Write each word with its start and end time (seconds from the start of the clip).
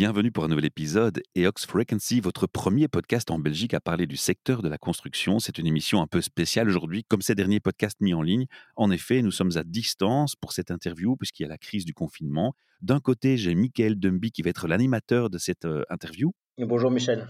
bienvenue 0.00 0.32
pour 0.32 0.44
un 0.44 0.48
nouvel 0.48 0.64
épisode 0.64 1.22
EOX 1.36 1.66
Frequency, 1.66 2.20
votre 2.20 2.46
premier 2.46 2.88
podcast 2.88 3.30
en 3.30 3.38
Belgique 3.38 3.74
à 3.74 3.80
parler 3.80 4.06
du 4.06 4.16
secteur 4.16 4.62
de 4.62 4.70
la 4.70 4.78
construction. 4.78 5.40
C'est 5.40 5.58
une 5.58 5.66
émission 5.66 6.00
un 6.00 6.06
peu 6.06 6.22
spéciale 6.22 6.70
aujourd'hui, 6.70 7.04
comme 7.04 7.20
ces 7.20 7.34
derniers 7.34 7.60
podcasts 7.60 8.00
mis 8.00 8.14
en 8.14 8.22
ligne. 8.22 8.46
En 8.76 8.90
effet, 8.90 9.20
nous 9.20 9.30
sommes 9.30 9.58
à 9.58 9.62
distance 9.62 10.36
pour 10.36 10.54
cette 10.54 10.70
interview 10.70 11.16
puisqu'il 11.16 11.42
y 11.42 11.44
a 11.44 11.50
la 11.50 11.58
crise 11.58 11.84
du 11.84 11.92
confinement. 11.92 12.54
D'un 12.80 12.98
côté, 12.98 13.36
j'ai 13.36 13.54
Michael 13.54 13.96
Dumby 13.96 14.32
qui 14.32 14.40
va 14.40 14.48
être 14.48 14.68
l'animateur 14.68 15.28
de 15.28 15.36
cette 15.36 15.66
euh, 15.66 15.82
interview. 15.90 16.32
Bonjour 16.56 16.90
Michel. 16.90 17.28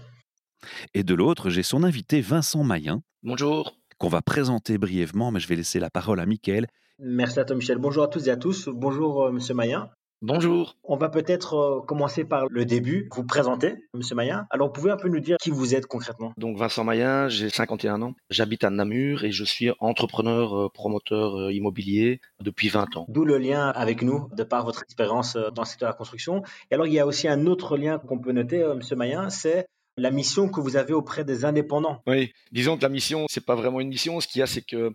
Et 0.93 1.03
de 1.03 1.13
l'autre, 1.13 1.49
j'ai 1.49 1.63
son 1.63 1.83
invité 1.83 2.21
Vincent 2.21 2.63
Mayen. 2.63 3.03
Bonjour. 3.21 3.75
Qu'on 3.97 4.07
va 4.07 4.21
présenter 4.21 4.77
brièvement, 4.77 5.31
mais 5.31 5.41
je 5.41 5.49
vais 5.49 5.57
laisser 5.57 5.81
la 5.81 5.89
parole 5.89 6.21
à 6.21 6.25
Michael. 6.25 6.67
Merci 6.99 7.37
à 7.37 7.43
toi 7.43 7.57
Michel. 7.57 7.79
Bonjour 7.79 8.03
à 8.03 8.07
tous 8.07 8.29
et 8.29 8.31
à 8.31 8.37
tous. 8.37 8.69
Bonjour 8.69 9.25
euh, 9.25 9.31
Monsieur 9.33 9.55
Mayen. 9.55 9.89
Bonjour. 10.23 10.75
On 10.83 10.97
va 10.97 11.09
peut-être 11.09 11.55
euh, 11.55 11.81
commencer 11.81 12.23
par 12.25 12.45
le 12.47 12.63
début, 12.63 13.09
vous 13.11 13.23
présenter, 13.23 13.73
Monsieur 13.95 14.15
Mayen. 14.15 14.45
Alors, 14.51 14.67
vous 14.67 14.73
pouvez 14.73 14.91
un 14.91 14.97
peu 14.97 15.09
nous 15.09 15.19
dire 15.19 15.37
qui 15.41 15.49
vous 15.49 15.73
êtes 15.73 15.87
concrètement? 15.87 16.31
Donc, 16.37 16.57
Vincent 16.57 16.83
Mayen, 16.83 17.27
j'ai 17.27 17.49
51 17.49 18.03
ans, 18.03 18.13
j'habite 18.29 18.63
à 18.63 18.69
Namur 18.69 19.23
et 19.23 19.31
je 19.31 19.43
suis 19.43 19.71
entrepreneur, 19.79 20.55
euh, 20.55 20.69
promoteur 20.69 21.39
euh, 21.39 21.51
immobilier 21.51 22.21
depuis 22.39 22.69
20 22.69 22.97
ans. 22.97 23.05
D'où 23.09 23.25
le 23.25 23.39
lien 23.39 23.69
avec 23.69 24.03
nous, 24.03 24.29
de 24.37 24.43
par 24.43 24.63
votre 24.63 24.83
expérience 24.83 25.35
dans 25.35 25.63
le 25.63 25.67
secteur 25.67 25.89
de 25.89 25.93
la 25.93 25.97
construction. 25.97 26.43
Et 26.69 26.75
alors, 26.75 26.85
il 26.85 26.93
y 26.93 26.99
a 26.99 27.07
aussi 27.07 27.27
un 27.27 27.47
autre 27.47 27.75
lien 27.75 27.97
qu'on 27.97 28.19
peut 28.19 28.31
noter, 28.31 28.63
Monsieur 28.75 28.95
Mayen, 28.95 29.31
c'est 29.31 29.65
la 29.97 30.11
mission 30.11 30.49
que 30.49 30.61
vous 30.61 30.77
avez 30.77 30.93
auprès 30.93 31.25
des 31.25 31.45
indépendants. 31.45 32.03
Oui, 32.05 32.31
disons 32.51 32.77
que 32.77 32.83
la 32.83 32.89
mission, 32.89 33.25
c'est 33.27 33.43
pas 33.43 33.55
vraiment 33.55 33.79
une 33.79 33.89
mission. 33.89 34.19
Ce 34.19 34.27
qu'il 34.27 34.39
y 34.39 34.43
a, 34.43 34.47
c'est 34.47 34.61
que 34.61 34.93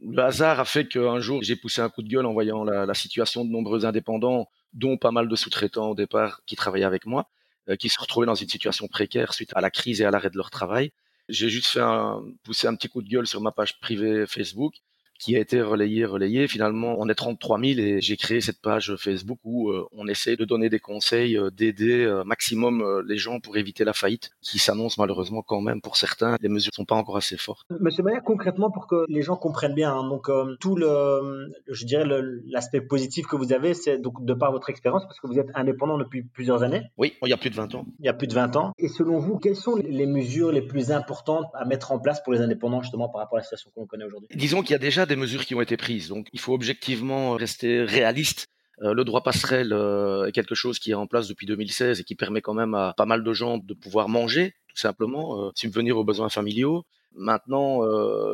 le 0.00 0.22
hasard 0.22 0.60
a 0.60 0.64
fait 0.64 0.86
qu'un 0.86 1.18
jour, 1.18 1.42
j'ai 1.42 1.56
poussé 1.56 1.80
un 1.80 1.88
coup 1.88 2.04
de 2.04 2.08
gueule 2.08 2.26
en 2.26 2.32
voyant 2.32 2.62
la, 2.62 2.86
la 2.86 2.94
situation 2.94 3.44
de 3.44 3.50
nombreux 3.50 3.84
indépendants 3.84 4.46
dont 4.72 4.96
pas 4.96 5.10
mal 5.10 5.28
de 5.28 5.36
sous-traitants 5.36 5.90
au 5.90 5.94
départ 5.94 6.40
qui 6.46 6.56
travaillaient 6.56 6.84
avec 6.84 7.06
moi, 7.06 7.28
euh, 7.68 7.76
qui 7.76 7.88
se 7.88 8.00
retrouvaient 8.00 8.26
dans 8.26 8.34
une 8.34 8.48
situation 8.48 8.88
précaire 8.88 9.34
suite 9.34 9.52
à 9.54 9.60
la 9.60 9.70
crise 9.70 10.00
et 10.00 10.04
à 10.04 10.10
l'arrêt 10.10 10.30
de 10.30 10.36
leur 10.36 10.50
travail. 10.50 10.92
J'ai 11.28 11.50
juste 11.50 11.68
fait 11.68 11.80
un, 11.80 12.22
pousser 12.42 12.66
un 12.66 12.74
petit 12.74 12.88
coup 12.88 13.02
de 13.02 13.08
gueule 13.08 13.26
sur 13.26 13.40
ma 13.40 13.52
page 13.52 13.78
privée 13.80 14.26
Facebook 14.26 14.74
qui 15.18 15.36
a 15.36 15.40
été 15.40 15.60
relayé, 15.60 16.04
relayé. 16.04 16.48
Finalement, 16.48 16.96
on 16.98 17.08
est 17.08 17.14
33 17.14 17.58
000 17.58 17.80
et 17.80 18.00
j'ai 18.00 18.16
créé 18.16 18.40
cette 18.40 18.60
page 18.60 18.94
Facebook 18.96 19.38
où 19.44 19.70
euh, 19.70 19.86
on 19.92 20.06
essaie 20.06 20.36
de 20.36 20.44
donner 20.44 20.68
des 20.68 20.78
conseils, 20.78 21.36
euh, 21.36 21.50
d'aider 21.50 22.04
euh, 22.04 22.24
maximum 22.24 23.02
les 23.06 23.18
gens 23.18 23.40
pour 23.40 23.56
éviter 23.56 23.84
la 23.84 23.92
faillite, 23.92 24.30
qui 24.40 24.58
s'annonce 24.58 24.98
malheureusement 24.98 25.42
quand 25.42 25.60
même 25.60 25.80
pour 25.80 25.96
certains. 25.96 26.36
Les 26.40 26.48
mesures 26.48 26.72
sont 26.74 26.84
pas 26.84 26.94
encore 26.94 27.16
assez 27.16 27.36
fortes. 27.36 27.66
Monsieur 27.80 28.02
Maillard, 28.02 28.22
concrètement, 28.22 28.70
pour 28.70 28.86
que 28.86 29.04
les 29.08 29.22
gens 29.22 29.36
comprennent 29.36 29.74
bien, 29.74 29.92
hein, 29.92 30.08
donc 30.08 30.30
tout 30.60 30.76
le, 30.76 31.52
je 31.68 31.84
dirais 31.84 32.04
l'aspect 32.46 32.80
positif 32.80 33.26
que 33.26 33.36
vous 33.36 33.52
avez, 33.52 33.74
c'est 33.74 33.98
donc 33.98 34.24
de 34.24 34.34
par 34.34 34.52
votre 34.52 34.70
expérience, 34.70 35.04
parce 35.04 35.18
que 35.20 35.26
vous 35.26 35.38
êtes 35.38 35.50
indépendant 35.54 35.98
depuis 35.98 36.22
plusieurs 36.22 36.62
années. 36.62 36.82
Oui, 36.96 37.14
il 37.24 37.28
y 37.28 37.32
a 37.32 37.36
plus 37.36 37.50
de 37.50 37.56
20 37.56 37.74
ans. 37.74 37.86
Il 37.98 38.06
y 38.06 38.08
a 38.08 38.14
plus 38.14 38.26
de 38.26 38.34
20 38.34 38.56
ans. 38.56 38.72
Et 38.78 38.88
selon 38.88 39.18
vous, 39.18 39.38
quelles 39.38 39.56
sont 39.56 39.76
les 39.76 40.06
mesures 40.06 40.52
les 40.52 40.62
plus 40.62 40.92
importantes 40.92 41.46
à 41.54 41.64
mettre 41.64 41.92
en 41.92 41.98
place 41.98 42.22
pour 42.22 42.32
les 42.32 42.40
indépendants 42.40 42.82
justement 42.82 43.08
par 43.08 43.20
rapport 43.20 43.38
à 43.38 43.40
la 43.40 43.44
situation 43.44 43.70
qu'on 43.74 43.86
connaît 43.86 44.04
aujourd'hui? 44.04 44.28
Disons 44.34 44.62
qu'il 44.62 44.72
y 44.72 44.74
a 44.74 44.78
déjà 44.78 45.06
des 45.08 45.16
mesures 45.16 45.44
qui 45.44 45.54
ont 45.54 45.60
été 45.60 45.76
prises. 45.76 46.08
Donc, 46.08 46.28
il 46.32 46.40
faut 46.40 46.54
objectivement 46.54 47.32
rester 47.32 47.82
réaliste. 47.82 48.46
Euh, 48.82 48.94
le 48.94 49.04
droit 49.04 49.22
passerelle 49.22 49.72
euh, 49.72 50.26
est 50.26 50.32
quelque 50.32 50.54
chose 50.54 50.78
qui 50.78 50.92
est 50.92 50.94
en 50.94 51.06
place 51.06 51.26
depuis 51.26 51.46
2016 51.46 52.00
et 52.00 52.04
qui 52.04 52.14
permet 52.14 52.40
quand 52.40 52.54
même 52.54 52.74
à 52.74 52.94
pas 52.96 53.06
mal 53.06 53.24
de 53.24 53.32
gens 53.32 53.58
de 53.58 53.74
pouvoir 53.74 54.08
manger, 54.08 54.54
tout 54.68 54.76
simplement, 54.76 55.46
euh, 55.46 55.50
subvenir 55.54 55.98
aux 55.98 56.04
besoins 56.04 56.28
familiaux. 56.28 56.84
Maintenant, 57.12 57.80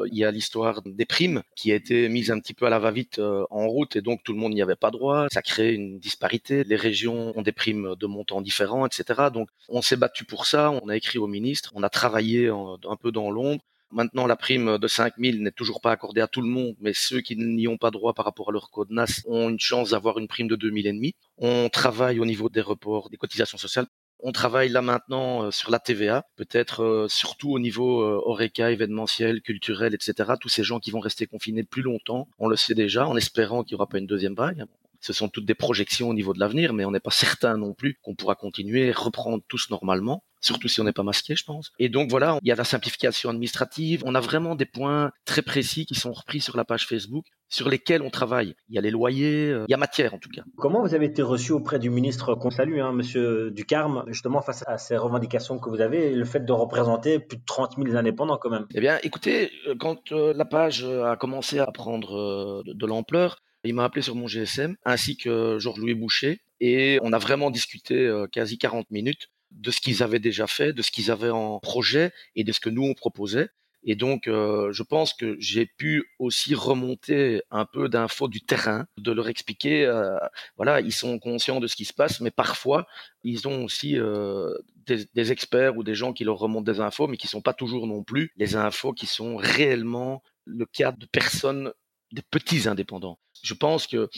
il 0.04 0.18
y 0.18 0.24
a 0.24 0.30
l'histoire 0.32 0.82
des 0.84 1.06
primes 1.06 1.42
qui 1.56 1.70
a 1.72 1.76
été 1.76 2.08
mise 2.08 2.30
un 2.32 2.40
petit 2.40 2.52
peu 2.52 2.66
à 2.66 2.70
la 2.70 2.80
va-vite 2.80 3.18
en 3.20 3.68
route 3.68 3.94
et 3.96 4.02
donc 4.02 4.22
tout 4.24 4.32
le 4.32 4.38
monde 4.38 4.52
n'y 4.52 4.60
avait 4.60 4.76
pas 4.76 4.90
droit. 4.90 5.28
Ça 5.30 5.42
crée 5.42 5.72
une 5.72 6.00
disparité. 6.00 6.64
Les 6.64 6.76
régions 6.76 7.32
ont 7.38 7.40
des 7.40 7.52
primes 7.52 7.94
de 7.98 8.06
montants 8.06 8.42
différents, 8.42 8.84
etc. 8.84 9.28
Donc, 9.32 9.48
on 9.68 9.80
s'est 9.80 9.96
battu 9.96 10.24
pour 10.24 10.44
ça. 10.44 10.70
On 10.70 10.88
a 10.88 10.96
écrit 10.96 11.18
au 11.18 11.28
ministre. 11.28 11.70
On 11.74 11.84
a 11.84 11.88
travaillé 11.88 12.48
un 12.48 12.96
peu 13.00 13.12
dans 13.12 13.30
l'ombre. 13.30 13.62
Maintenant, 13.90 14.26
la 14.26 14.36
prime 14.36 14.78
de 14.78 14.88
5 14.88 15.14
000 15.18 15.38
n'est 15.38 15.52
toujours 15.52 15.80
pas 15.80 15.92
accordée 15.92 16.20
à 16.20 16.26
tout 16.26 16.42
le 16.42 16.48
monde, 16.48 16.74
mais 16.80 16.92
ceux 16.94 17.20
qui 17.20 17.36
n'y 17.36 17.68
ont 17.68 17.78
pas 17.78 17.90
droit 17.90 18.12
par 18.12 18.24
rapport 18.24 18.48
à 18.50 18.52
leur 18.52 18.70
code 18.70 18.90
NAS 18.90 19.22
ont 19.26 19.48
une 19.48 19.60
chance 19.60 19.90
d'avoir 19.90 20.18
une 20.18 20.26
prime 20.26 20.48
de 20.48 20.56
2 20.56 20.68
000 20.68 20.78
et 20.78 20.92
demi. 20.92 21.14
On 21.38 21.68
travaille 21.68 22.18
au 22.18 22.24
niveau 22.24 22.48
des 22.48 22.60
reports 22.60 23.10
des 23.10 23.16
cotisations 23.16 23.58
sociales. 23.58 23.86
On 24.26 24.32
travaille 24.32 24.70
là 24.70 24.80
maintenant 24.80 25.44
euh, 25.44 25.50
sur 25.50 25.70
la 25.70 25.78
TVA, 25.78 26.24
peut-être 26.36 26.82
euh, 26.82 27.08
surtout 27.08 27.50
au 27.52 27.58
niveau 27.58 28.00
euh, 28.00 28.22
ORECA, 28.24 28.70
événementiel, 28.70 29.42
culturel, 29.42 29.94
etc. 29.94 30.32
Tous 30.40 30.48
ces 30.48 30.64
gens 30.64 30.80
qui 30.80 30.90
vont 30.90 31.00
rester 31.00 31.26
confinés 31.26 31.62
plus 31.62 31.82
longtemps, 31.82 32.28
on 32.38 32.48
le 32.48 32.56
sait 32.56 32.74
déjà, 32.74 33.06
en 33.06 33.16
espérant 33.16 33.64
qu'il 33.64 33.74
n'y 33.74 33.80
aura 33.80 33.88
pas 33.88 33.98
une 33.98 34.06
deuxième 34.06 34.34
vague. 34.34 34.64
Ce 35.00 35.12
sont 35.12 35.28
toutes 35.28 35.44
des 35.44 35.54
projections 35.54 36.08
au 36.08 36.14
niveau 36.14 36.32
de 36.32 36.40
l'avenir, 36.40 36.72
mais 36.72 36.86
on 36.86 36.90
n'est 36.90 37.00
pas 37.00 37.10
certain 37.10 37.58
non 37.58 37.74
plus 37.74 37.98
qu'on 38.02 38.14
pourra 38.14 38.34
continuer, 38.34 38.92
reprendre 38.92 39.44
tous 39.46 39.68
normalement 39.68 40.24
surtout 40.44 40.68
si 40.68 40.80
on 40.80 40.84
n'est 40.84 40.92
pas 40.92 41.02
masqué, 41.02 41.34
je 41.34 41.44
pense. 41.44 41.72
Et 41.78 41.88
donc 41.88 42.10
voilà, 42.10 42.38
il 42.42 42.48
y 42.48 42.52
a 42.52 42.54
la 42.54 42.64
simplification 42.64 43.30
administrative. 43.30 44.02
On 44.04 44.14
a 44.14 44.20
vraiment 44.20 44.54
des 44.54 44.66
points 44.66 45.10
très 45.24 45.42
précis 45.42 45.86
qui 45.86 45.94
sont 45.94 46.12
repris 46.12 46.40
sur 46.40 46.56
la 46.56 46.64
page 46.64 46.86
Facebook 46.86 47.24
sur 47.48 47.68
lesquels 47.68 48.02
on 48.02 48.10
travaille. 48.10 48.54
Il 48.68 48.74
y 48.74 48.78
a 48.78 48.80
les 48.80 48.90
loyers, 48.90 49.50
euh, 49.50 49.64
il 49.68 49.70
y 49.70 49.74
a 49.74 49.76
matière 49.76 50.14
en 50.14 50.18
tout 50.18 50.28
cas. 50.28 50.42
Comment 50.56 50.82
vous 50.82 50.94
avez 50.94 51.06
été 51.06 51.22
reçu 51.22 51.52
auprès 51.52 51.78
du 51.78 51.88
ministre 51.88 52.34
qu'on 52.34 52.50
salue, 52.50 52.80
hein, 52.80 52.92
Monsieur 52.92 53.50
Ducarme, 53.50 54.04
justement 54.08 54.42
face 54.42 54.64
à 54.66 54.76
ces 54.76 54.96
revendications 54.96 55.58
que 55.58 55.70
vous 55.70 55.80
avez 55.80 56.12
et 56.12 56.14
le 56.14 56.24
fait 56.24 56.44
de 56.44 56.52
représenter 56.52 57.18
plus 57.20 57.38
de 57.38 57.44
30 57.46 57.76
000 57.82 57.96
indépendants 57.96 58.38
quand 58.38 58.50
même? 58.50 58.66
Eh 58.74 58.80
bien, 58.80 58.98
écoutez, 59.02 59.52
euh, 59.68 59.74
quand 59.78 60.12
euh, 60.12 60.32
la 60.34 60.44
page 60.44 60.84
a 60.84 61.16
commencé 61.16 61.58
à 61.58 61.66
prendre 61.66 62.62
de 62.64 62.86
l'ampleur, 62.86 63.38
il 63.62 63.74
m'a 63.74 63.84
appelé 63.84 64.02
sur 64.02 64.14
mon 64.14 64.26
GSM, 64.26 64.76
ainsi 64.84 65.16
que 65.16 65.58
Georges-Louis 65.58 65.94
Boucher, 65.94 66.40
et 66.60 66.98
on 67.02 67.12
a 67.12 67.18
vraiment 67.18 67.50
discuté 67.50 68.12
quasi 68.30 68.58
40 68.58 68.90
minutes 68.90 69.28
de 69.54 69.70
ce 69.70 69.80
qu'ils 69.80 70.02
avaient 70.02 70.18
déjà 70.18 70.46
fait, 70.46 70.72
de 70.72 70.82
ce 70.82 70.90
qu'ils 70.90 71.10
avaient 71.10 71.30
en 71.30 71.58
projet 71.60 72.12
et 72.36 72.44
de 72.44 72.52
ce 72.52 72.60
que 72.60 72.70
nous 72.70 72.84
on 72.84 72.94
proposait. 72.94 73.48
Et 73.86 73.96
donc, 73.96 74.28
euh, 74.28 74.72
je 74.72 74.82
pense 74.82 75.12
que 75.12 75.36
j'ai 75.38 75.66
pu 75.66 76.04
aussi 76.18 76.54
remonter 76.54 77.42
un 77.50 77.66
peu 77.66 77.88
d'infos 77.90 78.28
du 78.28 78.40
terrain, 78.40 78.86
de 78.96 79.12
leur 79.12 79.28
expliquer, 79.28 79.84
euh, 79.84 80.16
voilà, 80.56 80.80
ils 80.80 80.92
sont 80.92 81.18
conscients 81.18 81.60
de 81.60 81.66
ce 81.66 81.76
qui 81.76 81.84
se 81.84 81.92
passe, 81.92 82.20
mais 82.20 82.30
parfois, 82.30 82.86
ils 83.24 83.46
ont 83.46 83.62
aussi 83.62 83.98
euh, 83.98 84.54
des, 84.86 85.32
experts 85.32 85.76
ou 85.76 85.84
des 85.84 85.94
gens 85.94 86.14
qui 86.14 86.24
leur 86.24 86.38
remontent 86.38 86.72
des 86.72 86.80
infos, 86.80 87.08
mais 87.08 87.18
qui 87.18 87.28
sont 87.28 87.42
pas 87.42 87.52
toujours 87.52 87.86
non 87.86 88.02
plus 88.02 88.32
les 88.36 88.56
infos 88.56 88.94
qui 88.94 89.06
sont 89.06 89.36
réellement 89.36 90.22
le 90.46 90.64
cas 90.64 90.92
de 90.92 91.06
personnes, 91.06 91.72
des 92.12 92.22
petits 92.22 92.68
indépendants. 92.68 93.18
Je 93.42 93.54
pense 93.54 93.86
que 93.86 94.08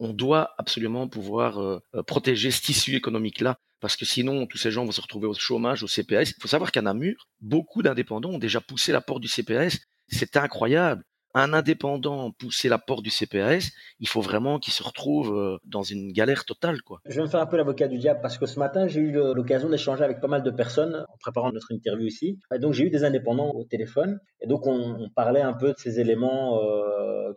on 0.00 0.12
doit 0.12 0.54
absolument 0.58 1.06
pouvoir 1.06 1.80
protéger 2.06 2.50
ce 2.50 2.60
tissu 2.60 2.96
économique-là 2.96 3.56
parce 3.80 3.96
que 3.96 4.04
sinon, 4.04 4.46
tous 4.46 4.58
ces 4.58 4.70
gens 4.70 4.84
vont 4.84 4.92
se 4.92 5.00
retrouver 5.00 5.26
au 5.26 5.34
chômage, 5.34 5.82
au 5.82 5.86
CPS. 5.86 6.30
Il 6.36 6.40
faut 6.40 6.48
savoir 6.48 6.70
qu'à 6.70 6.82
Namur, 6.82 7.28
beaucoup 7.40 7.82
d'indépendants 7.82 8.30
ont 8.30 8.38
déjà 8.38 8.60
poussé 8.60 8.92
la 8.92 9.00
porte 9.00 9.22
du 9.22 9.28
CPS. 9.28 9.78
C'est 10.08 10.36
incroyable. 10.36 11.02
Un 11.34 11.52
indépendant 11.52 12.32
pousser 12.32 12.68
la 12.68 12.78
porte 12.78 13.02
du 13.02 13.10
CPS, 13.10 13.70
il 14.00 14.08
faut 14.08 14.20
vraiment 14.20 14.58
qu'il 14.58 14.72
se 14.72 14.82
retrouve 14.82 15.60
dans 15.64 15.82
une 15.82 16.12
galère 16.12 16.44
totale. 16.44 16.82
Quoi. 16.82 17.00
Je 17.06 17.16
vais 17.16 17.22
me 17.22 17.28
faire 17.28 17.40
un 17.40 17.46
peu 17.46 17.56
l'avocat 17.56 17.88
du 17.88 17.98
diable 17.98 18.20
parce 18.20 18.36
que 18.38 18.46
ce 18.46 18.58
matin, 18.58 18.88
j'ai 18.88 19.00
eu 19.00 19.12
l'occasion 19.12 19.68
d'échanger 19.68 20.02
avec 20.02 20.20
pas 20.20 20.28
mal 20.28 20.42
de 20.42 20.50
personnes 20.50 21.06
en 21.08 21.16
préparant 21.18 21.52
notre 21.52 21.72
interview 21.72 22.06
ici. 22.06 22.38
Et 22.54 22.58
donc, 22.58 22.72
j'ai 22.72 22.84
eu 22.84 22.90
des 22.90 23.04
indépendants 23.04 23.52
au 23.54 23.64
téléphone. 23.64 24.18
Et 24.40 24.46
donc, 24.46 24.66
on, 24.66 25.08
parlait 25.14 25.40
un 25.40 25.52
peu 25.52 25.68
de 25.68 25.78
ces 25.78 26.00
éléments 26.00 26.60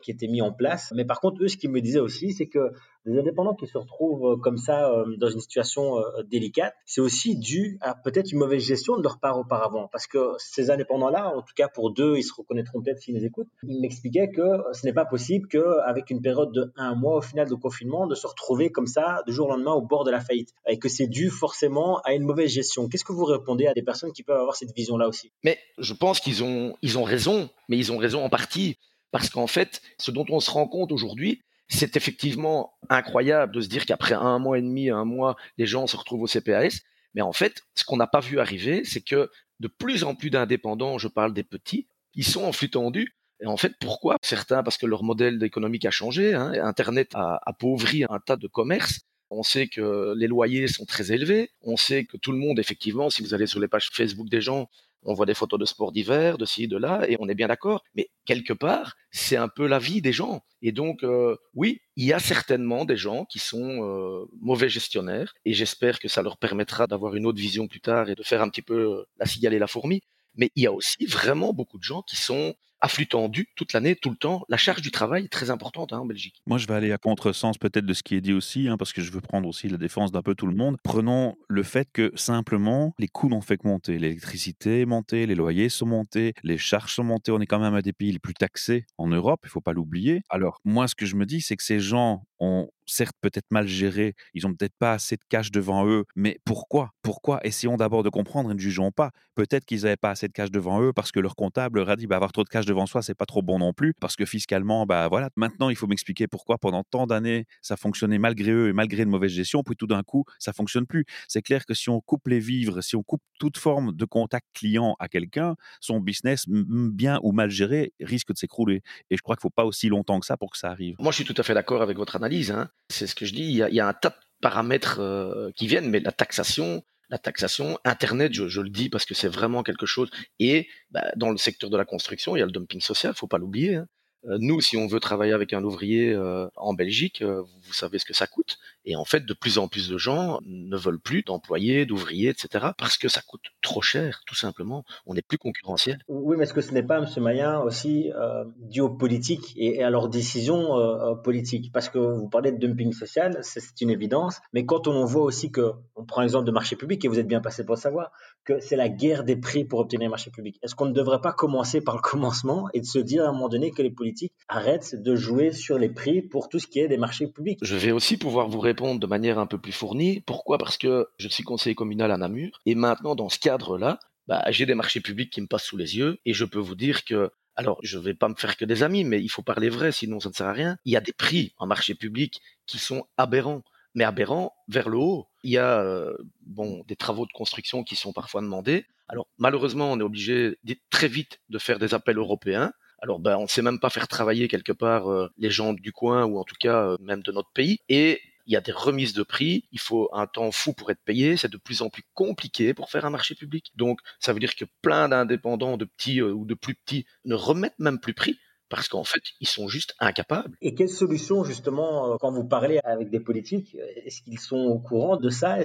qui 0.01 0.11
étaient 0.11 0.27
mis 0.27 0.41
en 0.41 0.51
place. 0.51 0.91
Mais 0.95 1.05
par 1.05 1.19
contre, 1.19 1.43
eux, 1.43 1.47
ce 1.47 1.57
qu'ils 1.57 1.71
me 1.71 1.81
disaient 1.81 1.99
aussi, 1.99 2.33
c'est 2.33 2.47
que 2.47 2.71
des 3.05 3.19
indépendants 3.19 3.53
qui 3.53 3.67
se 3.67 3.77
retrouvent 3.77 4.33
euh, 4.33 4.37
comme 4.37 4.57
ça 4.57 4.89
euh, 4.89 5.05
dans 5.17 5.29
une 5.29 5.39
situation 5.39 5.97
euh, 5.97 6.23
délicate, 6.23 6.73
c'est 6.85 7.01
aussi 7.01 7.35
dû 7.35 7.77
à 7.81 7.95
peut-être 7.95 8.31
une 8.31 8.39
mauvaise 8.39 8.63
gestion 8.63 8.97
de 8.97 9.03
leur 9.03 9.19
part 9.19 9.37
auparavant. 9.37 9.89
Parce 9.91 10.07
que 10.07 10.33
ces 10.37 10.69
indépendants-là, 10.69 11.33
en 11.35 11.41
tout 11.41 11.53
cas 11.55 11.67
pour 11.67 11.91
deux, 11.91 12.17
ils 12.17 12.23
se 12.23 12.33
reconnaîtront 12.33 12.81
peut-être 12.81 12.99
s'ils 12.99 13.15
nous 13.15 13.25
écoutent, 13.25 13.49
ils 13.63 13.81
m'expliquaient 13.81 14.29
que 14.29 14.63
ce 14.71 14.85
n'est 14.85 14.93
pas 14.93 15.05
possible 15.05 15.47
qu'avec 15.47 16.09
une 16.09 16.21
période 16.21 16.51
de 16.53 16.71
un 16.75 16.95
mois 16.95 17.17
au 17.17 17.21
final 17.21 17.49
de 17.49 17.55
confinement, 17.55 18.07
de 18.07 18.15
se 18.15 18.27
retrouver 18.27 18.71
comme 18.71 18.87
ça 18.87 19.21
du 19.27 19.33
jour 19.33 19.47
au 19.47 19.51
lendemain 19.51 19.73
au 19.73 19.81
bord 19.81 20.03
de 20.03 20.11
la 20.11 20.21
faillite. 20.21 20.53
Et 20.67 20.79
que 20.79 20.89
c'est 20.89 21.07
dû 21.07 21.29
forcément 21.29 21.99
à 22.01 22.13
une 22.13 22.23
mauvaise 22.23 22.51
gestion. 22.51 22.87
Qu'est-ce 22.87 23.05
que 23.05 23.13
vous 23.13 23.25
répondez 23.25 23.67
à 23.67 23.73
des 23.73 23.83
personnes 23.83 24.11
qui 24.13 24.23
peuvent 24.23 24.39
avoir 24.39 24.55
cette 24.55 24.73
vision-là 24.73 25.07
aussi? 25.07 25.31
Mais 25.43 25.59
je 25.77 25.93
pense 25.93 26.19
qu'ils 26.19 26.43
ont, 26.43 26.75
ils 26.81 26.97
ont 26.97 27.03
raison, 27.03 27.49
mais 27.69 27.77
ils 27.77 27.91
ont 27.91 27.97
raison 27.97 28.23
en 28.23 28.29
partie. 28.29 28.77
Parce 29.11 29.29
qu'en 29.29 29.45
fait, 29.45 29.81
ce 29.99 30.09
dont 30.09 30.25
on 30.29 30.39
se 30.39 30.49
rend 30.49 30.67
compte 30.67 30.91
aujourd'hui, 30.91 31.43
c'est 31.67 31.95
effectivement 31.97 32.73
incroyable 32.89 33.53
de 33.53 33.61
se 33.61 33.67
dire 33.67 33.85
qu'après 33.85 34.15
un 34.15 34.39
mois 34.39 34.57
et 34.59 34.61
demi, 34.61 34.89
un 34.89 35.05
mois, 35.05 35.35
les 35.57 35.65
gens 35.65 35.87
se 35.87 35.97
retrouvent 35.97 36.21
au 36.21 36.27
CPAS. 36.27 36.81
Mais 37.13 37.21
en 37.21 37.33
fait, 37.33 37.61
ce 37.75 37.83
qu'on 37.83 37.97
n'a 37.97 38.07
pas 38.07 38.19
vu 38.19 38.39
arriver, 38.39 38.83
c'est 38.85 39.01
que 39.01 39.29
de 39.59 39.67
plus 39.67 40.03
en 40.03 40.15
plus 40.15 40.29
d'indépendants, 40.29 40.97
je 40.97 41.07
parle 41.07 41.33
des 41.33 41.43
petits, 41.43 41.87
ils 42.15 42.25
sont 42.25 42.43
en 42.43 42.51
flux 42.51 42.69
tendu. 42.69 43.15
Et 43.39 43.45
en 43.45 43.57
fait, 43.57 43.73
pourquoi? 43.79 44.17
Certains, 44.21 44.63
parce 44.63 44.77
que 44.77 44.85
leur 44.85 45.03
modèle 45.03 45.43
économique 45.43 45.85
a 45.85 45.91
changé. 45.91 46.33
Hein. 46.33 46.53
Internet 46.63 47.11
a 47.13 47.39
appauvri 47.45 48.05
un 48.09 48.19
tas 48.19 48.37
de 48.37 48.47
commerces. 48.47 49.01
On 49.29 49.43
sait 49.43 49.67
que 49.67 50.13
les 50.15 50.27
loyers 50.27 50.67
sont 50.67 50.85
très 50.85 51.11
élevés. 51.11 51.49
On 51.61 51.75
sait 51.75 52.05
que 52.05 52.17
tout 52.17 52.31
le 52.31 52.37
monde, 52.37 52.59
effectivement, 52.59 53.09
si 53.09 53.21
vous 53.21 53.33
allez 53.33 53.47
sur 53.47 53.59
les 53.59 53.67
pages 53.67 53.89
Facebook 53.91 54.29
des 54.29 54.41
gens, 54.41 54.69
on 55.05 55.13
voit 55.13 55.25
des 55.25 55.33
photos 55.33 55.59
de 55.59 55.65
sport 55.65 55.91
d'hiver, 55.91 56.37
de 56.37 56.45
ci, 56.45 56.67
de 56.67 56.77
là, 56.77 57.01
et 57.07 57.17
on 57.19 57.27
est 57.27 57.35
bien 57.35 57.47
d'accord. 57.47 57.83
Mais 57.95 58.09
quelque 58.25 58.53
part, 58.53 58.95
c'est 59.11 59.37
un 59.37 59.47
peu 59.47 59.67
la 59.67 59.79
vie 59.79 60.01
des 60.01 60.13
gens. 60.13 60.41
Et 60.61 60.71
donc, 60.71 61.03
euh, 61.03 61.35
oui, 61.53 61.81
il 61.95 62.05
y 62.05 62.13
a 62.13 62.19
certainement 62.19 62.85
des 62.85 62.97
gens 62.97 63.25
qui 63.25 63.39
sont 63.39 63.83
euh, 63.83 64.25
mauvais 64.39 64.69
gestionnaires, 64.69 65.33
et 65.45 65.53
j'espère 65.53 65.99
que 65.99 66.07
ça 66.07 66.21
leur 66.21 66.37
permettra 66.37 66.87
d'avoir 66.87 67.15
une 67.15 67.25
autre 67.25 67.39
vision 67.39 67.67
plus 67.67 67.81
tard 67.81 68.09
et 68.09 68.15
de 68.15 68.23
faire 68.23 68.41
un 68.41 68.49
petit 68.49 68.61
peu 68.61 68.99
euh, 68.99 69.03
la 69.17 69.25
cigale 69.25 69.53
et 69.53 69.59
la 69.59 69.67
fourmi. 69.67 70.01
Mais 70.35 70.49
il 70.55 70.63
y 70.63 70.67
a 70.67 70.71
aussi 70.71 71.05
vraiment 71.05 71.53
beaucoup 71.53 71.77
de 71.77 71.83
gens 71.83 72.01
qui 72.01 72.15
sont 72.15 72.55
à 72.83 72.89
flux 72.89 73.07
tendu 73.07 73.47
toute 73.55 73.71
l'année, 73.71 73.95
tout 73.95 74.09
le 74.09 74.17
temps. 74.17 74.43
La 74.49 74.57
charge 74.57 74.81
du 74.81 74.91
travail 74.91 75.23
est 75.23 75.29
très 75.29 75.49
importante 75.49 75.93
hein, 75.93 75.99
en 75.99 76.05
Belgique. 76.05 76.41
Moi, 76.45 76.57
je 76.57 76.67
vais 76.67 76.73
aller 76.73 76.91
à 76.91 76.97
contresens 76.97 77.57
peut-être 77.57 77.85
de 77.85 77.93
ce 77.93 78.03
qui 78.03 78.15
est 78.15 78.21
dit 78.21 78.33
aussi, 78.33 78.67
hein, 78.67 78.75
parce 78.77 78.91
que 78.91 79.01
je 79.01 79.09
veux 79.09 79.21
prendre 79.21 79.47
aussi 79.47 79.69
la 79.69 79.77
défense 79.77 80.11
d'un 80.11 80.21
peu 80.21 80.35
tout 80.35 80.47
le 80.47 80.55
monde. 80.55 80.75
Prenons 80.83 81.35
le 81.47 81.63
fait 81.63 81.87
que 81.93 82.11
simplement, 82.15 82.93
les 82.99 83.07
coûts 83.07 83.29
n'ont 83.29 83.41
fait 83.41 83.57
que 83.57 83.65
monter. 83.65 83.97
L'électricité 83.97 84.81
est 84.81 84.85
montée, 84.85 85.25
les 85.25 85.35
loyers 85.35 85.69
sont 85.69 85.85
montés, 85.85 86.33
les 86.43 86.57
charges 86.57 86.93
sont 86.93 87.05
montées. 87.05 87.31
On 87.31 87.39
est 87.39 87.45
quand 87.45 87.59
même 87.59 87.73
un 87.73 87.79
des 87.79 87.93
pays 87.93 88.11
les 88.11 88.19
plus 88.19 88.33
taxés 88.33 88.85
en 88.97 89.07
Europe, 89.07 89.39
il 89.43 89.47
ne 89.47 89.51
faut 89.51 89.61
pas 89.61 89.71
l'oublier. 89.71 90.21
Alors, 90.27 90.59
moi, 90.65 90.89
ce 90.89 90.95
que 90.95 91.05
je 91.05 91.15
me 91.15 91.25
dis, 91.25 91.39
c'est 91.39 91.55
que 91.55 91.63
ces 91.63 91.79
gens 91.79 92.25
ont 92.41 92.67
certes 92.85 93.15
peut-être 93.21 93.45
mal 93.51 93.67
géré, 93.67 94.15
ils 94.33 94.47
ont 94.47 94.53
peut-être 94.53 94.75
pas 94.77 94.93
assez 94.93 95.15
de 95.15 95.23
cash 95.29 95.51
devant 95.51 95.87
eux, 95.87 96.05
mais 96.15 96.39
pourquoi? 96.45 96.91
Pourquoi? 97.01 97.39
Essayons 97.43 97.77
d'abord 97.77 98.03
de 98.03 98.09
comprendre 98.09 98.51
et 98.51 98.53
ne 98.53 98.59
jugeons 98.59 98.91
pas. 98.91 99.11
Peut-être 99.35 99.65
qu'ils 99.65 99.81
n'avaient 99.81 99.97
pas 99.97 100.11
assez 100.11 100.27
de 100.27 100.33
cash 100.33 100.51
devant 100.51 100.81
eux 100.81 100.93
parce 100.93 101.11
que 101.11 101.19
leur 101.19 101.35
comptable 101.35 101.79
leur 101.79 101.89
a 101.89 101.95
dit 101.95 102.07
bah, 102.07 102.15
avoir 102.15 102.31
trop 102.31 102.43
de 102.43 102.49
cash 102.49 102.65
devant 102.65 102.85
soi, 102.85 103.01
c'est 103.01 103.15
pas 103.15 103.25
trop 103.25 103.41
bon 103.41 103.59
non 103.59 103.73
plus, 103.73 103.93
parce 103.99 104.15
que 104.15 104.25
fiscalement, 104.25 104.85
bah 104.85 105.07
voilà, 105.07 105.29
maintenant 105.35 105.69
il 105.69 105.75
faut 105.75 105.87
m'expliquer 105.87 106.27
pourquoi 106.27 106.57
pendant 106.57 106.83
tant 106.83 107.07
d'années 107.07 107.45
ça 107.61 107.77
fonctionnait 107.77 108.19
malgré 108.19 108.51
eux 108.51 108.69
et 108.69 108.73
malgré 108.73 109.03
une 109.03 109.09
mauvaise 109.09 109.31
gestion, 109.31 109.63
puis 109.63 109.75
tout 109.75 109.87
d'un 109.87 110.03
coup 110.03 110.25
ça 110.39 110.53
fonctionne 110.53 110.85
plus. 110.85 111.05
C'est 111.27 111.41
clair 111.41 111.65
que 111.65 111.73
si 111.73 111.89
on 111.89 112.01
coupe 112.01 112.27
les 112.27 112.39
vivres, 112.39 112.81
si 112.81 112.95
on 112.95 113.03
coupe 113.03 113.21
toute 113.39 113.57
forme 113.57 113.93
de 113.93 114.05
contact 114.05 114.47
client 114.53 114.95
à 114.99 115.07
quelqu'un, 115.07 115.55
son 115.81 115.99
business, 115.99 116.45
bien 116.47 117.19
ou 117.23 117.31
mal 117.31 117.49
géré, 117.49 117.93
risque 117.99 118.31
de 118.31 118.37
s'écrouler. 118.37 118.81
Et 119.09 119.17
je 119.17 119.21
crois 119.21 119.35
qu'il 119.35 119.41
faut 119.41 119.49
pas 119.49 119.65
aussi 119.65 119.89
longtemps 119.89 120.19
que 120.19 120.25
ça 120.25 120.37
pour 120.37 120.51
que 120.51 120.57
ça 120.57 120.69
arrive. 120.69 120.95
Moi, 120.99 121.11
je 121.11 121.17
suis 121.17 121.25
tout 121.25 121.35
à 121.37 121.43
fait 121.43 121.53
d'accord 121.53 121.81
avec 121.81 121.97
votre 121.97 122.15
analyse. 122.15 122.51
Hein. 122.51 122.69
C'est 122.89 123.07
ce 123.07 123.15
que 123.15 123.25
je 123.25 123.33
dis. 123.33 123.43
Il 123.43 123.55
y 123.55 123.79
a, 123.79 123.87
un 123.87 123.93
tas 123.93 124.09
de 124.09 124.15
paramètres 124.41 124.99
euh, 124.99 125.51
qui 125.55 125.67
viennent, 125.67 125.89
mais 125.89 125.99
la 125.99 126.11
taxation, 126.11 126.83
la 127.09 127.17
taxation, 127.17 127.79
Internet, 127.85 128.33
je, 128.33 128.61
le 128.61 128.69
dis 128.69 128.89
parce 128.89 129.05
que 129.05 129.13
c'est 129.13 129.27
vraiment 129.27 129.63
quelque 129.63 129.85
chose. 129.85 130.09
Et 130.39 130.67
bah, 130.91 131.11
dans 131.15 131.31
le 131.31 131.37
secteur 131.37 131.69
de 131.69 131.77
la 131.77 131.85
construction, 131.85 132.35
il 132.35 132.39
y 132.39 132.41
a 132.43 132.45
le 132.45 132.51
dumping 132.51 132.81
social, 132.81 133.13
faut 133.15 133.27
pas 133.27 133.37
l'oublier. 133.37 133.75
Hein. 133.75 133.87
Euh, 134.25 134.37
nous, 134.39 134.61
si 134.61 134.77
on 134.77 134.87
veut 134.87 134.99
travailler 134.99 135.33
avec 135.33 135.53
un 135.53 135.63
ouvrier 135.63 136.13
euh, 136.13 136.47
en 136.55 136.73
Belgique, 136.73 137.23
vous 137.23 137.73
savez 137.73 137.99
ce 137.99 138.05
que 138.05 138.13
ça 138.13 138.27
coûte. 138.27 138.57
Et 138.85 138.95
en 138.95 139.05
fait, 139.05 139.25
de 139.25 139.33
plus 139.33 139.57
en 139.57 139.67
plus 139.67 139.89
de 139.89 139.97
gens 139.97 140.39
ne 140.45 140.77
veulent 140.77 140.99
plus 140.99 141.23
d'employés, 141.23 141.85
d'ouvriers, 141.85 142.29
etc. 142.29 142.67
parce 142.77 142.97
que 142.97 143.07
ça 143.07 143.21
coûte 143.21 143.43
trop 143.61 143.81
cher, 143.81 144.21
tout 144.25 144.35
simplement. 144.35 144.83
On 145.05 145.13
n'est 145.13 145.21
plus 145.21 145.37
concurrentiel. 145.37 145.99
Oui, 146.07 146.35
mais 146.37 146.43
est-ce 146.43 146.53
que 146.53 146.61
ce 146.61 146.73
n'est 146.73 146.83
pas, 146.83 146.97
M. 146.99 147.07
Mayen, 147.23 147.59
aussi 147.61 148.11
dû 148.57 148.81
aux 148.81 148.89
politiques 148.89 149.53
et, 149.55 149.83
à 149.83 149.89
leurs 149.89 150.09
décisions 150.09 150.77
politiques 151.23 151.71
Parce 151.71 151.89
que 151.89 151.97
vous 151.97 152.29
parlez 152.29 152.51
de 152.51 152.57
dumping 152.57 152.91
social, 152.91 153.37
c'est 153.41 153.81
une 153.81 153.89
évidence. 153.89 154.39
Mais 154.53 154.65
quand 154.65 154.87
on 154.87 155.05
voit 155.05 155.23
aussi 155.23 155.51
que, 155.51 155.71
on 155.95 156.05
prend 156.05 156.21
l'exemple 156.21 156.45
de 156.45 156.51
marché 156.51 156.75
public, 156.75 157.03
et 157.05 157.07
vous 157.07 157.19
êtes 157.19 157.27
bien 157.27 157.41
passé 157.41 157.65
pour 157.65 157.75
le 157.75 157.79
savoir, 157.79 158.11
que 158.43 158.59
c'est 158.59 158.75
la 158.75 158.89
guerre 158.89 159.23
des 159.23 159.37
prix 159.37 159.63
pour 159.63 159.79
obtenir 159.79 160.07
un 160.07 160.11
marché 160.11 160.29
public. 160.31 160.59
Est-ce 160.63 160.75
qu'on 160.75 160.85
ne 160.85 160.93
devrait 160.93 161.21
pas 161.21 161.31
commencer 161.31 161.81
par 161.81 161.95
le 161.95 162.01
commencement 162.13 162.67
et 162.73 162.81
de 162.81 162.85
se 162.85 162.99
dire 162.99 163.23
à 163.23 163.29
un 163.29 163.33
moment 163.33 163.49
donné 163.49 163.71
que 163.71 163.81
les 163.81 163.91
politiques 163.91 164.33
arrête 164.49 165.01
de 165.01 165.15
jouer 165.15 165.51
sur 165.51 165.77
les 165.77 165.89
prix 165.89 166.21
pour 166.21 166.49
tout 166.49 166.59
ce 166.59 166.67
qui 166.67 166.79
est 166.79 166.87
des 166.87 166.97
marchés 166.97 167.27
publics? 167.27 167.59
Je 167.61 167.75
vais 167.75 167.91
aussi 167.91 168.17
pouvoir 168.17 168.49
vous 168.49 168.59
répondre 168.59 168.72
de 168.73 169.07
manière 169.07 169.39
un 169.39 169.45
peu 169.45 169.57
plus 169.57 169.71
fournie. 169.71 170.21
Pourquoi? 170.21 170.57
Parce 170.57 170.77
que 170.77 171.07
je 171.17 171.27
suis 171.27 171.43
conseiller 171.43 171.75
communal 171.75 172.11
à 172.11 172.17
Namur 172.17 172.59
et 172.65 172.75
maintenant 172.75 173.15
dans 173.15 173.29
ce 173.29 173.39
cadre-là, 173.39 173.99
bah, 174.27 174.43
j'ai 174.49 174.65
des 174.65 174.75
marchés 174.75 175.01
publics 175.01 175.31
qui 175.31 175.41
me 175.41 175.47
passent 175.47 175.65
sous 175.65 175.77
les 175.77 175.97
yeux 175.97 176.19
et 176.25 176.33
je 176.33 176.45
peux 176.45 176.59
vous 176.59 176.75
dire 176.75 177.05
que 177.05 177.31
alors, 177.55 177.77
je 177.83 177.99
ne 177.99 178.03
vais 178.03 178.15
pas 178.15 178.29
me 178.29 178.33
faire 178.33 178.57
que 178.57 178.65
des 178.65 178.81
amis, 178.81 179.03
mais 179.03 179.21
il 179.21 179.29
faut 179.29 179.43
parler 179.43 179.69
vrai, 179.69 179.91
sinon 179.91 180.19
ça 180.19 180.29
ne 180.29 180.33
sert 180.33 180.47
à 180.47 180.53
rien. 180.53 180.77
Il 180.85 180.91
y 180.91 180.97
a 180.97 181.01
des 181.01 181.13
prix 181.13 181.53
en 181.57 181.67
marché 181.67 181.93
public 181.93 182.41
qui 182.65 182.79
sont 182.79 183.05
aberrants, 183.15 183.61
mais 183.93 184.03
aberrants 184.03 184.55
vers 184.67 184.89
le 184.89 184.97
haut. 184.97 185.27
Il 185.43 185.51
y 185.51 185.59
a 185.59 185.79
euh, 185.79 186.17
bon 186.47 186.83
des 186.87 186.95
travaux 186.95 187.27
de 187.27 187.31
construction 187.31 187.83
qui 187.83 187.95
sont 187.95 188.11
parfois 188.11 188.41
demandés. 188.41 188.87
Alors, 189.07 189.27
malheureusement, 189.37 189.91
on 189.91 189.99
est 189.99 190.03
obligé 190.03 190.57
très 190.89 191.07
vite 191.07 191.41
de 191.49 191.59
faire 191.59 191.77
des 191.77 191.93
appels 191.93 192.17
européens 192.17 192.73
alors, 193.03 193.19
ben, 193.19 193.35
on 193.35 193.43
ne 193.43 193.47
sait 193.47 193.61
même 193.61 193.81
pas 193.81 193.89
faire 193.89 194.07
travailler 194.07 194.47
quelque 194.47 194.71
part 194.71 195.11
euh, 195.11 195.29
les 195.37 195.49
gens 195.49 195.73
du 195.73 195.91
coin 195.91 196.23
ou 196.23 196.39
en 196.39 196.45
tout 196.45 196.55
cas 196.57 196.85
euh, 196.85 196.97
même 197.01 197.21
de 197.21 197.33
notre 197.33 197.51
pays. 197.51 197.79
Et 197.89 198.21
il 198.45 198.53
y 198.53 198.57
a 198.57 198.61
des 198.61 198.71
remises 198.71 199.13
de 199.13 199.23
prix, 199.23 199.65
il 199.71 199.79
faut 199.79 200.09
un 200.13 200.27
temps 200.27 200.51
fou 200.51 200.73
pour 200.73 200.91
être 200.91 201.03
payé, 201.03 201.37
c'est 201.37 201.51
de 201.51 201.57
plus 201.57 201.81
en 201.81 201.89
plus 201.89 202.03
compliqué 202.13 202.73
pour 202.73 202.89
faire 202.89 203.05
un 203.05 203.09
marché 203.09 203.35
public. 203.35 203.71
Donc, 203.75 203.99
ça 204.19 204.33
veut 204.33 204.39
dire 204.39 204.55
que 204.55 204.65
plein 204.81 205.09
d'indépendants, 205.09 205.77
de 205.77 205.85
petits 205.85 206.21
euh, 206.21 206.31
ou 206.31 206.45
de 206.45 206.53
plus 206.53 206.75
petits, 206.75 207.05
ne 207.25 207.35
remettent 207.35 207.79
même 207.79 207.99
plus 207.99 208.13
prix 208.13 208.37
parce 208.69 208.87
qu'en 208.87 209.03
fait, 209.03 209.21
ils 209.39 209.47
sont 209.47 209.67
juste 209.67 209.93
incapables. 209.99 210.57
Et 210.61 210.73
quelle 210.73 210.89
solution, 210.89 211.43
justement, 211.43 212.17
quand 212.17 212.31
vous 212.31 212.43
parlez 212.43 212.79
avec 212.83 213.11
des 213.11 213.19
politiques, 213.19 213.77
est-ce 214.03 214.23
qu'ils 214.23 214.39
sont 214.39 214.57
au 214.57 214.79
courant 214.79 215.17
de 215.17 215.29
ça? 215.29 215.59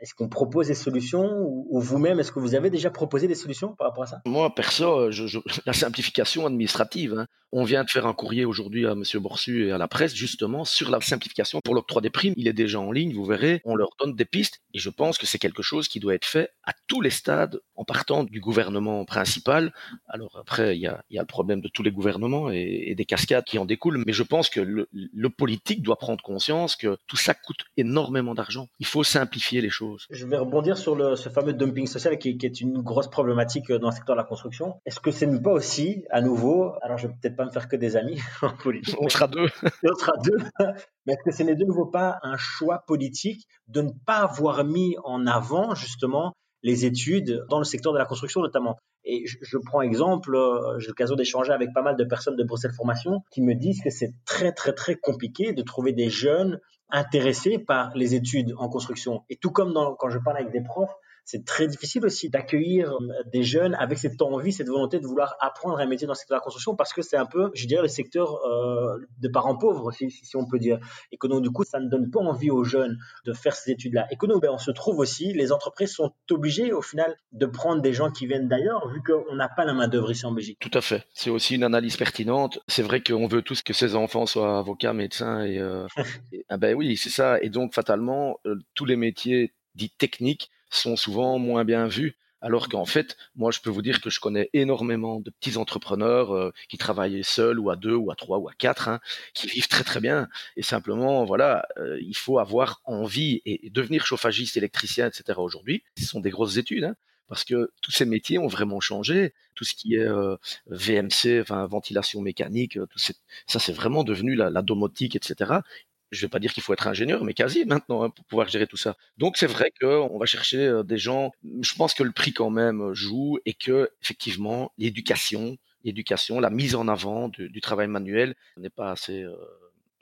Est-ce 0.00 0.14
qu'on 0.14 0.28
propose 0.28 0.68
des 0.68 0.74
solutions 0.74 1.26
ou, 1.40 1.80
vous-même, 1.80 2.20
est-ce 2.20 2.32
que 2.32 2.40
vous 2.40 2.54
avez 2.54 2.70
déjà 2.70 2.90
proposé 2.90 3.28
des 3.28 3.34
solutions 3.34 3.74
par 3.74 3.88
rapport 3.88 4.04
à 4.04 4.06
ça? 4.06 4.22
Moi, 4.26 4.54
perso, 4.54 5.10
la 5.66 5.72
simplification 5.72 6.46
administrative. 6.46 7.14
Hein. 7.18 7.26
On 7.52 7.64
vient 7.64 7.84
de 7.84 7.90
faire 7.90 8.06
un 8.06 8.12
courrier 8.12 8.44
aujourd'hui 8.44 8.86
à 8.86 8.92
M. 8.92 9.02
Borsu 9.14 9.68
et 9.68 9.72
à 9.72 9.78
la 9.78 9.88
presse 9.88 10.14
justement 10.14 10.64
sur 10.64 10.90
la 10.90 11.00
simplification 11.00 11.60
pour 11.62 11.74
l'octroi 11.74 12.02
des 12.02 12.10
primes. 12.10 12.34
Il 12.36 12.48
est 12.48 12.52
déjà 12.52 12.80
en 12.80 12.90
ligne, 12.90 13.14
vous 13.14 13.24
verrez. 13.24 13.60
On 13.64 13.76
leur 13.76 13.90
donne 14.00 14.14
des 14.14 14.24
pistes 14.24 14.60
et 14.74 14.78
je 14.78 14.90
pense 14.90 15.16
que 15.16 15.26
c'est 15.26 15.38
quelque 15.38 15.62
chose 15.62 15.88
qui 15.88 16.00
doit 16.00 16.14
être 16.14 16.24
fait 16.24 16.50
à 16.64 16.72
tous 16.88 17.00
les 17.00 17.10
stades 17.10 17.60
en 17.76 17.84
partant 17.84 18.24
du 18.24 18.40
gouvernement 18.40 19.04
principal. 19.04 19.72
Alors 20.08 20.36
après, 20.40 20.76
il 20.76 20.82
y 20.82 20.88
a, 20.88 21.02
le 21.10 21.24
problème 21.24 21.60
de 21.60 21.68
tous 21.68 21.82
les 21.82 21.92
gouvernements 21.92 22.50
et, 22.50 22.94
des 22.96 23.04
cascades 23.04 23.44
qui 23.44 23.58
en 23.58 23.64
découlent, 23.64 24.02
mais 24.04 24.12
je 24.12 24.22
pense 24.22 24.50
que 24.50 24.60
le 24.60 25.30
politique 25.30 25.82
doit 25.82 25.98
prendre 25.98 26.22
conscience 26.22 26.76
que 26.76 26.98
tout 27.06 27.16
ça 27.16 27.34
coûte 27.34 27.64
énormément 27.76 28.34
d'argent. 28.34 28.68
Il 28.80 28.86
faut 28.86 29.04
simplifier 29.04 29.60
les 29.60 29.70
choses. 29.70 29.85
Je 30.10 30.26
vais 30.26 30.36
rebondir 30.36 30.76
sur 30.76 30.94
le, 30.94 31.16
ce 31.16 31.28
fameux 31.28 31.52
dumping 31.52 31.86
social 31.86 32.18
qui, 32.18 32.38
est 32.40 32.60
une 32.60 32.82
grosse 32.82 33.08
problématique 33.08 33.70
dans 33.70 33.88
le 33.88 33.94
secteur 33.94 34.16
de 34.16 34.20
la 34.20 34.26
construction. 34.26 34.80
Est-ce 34.86 35.00
que 35.00 35.10
ce 35.10 35.24
n'est 35.24 35.40
pas 35.40 35.52
aussi, 35.52 36.04
à 36.10 36.20
nouveau, 36.20 36.72
alors 36.82 36.98
je 36.98 37.06
vais 37.06 37.14
peut-être 37.20 37.36
pas 37.36 37.44
me 37.44 37.50
faire 37.50 37.68
que 37.68 37.76
des 37.76 37.96
amis 37.96 38.20
en 38.42 38.56
politique. 38.56 38.96
On 39.00 39.08
sera 39.08 39.26
deux. 39.26 39.48
On 39.84 39.94
sera 39.94 40.12
deux. 40.22 40.38
Mais 41.06 41.12
est-ce 41.12 41.24
que 41.24 41.30
ce 41.30 41.42
n'est 41.42 41.54
de 41.54 41.64
nouveau 41.64 41.86
pas 41.86 42.18
un 42.22 42.36
choix 42.36 42.84
politique 42.86 43.46
de 43.68 43.82
ne 43.82 43.90
pas 44.06 44.18
avoir 44.18 44.64
mis 44.64 44.96
en 45.04 45.26
avant 45.26 45.74
justement 45.74 46.32
les 46.62 46.84
études 46.84 47.44
dans 47.48 47.58
le 47.58 47.64
secteur 47.64 47.92
de 47.92 47.98
la 47.98 48.06
construction 48.06 48.40
notamment? 48.40 48.76
Et 49.08 49.24
je, 49.24 49.58
prends 49.58 49.82
exemple, 49.82 50.34
euh, 50.34 50.80
j'ai 50.80 50.88
l'occasion 50.88 51.14
d'échanger 51.14 51.52
avec 51.52 51.72
pas 51.72 51.82
mal 51.82 51.96
de 51.96 52.02
personnes 52.02 52.34
de 52.34 52.42
Bruxelles 52.42 52.74
Formation 52.76 53.22
qui 53.30 53.40
me 53.40 53.54
disent 53.54 53.80
que 53.80 53.90
c'est 53.90 54.12
très 54.24 54.50
très 54.52 54.72
très 54.72 54.96
compliqué 54.96 55.52
de 55.52 55.62
trouver 55.62 55.92
des 55.92 56.10
jeunes 56.10 56.58
intéressés 56.90 57.58
par 57.58 57.94
les 57.96 58.14
études 58.14 58.54
en 58.58 58.68
construction. 58.68 59.24
Et 59.28 59.36
tout 59.36 59.50
comme 59.50 59.74
quand 59.98 60.10
je 60.10 60.18
parle 60.18 60.38
avec 60.38 60.52
des 60.52 60.62
profs, 60.62 60.94
c'est 61.26 61.44
très 61.44 61.66
difficile 61.66 62.06
aussi 62.06 62.30
d'accueillir 62.30 62.92
euh, 62.92 63.22
des 63.32 63.42
jeunes 63.42 63.74
avec 63.74 63.98
cette 63.98 64.22
envie, 64.22 64.52
cette 64.52 64.68
volonté 64.68 65.00
de 65.00 65.06
vouloir 65.06 65.36
apprendre 65.40 65.76
un 65.78 65.86
métier 65.86 66.06
dans 66.06 66.12
le 66.12 66.16
secteur 66.18 66.36
de 66.36 66.40
la 66.40 66.44
construction 66.44 66.76
parce 66.76 66.92
que 66.92 67.02
c'est 67.02 67.16
un 67.16 67.26
peu, 67.26 67.50
je 67.52 67.66
dirais, 67.66 67.82
le 67.82 67.88
secteur 67.88 68.36
euh, 68.46 68.96
de 69.18 69.28
parents 69.28 69.58
pauvres, 69.58 69.90
si, 69.90 70.08
si, 70.08 70.36
on 70.36 70.46
peut 70.46 70.60
dire. 70.60 70.78
Et 71.10 71.16
que 71.16 71.26
donc, 71.26 71.42
du 71.42 71.50
coup, 71.50 71.64
ça 71.64 71.80
ne 71.80 71.88
donne 71.88 72.12
pas 72.12 72.20
envie 72.20 72.52
aux 72.52 72.62
jeunes 72.62 72.96
de 73.24 73.32
faire 73.32 73.56
ces 73.56 73.72
études-là. 73.72 74.06
Et 74.12 74.16
que 74.16 74.26
nous, 74.26 74.38
ben, 74.38 74.50
on 74.52 74.58
se 74.58 74.70
trouve 74.70 75.00
aussi, 75.00 75.32
les 75.32 75.50
entreprises 75.50 75.92
sont 75.92 76.12
obligées 76.30 76.72
au 76.72 76.80
final 76.80 77.16
de 77.32 77.46
prendre 77.46 77.82
des 77.82 77.92
gens 77.92 78.12
qui 78.12 78.28
viennent 78.28 78.46
d'ailleurs 78.46 78.88
vu 78.88 79.02
qu'on 79.02 79.34
n'a 79.34 79.48
pas 79.48 79.64
la 79.64 79.74
main-d'œuvre 79.74 80.12
ici 80.12 80.26
en 80.26 80.32
Belgique. 80.32 80.58
Tout 80.60 80.78
à 80.78 80.80
fait. 80.80 81.06
C'est 81.12 81.30
aussi 81.30 81.56
une 81.56 81.64
analyse 81.64 81.96
pertinente. 81.96 82.60
C'est 82.68 82.82
vrai 82.82 83.02
qu'on 83.02 83.26
veut 83.26 83.42
tous 83.42 83.62
que 83.62 83.72
ces 83.72 83.96
enfants 83.96 84.26
soient 84.26 84.58
avocats, 84.58 84.92
médecins 84.92 85.42
et, 85.42 85.58
euh, 85.58 85.88
ah 86.48 86.56
ben 86.56 86.76
oui, 86.76 86.96
c'est 86.96 87.10
ça. 87.10 87.40
Et 87.42 87.48
donc, 87.48 87.74
fatalement, 87.74 88.38
tous 88.74 88.84
les 88.84 88.96
métiers 88.96 89.52
dits 89.74 89.90
techniques 89.90 90.52
sont 90.70 90.96
souvent 90.96 91.38
moins 91.38 91.64
bien 91.64 91.86
vus. 91.86 92.16
Alors 92.42 92.68
qu'en 92.68 92.84
fait, 92.84 93.16
moi, 93.34 93.50
je 93.50 93.60
peux 93.60 93.70
vous 93.70 93.82
dire 93.82 94.00
que 94.00 94.10
je 94.10 94.20
connais 94.20 94.50
énormément 94.52 95.20
de 95.20 95.30
petits 95.30 95.56
entrepreneurs 95.56 96.34
euh, 96.34 96.52
qui 96.68 96.76
travaillent 96.76 97.24
seuls 97.24 97.58
ou 97.58 97.70
à 97.70 97.76
deux 97.76 97.94
ou 97.94 98.10
à 98.10 98.14
trois 98.14 98.38
ou 98.38 98.48
à 98.48 98.52
quatre, 98.52 98.88
hein, 98.88 99.00
qui 99.34 99.46
vivent 99.46 99.68
très 99.68 99.84
très 99.84 100.00
bien. 100.00 100.28
Et 100.56 100.62
simplement, 100.62 101.24
voilà, 101.24 101.66
euh, 101.78 101.98
il 102.00 102.16
faut 102.16 102.38
avoir 102.38 102.82
envie 102.84 103.42
et, 103.46 103.70
devenir 103.70 104.06
chauffagiste, 104.06 104.56
électricien, 104.56 105.08
etc. 105.08 105.38
Aujourd'hui, 105.38 105.82
ce 105.98 106.04
sont 106.04 106.20
des 106.20 106.30
grosses 106.30 106.56
études. 106.58 106.84
Hein, 106.84 106.94
parce 107.28 107.42
que 107.42 107.72
tous 107.82 107.90
ces 107.90 108.04
métiers 108.04 108.38
ont 108.38 108.46
vraiment 108.46 108.78
changé. 108.78 109.34
Tout 109.56 109.64
ce 109.64 109.74
qui 109.74 109.96
est 109.96 110.06
euh, 110.06 110.36
VMC, 110.66 111.40
enfin 111.40 111.66
ventilation 111.66 112.20
mécanique, 112.20 112.74
tout 112.74 112.98
ça 112.98 113.58
c'est 113.58 113.72
vraiment 113.72 114.04
devenu 114.04 114.36
la, 114.36 114.48
la 114.50 114.62
domotique, 114.62 115.16
etc 115.16 115.60
je 116.10 116.20
vais 116.22 116.28
pas 116.28 116.38
dire 116.38 116.52
qu'il 116.52 116.62
faut 116.62 116.72
être 116.72 116.86
ingénieur, 116.86 117.24
mais 117.24 117.34
quasi 117.34 117.64
maintenant 117.64 118.02
hein, 118.02 118.10
pour 118.10 118.24
pouvoir 118.24 118.48
gérer 118.48 118.66
tout 118.66 118.76
ça. 118.76 118.96
Donc 119.18 119.36
c'est 119.36 119.46
vrai 119.46 119.72
qu'on 119.80 120.18
va 120.18 120.26
chercher 120.26 120.66
euh, 120.66 120.82
des 120.82 120.98
gens. 120.98 121.32
Je 121.60 121.74
pense 121.74 121.94
que 121.94 122.02
le 122.02 122.12
prix 122.12 122.32
quand 122.32 122.50
même 122.50 122.80
euh, 122.80 122.94
joue 122.94 123.38
et 123.44 123.54
que 123.54 123.90
effectivement 124.02 124.72
l'éducation, 124.78 125.56
l'éducation, 125.84 126.40
la 126.40 126.50
mise 126.50 126.74
en 126.74 126.88
avant 126.88 127.28
du, 127.28 127.60
travail 127.60 127.88
manuel 127.88 128.34
n'est 128.56 128.70
pas 128.70 128.92
assez 128.92 129.22
euh, 129.22 129.34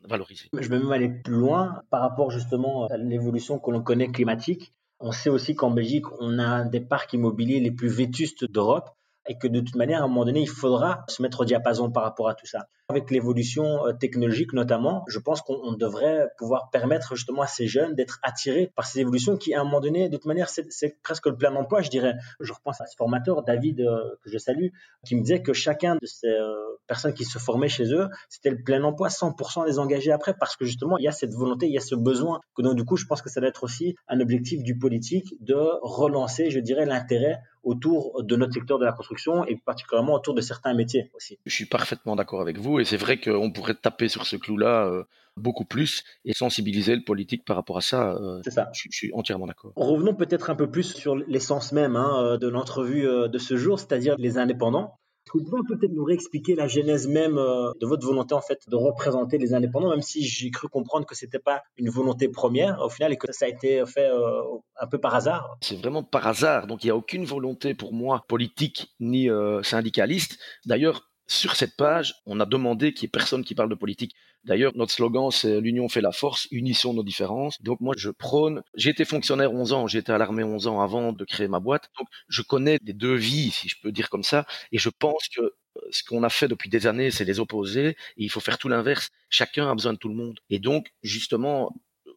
valorisée. 0.05 0.49
Je 0.53 0.69
vais 0.69 0.79
même 0.79 0.93
aller 0.93 1.09
plus 1.09 1.35
loin 1.35 1.83
par 1.91 2.01
rapport 2.01 2.31
justement 2.31 2.87
à 2.87 2.97
l'évolution 2.97 3.59
que 3.59 3.71
l'on 3.71 3.83
connaît 3.83 4.09
climatique. 4.09 4.75
On 5.01 5.13
sait 5.13 5.31
aussi 5.31 5.55
qu'en 5.55 5.71
Belgique, 5.71 6.07
on 6.21 6.39
a 6.39 6.65
des 6.65 6.81
parcs 6.81 7.13
immobiliers 7.13 7.61
les 7.61 7.71
plus 7.71 7.89
vétustes 7.89 8.51
d'Europe 8.51 8.91
et 9.27 9.39
que 9.39 9.47
de 9.47 9.61
toute 9.61 9.77
manière, 9.77 10.03
à 10.03 10.05
un 10.05 10.09
moment 10.09 10.25
donné, 10.25 10.41
il 10.41 10.49
faudra 10.49 11.05
se 11.09 11.23
mettre 11.23 11.41
au 11.41 11.45
diapason 11.45 11.91
par 11.91 12.03
rapport 12.03 12.29
à 12.29 12.35
tout 12.35 12.47
ça. 12.47 12.67
Avec 12.89 13.11
l'évolution 13.11 13.87
euh, 13.87 13.93
technologique 13.93 14.53
notamment, 14.53 15.05
je 15.09 15.19
pense 15.19 15.41
qu'on 15.41 15.73
devrait 15.73 16.29
pouvoir 16.39 16.69
permettre 16.71 17.15
justement 17.15 17.43
à 17.43 17.47
ces 17.47 17.67
jeunes 17.67 17.95
d'être 17.95 18.19
attirés 18.23 18.71
par 18.77 18.87
ces 18.87 19.01
évolutions 19.01 19.37
qui, 19.37 19.55
à 19.55 19.61
un 19.61 19.65
moment 19.65 19.81
donné, 19.81 20.09
de 20.09 20.17
toute 20.17 20.27
manière, 20.27 20.49
c'est 20.51 21.03
presque 21.03 21.27
le 21.27 21.37
plein 21.37 21.55
emploi, 21.55 21.81
je 21.81 21.91
dirais. 21.91 22.15
Je 22.41 22.53
repense 22.53 22.81
à 22.81 22.87
ce 22.87 22.97
formateur, 22.97 23.43
David, 23.43 23.81
euh, 23.81 24.17
que 24.23 24.31
je 24.31 24.39
salue, 24.39 24.69
qui 25.07 25.17
me 25.17 25.23
disait 25.23 25.43
que 25.43 25.53
chacun 25.53 25.97
de 25.97 26.07
ces 26.07 26.29
euh, 26.29 26.55
personnes 26.87 27.15
qui 27.15 27.25
se 27.25 27.39
formaient 27.39 27.69
chez 27.69 27.93
eux, 27.95 28.09
c'était 28.29 28.51
le 28.51 28.63
plein 28.63 28.83
emploi, 28.85 29.09
100% 29.09 29.65
des 29.67 29.79
engagés 29.79 30.13
après, 30.13 30.35
parce 30.35 30.57
que 30.57 30.67
justement, 30.67 30.99
il 30.99 31.05
y 31.05 31.09
a 31.09 31.13
cette 31.13 31.33
volonté, 31.33 31.67
il 31.67 31.73
y 31.73 31.79
a 31.79 31.83
ce 31.83 31.95
besoin. 31.95 32.41
Que 32.55 32.63
donc, 32.63 32.75
du 32.75 32.85
coup, 32.85 32.97
je 32.97 33.07
pense 33.07 33.23
que 33.23 33.31
ça 33.31 33.41
doit 33.41 33.49
être 33.49 33.65
aussi 33.65 33.97
un 34.09 34.21
objectif 34.21 34.63
du 34.63 34.77
politique 34.79 35.35
de 35.41 35.57
relancer, 35.83 36.51
je 36.51 36.61
dirais, 36.61 36.85
l'intérêt 36.85 37.41
autour 37.65 38.23
de 38.23 38.37
notre 38.37 38.53
secteur 38.53 38.79
de 38.79 38.85
la 38.85 38.93
construction 38.93 39.45
et 39.47 39.57
particulièrement 39.57 40.15
autour 40.15 40.35
de 40.35 40.41
certains 40.41 40.75
métiers 40.75 41.11
aussi. 41.15 41.39
Je 41.45 41.55
suis 41.55 41.67
parfaitement 41.67 42.17
d'accord 42.17 42.41
avec 42.41 42.59
vous 42.59 42.79
et 42.81 42.85
c'est 42.85 42.97
vrai 42.97 43.19
qu'on 43.19 43.51
pourrait 43.51 43.75
taper 43.75 44.09
sur 44.09 44.27
ce 44.27 44.37
clou-là 44.37 44.87
euh, 44.87 45.05
beaucoup 45.37 45.65
plus 45.65 46.05
et 46.25 46.33
sensibiliser 46.33 46.95
le 46.95 47.03
politique 47.03 47.45
par 47.45 47.57
rapport 47.57 47.79
à 47.79 47.81
ça. 47.81 48.13
Euh, 48.15 48.41
c'est 48.45 48.51
ça. 48.51 48.71
Je, 48.73 48.89
suis 48.91 49.11
entièrement 49.15 49.47
d'accord. 49.47 49.73
Revenons 49.77 50.15
peut-être 50.15 50.51
un 50.51 50.55
peu 50.55 50.71
plus 50.71 50.95
sur 50.95 51.17
l'essence 51.17 51.73
même 51.73 51.97
hein, 51.97 52.23
euh, 52.25 52.37
de 52.39 52.49
l'entrevue 52.49 53.07
de 53.29 53.39
ce 53.39 53.57
jour, 53.57 53.79
c'est-à-dire 53.79 54.17
les 54.19 54.39
indépendants. 54.39 54.99
Est-ce 55.27 55.33
que 55.33 55.39
vous 55.39 55.45
pouvez 55.45 55.63
peut-être 55.77 55.93
nous 55.93 56.05
réexpliquer 56.05 56.55
la 56.55 56.67
genèse 56.69 57.09
même 57.09 57.39
euh, 57.39 57.73
de 57.81 57.87
votre 57.87 58.07
volonté 58.07 58.35
en 58.35 58.43
fait 58.43 58.61
de 58.69 58.77
représenter 58.77 59.39
les 59.39 59.55
indépendants, 59.55 59.89
même 59.91 60.03
si 60.03 60.23
j'ai 60.23 60.51
cru 60.51 60.69
comprendre 60.69 61.07
que 61.07 61.15
c'était 61.15 61.39
pas 61.39 61.63
une 61.79 61.89
volonté 61.89 62.29
première 62.29 62.81
au 62.83 62.91
final 62.91 63.13
et 63.13 63.17
que 63.17 63.33
ça 63.33 63.47
a 63.47 63.49
été 63.49 63.85
fait 63.87 64.07
euh, 64.07 64.43
un 64.79 64.87
peu 64.87 64.99
par 64.99 65.15
hasard 65.15 65.57
C'est 65.63 65.77
vraiment 65.77 66.03
par 66.03 66.27
hasard, 66.27 66.67
donc 66.67 66.85
il 66.85 66.89
n'y 66.89 66.91
a 66.91 66.97
aucune 66.97 67.25
volonté 67.25 67.75
pour 67.75 67.95
moi 67.95 68.25
politique 68.29 68.95
ni 69.01 69.31
euh, 69.31 69.63
syndicaliste. 69.63 70.39
D'ailleurs, 70.67 71.11
sur 71.27 71.57
cette 71.57 71.77
page, 71.77 72.15
on 72.27 72.41
a 72.41 72.47
demandé 72.47 72.93
qu'il 72.93 73.07
n'y 73.07 73.09
ait 73.09 73.19
personne 73.19 73.45
qui 73.45 73.55
parle 73.55 73.71
de 73.71 73.75
politique. 73.75 74.15
D'ailleurs, 74.45 74.73
notre 74.75 74.93
slogan, 74.93 75.31
c'est 75.31 75.61
l'union 75.61 75.89
fait 75.89 76.03
la 76.03 76.13
force, 76.13 76.47
unissons 76.51 76.93
nos 76.93 77.03
différences. 77.03 77.61
Donc 77.63 77.81
moi, 77.81 77.95
je 77.97 78.11
prône, 78.11 78.63
j'ai 78.75 78.91
été 78.91 79.05
fonctionnaire 79.07 79.53
11 79.53 79.73
ans, 79.73 79.87
j'ai 79.87 79.99
été 79.99 80.13
à 80.13 80.19
l'armée 80.19 80.45
11 80.45 80.67
ans 80.67 80.81
avant 80.81 81.13
de 81.13 81.25
créer 81.25 81.49
ma 81.49 81.61
boîte. 81.61 81.91
Donc 81.99 82.09
je 82.29 82.43
connais 82.43 82.79
les 82.83 82.93
deux 82.93 83.15
vies, 83.15 83.51
si 83.51 83.69
je 83.69 83.77
peux 83.81 83.91
dire 83.93 84.11
comme 84.11 84.23
ça, 84.23 84.47
et 84.71 84.79
je 84.79 84.91
pense 84.91 85.29
que 85.29 85.41
euh, 85.41 85.81
ce 85.91 86.05
qu'on 86.05 86.23
a 86.23 86.29
fait 86.29 86.49
depuis 86.49 86.69
des 86.69 86.87
années, 86.87 87.11
c'est 87.11 87.25
les 87.25 87.41
opposer, 87.41 87.89
et 87.89 87.97
il 88.17 88.31
faut 88.31 88.41
faire 88.41 88.59
tout 88.59 88.69
l'inverse. 88.69 89.11
Chacun 89.31 89.71
a 89.71 89.75
besoin 89.75 89.95
de 89.95 89.99
tout 89.99 90.09
le 90.09 90.15
monde. 90.15 90.39
Et 90.51 90.59
donc, 90.59 90.93
justement, 91.03 91.73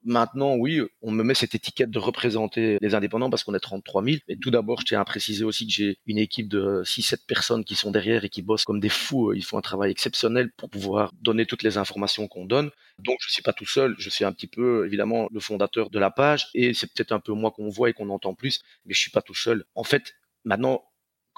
Maintenant, 0.08 0.56
oui, 0.56 0.82
on 1.02 1.12
me 1.12 1.22
met 1.22 1.34
cette 1.34 1.54
étiquette 1.54 1.92
de 1.92 2.00
représenter 2.00 2.78
les 2.80 2.96
indépendants 2.96 3.30
parce 3.30 3.44
qu'on 3.44 3.54
est 3.54 3.60
33 3.60 4.06
000. 4.06 4.18
Mais 4.30 4.38
tout 4.38 4.52
d'abord, 4.52 4.80
je 4.80 4.86
tiens 4.86 5.02
à 5.02 5.04
préciser 5.04 5.44
aussi 5.44 5.68
que 5.68 5.74
j'ai 5.74 5.98
une 6.06 6.18
équipe 6.18 6.48
de 6.48 6.82
6-7 6.86 7.26
personnes 7.28 7.66
qui 7.66 7.76
sont 7.76 7.92
derrière 7.92 8.24
et 8.24 8.30
qui 8.30 8.42
bossent 8.42 8.64
comme 8.64 8.80
des 8.80 8.88
fous. 8.88 9.34
Ils 9.34 9.44
font 9.44 9.58
un 9.58 9.62
travail 9.62 9.92
exceptionnel 9.92 10.50
pour 10.56 10.70
pouvoir 10.70 11.12
donner 11.22 11.46
toutes 11.46 11.62
les 11.62 11.78
informations 11.78 12.30
qu'on 12.30 12.46
donne. 12.46 12.72
Donc, 13.00 13.18
je 13.20 13.28
ne 13.28 13.32
suis 13.32 13.44
pas 13.44 13.52
tout 13.52 13.66
seul. 13.66 13.96
Je 14.00 14.10
suis 14.10 14.24
un 14.24 14.32
petit 14.32 14.48
peu, 14.48 14.86
évidemment, 14.86 15.28
le 15.30 15.42
fondateur 15.42 15.90
de 15.90 16.00
la 16.00 16.10
page 16.10 16.48
et 16.54 16.74
c'est 16.74 16.88
peut-être 16.88 17.12
un 17.12 17.20
peu 17.20 17.34
moi 17.34 17.52
qu'on 17.52 17.68
voit 17.68 17.90
et 17.90 17.94
qu'on 17.94 18.10
entend 18.10 18.34
plus, 18.34 18.62
mais 18.86 18.94
je 18.94 19.00
suis 19.02 19.12
pas 19.12 19.22
tout 19.22 19.36
seul. 19.36 19.66
En 19.76 19.84
fait, 19.84 20.16
maintenant, 20.46 20.86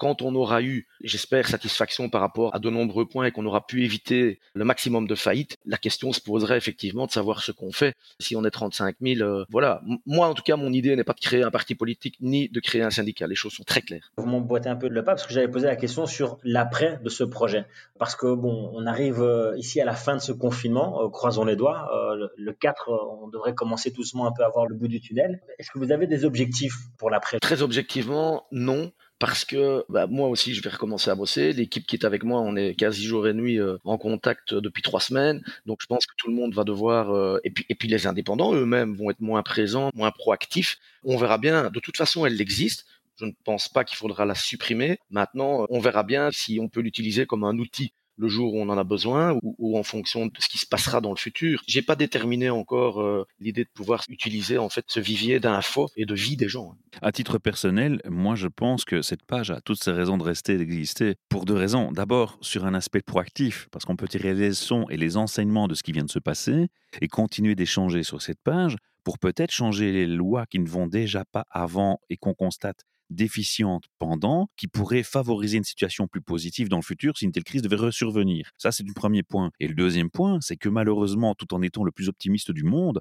quand 0.00 0.22
on 0.22 0.34
aura 0.34 0.62
eu, 0.62 0.86
j'espère, 1.02 1.46
satisfaction 1.46 2.08
par 2.08 2.22
rapport 2.22 2.54
à 2.54 2.58
de 2.58 2.70
nombreux 2.70 3.06
points 3.06 3.26
et 3.26 3.32
qu'on 3.32 3.44
aura 3.44 3.66
pu 3.66 3.84
éviter 3.84 4.40
le 4.54 4.64
maximum 4.64 5.06
de 5.06 5.14
faillites, 5.14 5.58
la 5.66 5.76
question 5.76 6.14
se 6.14 6.22
poserait 6.22 6.56
effectivement 6.56 7.04
de 7.04 7.10
savoir 7.10 7.42
ce 7.42 7.52
qu'on 7.52 7.70
fait. 7.70 7.94
Si 8.18 8.34
on 8.34 8.42
est 8.46 8.50
35 8.50 8.96
000, 8.98 9.20
euh, 9.20 9.44
voilà. 9.50 9.82
Moi, 10.06 10.26
en 10.26 10.32
tout 10.32 10.42
cas, 10.42 10.56
mon 10.56 10.72
idée 10.72 10.96
n'est 10.96 11.04
pas 11.04 11.12
de 11.12 11.20
créer 11.20 11.42
un 11.42 11.50
parti 11.50 11.74
politique 11.74 12.16
ni 12.22 12.48
de 12.48 12.60
créer 12.60 12.80
un 12.80 12.88
syndicat. 12.88 13.26
Les 13.26 13.34
choses 13.34 13.52
sont 13.52 13.62
très 13.62 13.82
claires. 13.82 14.10
Vous 14.16 14.24
m'emboîtez 14.24 14.70
un 14.70 14.76
peu 14.76 14.88
de 14.88 14.94
le 14.94 15.04
pas 15.04 15.12
parce 15.12 15.26
que 15.26 15.34
j'avais 15.34 15.48
posé 15.48 15.66
la 15.66 15.76
question 15.76 16.06
sur 16.06 16.38
l'après 16.44 16.98
de 17.04 17.10
ce 17.10 17.22
projet. 17.22 17.66
Parce 17.98 18.16
que 18.16 18.34
bon, 18.34 18.70
on 18.72 18.86
arrive 18.86 19.20
euh, 19.20 19.54
ici 19.58 19.82
à 19.82 19.84
la 19.84 19.94
fin 19.94 20.16
de 20.16 20.22
ce 20.22 20.32
confinement, 20.32 21.04
euh, 21.04 21.08
croisons 21.10 21.44
les 21.44 21.56
doigts. 21.56 21.90
le 22.38 22.52
4, 22.54 22.90
on 23.20 23.28
devrait 23.28 23.54
commencer 23.54 23.90
doucement 23.90 24.26
un 24.26 24.32
peu 24.32 24.44
à 24.44 24.48
voir 24.48 24.64
le 24.64 24.74
bout 24.74 24.88
du 24.88 24.98
tunnel. 25.02 25.42
Est-ce 25.58 25.70
que 25.70 25.78
vous 25.78 25.92
avez 25.92 26.06
des 26.06 26.24
objectifs 26.24 26.76
pour 26.96 27.10
l'après? 27.10 27.38
Très 27.38 27.60
objectivement, 27.60 28.46
non 28.50 28.92
parce 29.20 29.44
que 29.44 29.84
bah, 29.88 30.08
moi 30.08 30.28
aussi 30.28 30.54
je 30.54 30.62
vais 30.62 30.70
recommencer 30.70 31.10
à 31.10 31.14
bosser. 31.14 31.52
L'équipe 31.52 31.86
qui 31.86 31.94
est 31.94 32.04
avec 32.04 32.24
moi, 32.24 32.40
on 32.40 32.56
est 32.56 32.74
quasi 32.74 33.04
jour 33.04 33.28
et 33.28 33.34
nuit 33.34 33.60
euh, 33.60 33.76
en 33.84 33.98
contact 33.98 34.54
depuis 34.54 34.82
trois 34.82 35.00
semaines, 35.00 35.44
donc 35.66 35.78
je 35.82 35.86
pense 35.86 36.06
que 36.06 36.14
tout 36.16 36.28
le 36.28 36.34
monde 36.34 36.54
va 36.54 36.64
devoir 36.64 37.14
euh, 37.14 37.38
et 37.44 37.50
puis 37.50 37.66
et 37.68 37.76
puis 37.76 37.86
les 37.86 38.08
indépendants 38.08 38.54
eux-mêmes 38.54 38.96
vont 38.96 39.10
être 39.10 39.20
moins 39.20 39.42
présents, 39.44 39.90
moins 39.94 40.10
proactifs. 40.10 40.78
On 41.04 41.16
verra 41.16 41.38
bien. 41.38 41.70
De 41.70 41.80
toute 41.80 41.96
façon, 41.96 42.26
elle 42.26 42.40
existe. 42.40 42.86
Je 43.20 43.26
ne 43.26 43.32
pense 43.44 43.68
pas 43.68 43.84
qu'il 43.84 43.98
faudra 43.98 44.24
la 44.24 44.34
supprimer. 44.34 44.98
Maintenant, 45.10 45.66
on 45.68 45.78
verra 45.78 46.02
bien 46.02 46.30
si 46.32 46.58
on 46.58 46.68
peut 46.68 46.80
l'utiliser 46.80 47.26
comme 47.26 47.44
un 47.44 47.58
outil 47.58 47.92
le 48.20 48.28
jour 48.28 48.54
où 48.54 48.60
on 48.60 48.68
en 48.68 48.76
a 48.76 48.84
besoin 48.84 49.38
ou, 49.42 49.78
en 49.78 49.82
fonction 49.82 50.26
de 50.26 50.32
ce 50.38 50.48
qui 50.48 50.58
se 50.58 50.66
passera 50.66 51.00
dans 51.00 51.10
le 51.10 51.16
futur. 51.16 51.62
J'ai 51.66 51.82
pas 51.82 51.96
déterminé 51.96 52.50
encore 52.50 53.00
euh, 53.00 53.26
l'idée 53.40 53.64
de 53.64 53.70
pouvoir 53.72 54.04
utiliser 54.08 54.58
en 54.58 54.68
fait 54.68 54.84
ce 54.88 55.00
vivier 55.00 55.40
d'infos 55.40 55.88
et 55.96 56.04
de 56.04 56.14
vie 56.14 56.36
des 56.36 56.48
gens. 56.48 56.74
À 57.00 57.12
titre 57.12 57.38
personnel, 57.38 58.00
moi 58.08 58.34
je 58.34 58.48
pense 58.48 58.84
que 58.84 59.00
cette 59.00 59.22
page 59.22 59.50
a 59.50 59.60
toutes 59.60 59.82
ses 59.82 59.92
raisons 59.92 60.18
de 60.18 60.22
rester 60.22 60.54
et 60.54 60.58
d'exister 60.58 61.14
pour 61.28 61.46
deux 61.46 61.54
raisons. 61.54 61.92
D'abord 61.92 62.38
sur 62.42 62.66
un 62.66 62.74
aspect 62.74 63.00
proactif 63.00 63.68
parce 63.72 63.84
qu'on 63.84 63.96
peut 63.96 64.08
tirer 64.08 64.34
les 64.34 64.48
leçons 64.48 64.86
et 64.90 64.96
les 64.96 65.16
enseignements 65.16 65.68
de 65.68 65.74
ce 65.74 65.82
qui 65.82 65.92
vient 65.92 66.04
de 66.04 66.10
se 66.10 66.18
passer 66.18 66.68
et 67.00 67.08
continuer 67.08 67.54
d'échanger 67.54 68.02
sur 68.02 68.20
cette 68.20 68.40
page 68.42 68.76
pour 69.02 69.18
peut-être 69.18 69.50
changer 69.50 69.92
les 69.92 70.06
lois 70.06 70.44
qui 70.46 70.58
ne 70.58 70.68
vont 70.68 70.86
déjà 70.86 71.24
pas 71.24 71.46
avant 71.50 72.00
et 72.10 72.18
qu'on 72.18 72.34
constate 72.34 72.84
déficiente 73.10 73.84
pendant, 73.98 74.48
qui 74.56 74.68
pourrait 74.68 75.02
favoriser 75.02 75.58
une 75.58 75.64
situation 75.64 76.06
plus 76.06 76.22
positive 76.22 76.68
dans 76.68 76.78
le 76.78 76.82
futur 76.82 77.18
si 77.18 77.24
une 77.24 77.32
telle 77.32 77.44
crise 77.44 77.62
devait 77.62 77.76
resurvenir. 77.76 78.50
Ça, 78.56 78.72
c'est 78.72 78.84
du 78.84 78.94
premier 78.94 79.22
point. 79.22 79.50
Et 79.60 79.68
le 79.68 79.74
deuxième 79.74 80.10
point, 80.10 80.38
c'est 80.40 80.56
que 80.56 80.68
malheureusement, 80.68 81.34
tout 81.34 81.52
en 81.54 81.62
étant 81.62 81.84
le 81.84 81.92
plus 81.92 82.08
optimiste 82.08 82.50
du 82.50 82.62
monde, 82.62 83.00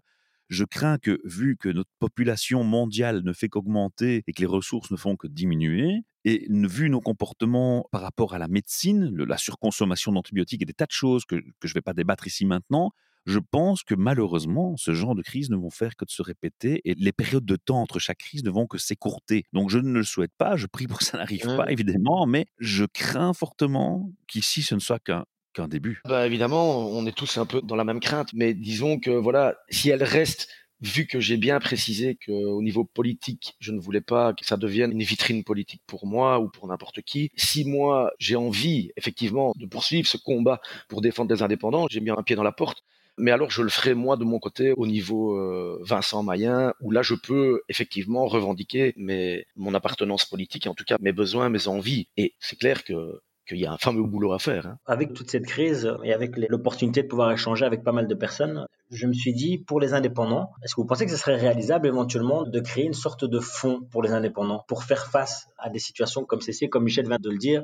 je 0.50 0.66
crains 0.66 0.98
que, 0.98 1.22
vu 1.24 1.58
que 1.58 1.70
notre 1.70 1.92
population 2.00 2.64
mondiale 2.64 3.22
ne 3.24 3.34
fait 3.34 3.50
qu'augmenter 3.50 4.24
et 4.26 4.34
que 4.34 4.42
les 4.42 4.48
ressources 4.48 4.90
ne 4.90 4.98
font 4.98 5.16
que 5.16 5.28
diminuer, 5.28 6.02
et 6.26 6.48
vu 6.50 6.90
nos 6.90 7.02
comportements 7.02 7.88
par 7.92 8.02
rapport 8.02 8.34
à 8.34 8.40
la 8.40 8.48
médecine, 8.48 9.16
la 9.16 9.38
surconsommation 9.38 10.12
d'antibiotiques 10.12 10.64
et 10.64 10.66
des 10.66 10.74
tas 10.74 10.86
de 10.86 10.92
choses 10.92 11.24
que 11.26 11.38
je 11.38 11.70
ne 11.70 11.74
vais 11.74 11.82
pas 11.82 11.94
débattre 11.94 12.28
ici 12.28 12.46
maintenant, 12.46 12.92
je 13.26 13.40
pense 13.40 13.84
que 13.84 13.96
malheureusement, 13.96 14.76
ce 14.78 14.94
genre 14.94 15.16
de 15.16 15.22
crises 15.22 15.50
ne 15.50 15.56
vont 15.56 15.70
faire 15.70 15.96
que 15.96 16.06
de 16.06 16.12
se 16.12 16.22
répéter 16.22 16.82
et 16.86 16.96
les 16.96 17.12
périodes 17.12 17.46
de 17.46 17.56
temps 17.56 17.82
entre 17.82 18.00
chaque 18.00 18.20
crise 18.20 18.44
ne 18.44 18.50
vont 18.50 18.68
que 18.68 18.78
s'écourter. 18.78 19.46
Donc 19.54 19.70
je 19.70 19.78
ne 19.78 19.92
le 19.92 20.04
souhaite 20.04 20.34
pas, 20.38 20.56
je 20.56 20.68
prie 20.68 20.88
pour 20.88 21.00
que 21.00 21.06
ça 21.06 21.18
n'arrive 21.20 21.42
pas, 21.56 21.72
évidemment, 21.72 22.26
mais 22.26 22.48
je 22.60 22.86
crains 22.86 23.34
fortement 23.34 24.12
qu'ici 24.28 24.62
ce 24.62 24.76
ne 24.76 24.80
soit 24.80 25.00
qu'un 25.00 25.26
qu'un 25.54 25.68
début. 25.68 26.02
Bah 26.06 26.28
évidemment, 26.28 26.88
on 26.90 27.06
est 27.08 27.16
tous 27.16 27.38
un 27.38 27.46
peu 27.46 27.62
dans 27.62 27.76
la 27.76 27.84
même 27.84 28.00
crainte, 28.00 28.30
mais 28.34 28.54
disons 28.54 29.00
que 29.00 29.10
voilà, 29.10 29.58
si 29.70 29.90
elle 29.90 30.04
reste 30.04 30.48
vu 30.82 31.08
que 31.08 31.20
j'ai 31.20 31.38
bien 31.38 31.60
précisé 31.60 32.18
qu'au 32.26 32.62
niveau 32.62 32.86
politique, 32.86 33.56
je 33.60 33.72
ne 33.72 33.80
voulais 33.80 34.02
pas 34.02 34.34
que 34.34 34.46
ça 34.46 34.58
devienne 34.58 34.92
une 34.92 35.04
vitrine 35.04 35.44
politique 35.44 35.82
pour 35.88 36.06
moi 36.06 36.40
ou 36.40 36.50
pour 36.50 36.68
n'importe 36.68 37.02
qui, 37.02 37.32
si 37.36 37.66
moi 37.66 38.12
j'ai 38.18 38.36
envie 38.36 38.92
effectivement 38.96 39.54
de 39.58 39.66
poursuivre 39.66 40.08
ce 40.08 40.18
combat 40.18 40.62
pour 40.88 41.02
défendre 41.02 41.34
les 41.34 41.42
indépendants, 41.42 41.88
j'ai 41.90 42.00
bien 42.00 42.16
un 42.18 42.24
pied 42.24 42.36
dans 42.36 42.44
la 42.44 42.52
porte 42.52 42.84
mais 43.20 43.32
alors 43.32 43.52
je 43.52 43.62
le 43.62 43.70
ferai 43.70 43.94
moi 43.94 44.18
de 44.18 44.24
mon 44.24 44.40
côté 44.40 44.74
au 44.76 44.88
niveau 44.88 45.38
euh, 45.38 45.80
Vincent 45.84 46.24
Mayen, 46.24 46.74
où 46.82 46.92
là 46.92 47.02
je 47.02 47.16
peux 47.16 47.62
effectivement 47.70 48.26
revendiquer 48.28 48.94
mes, 48.98 49.46
mon 49.56 49.74
appartenance 49.74 50.26
politique, 50.26 50.68
en 50.68 50.74
tout 50.74 50.86
cas 50.86 50.98
mes 51.00 51.12
besoins, 51.12 51.50
mes 51.50 51.68
envies. 51.68 52.08
Et 52.18 52.36
c'est 52.40 52.58
clair 52.58 52.84
que 52.84 53.22
qu'il 53.50 53.60
y 53.60 53.66
a 53.66 53.74
un 53.74 53.78
fameux 53.78 54.04
boulot 54.04 54.32
à 54.32 54.40
faire. 54.40 54.68
Hein. 54.68 54.78
Avec 54.86 55.14
toute 55.14 55.30
cette 55.30 55.46
crise 55.46 55.92
et 56.04 56.14
avec 56.14 56.38
l'opportunité 56.50 57.04
de 57.04 57.08
pouvoir 57.08 57.32
échanger 57.32 57.66
avec 57.66 57.84
pas 57.84 57.92
mal 57.92 58.08
de 58.08 58.16
personnes, 58.16 58.66
je 58.92 59.08
me 59.08 59.14
suis 59.14 59.34
dit, 59.34 59.58
pour 59.58 59.80
les 59.80 59.94
indépendants, 59.94 60.52
est-ce 60.64 60.76
que 60.76 60.82
vous 60.82 60.88
pensez 60.88 61.06
que 61.06 61.12
ce 61.12 61.18
serait 61.18 61.36
réalisable 61.36 61.88
éventuellement 61.88 62.44
de 62.44 62.60
créer 62.60 62.86
une 62.86 62.94
sorte 62.94 63.26
de 63.26 63.40
fonds 63.40 63.82
pour 63.92 64.04
les 64.04 64.12
indépendants, 64.12 64.64
pour 64.68 64.84
faire 64.84 65.08
face 65.08 65.48
à 65.58 65.70
des 65.70 65.80
situations 65.80 66.24
comme 66.26 66.42
ceci, 66.42 66.70
comme 66.70 66.84
Michel 66.84 67.08
vient 67.08 67.18
de 67.20 67.30
le 67.30 67.38
dire, 67.38 67.64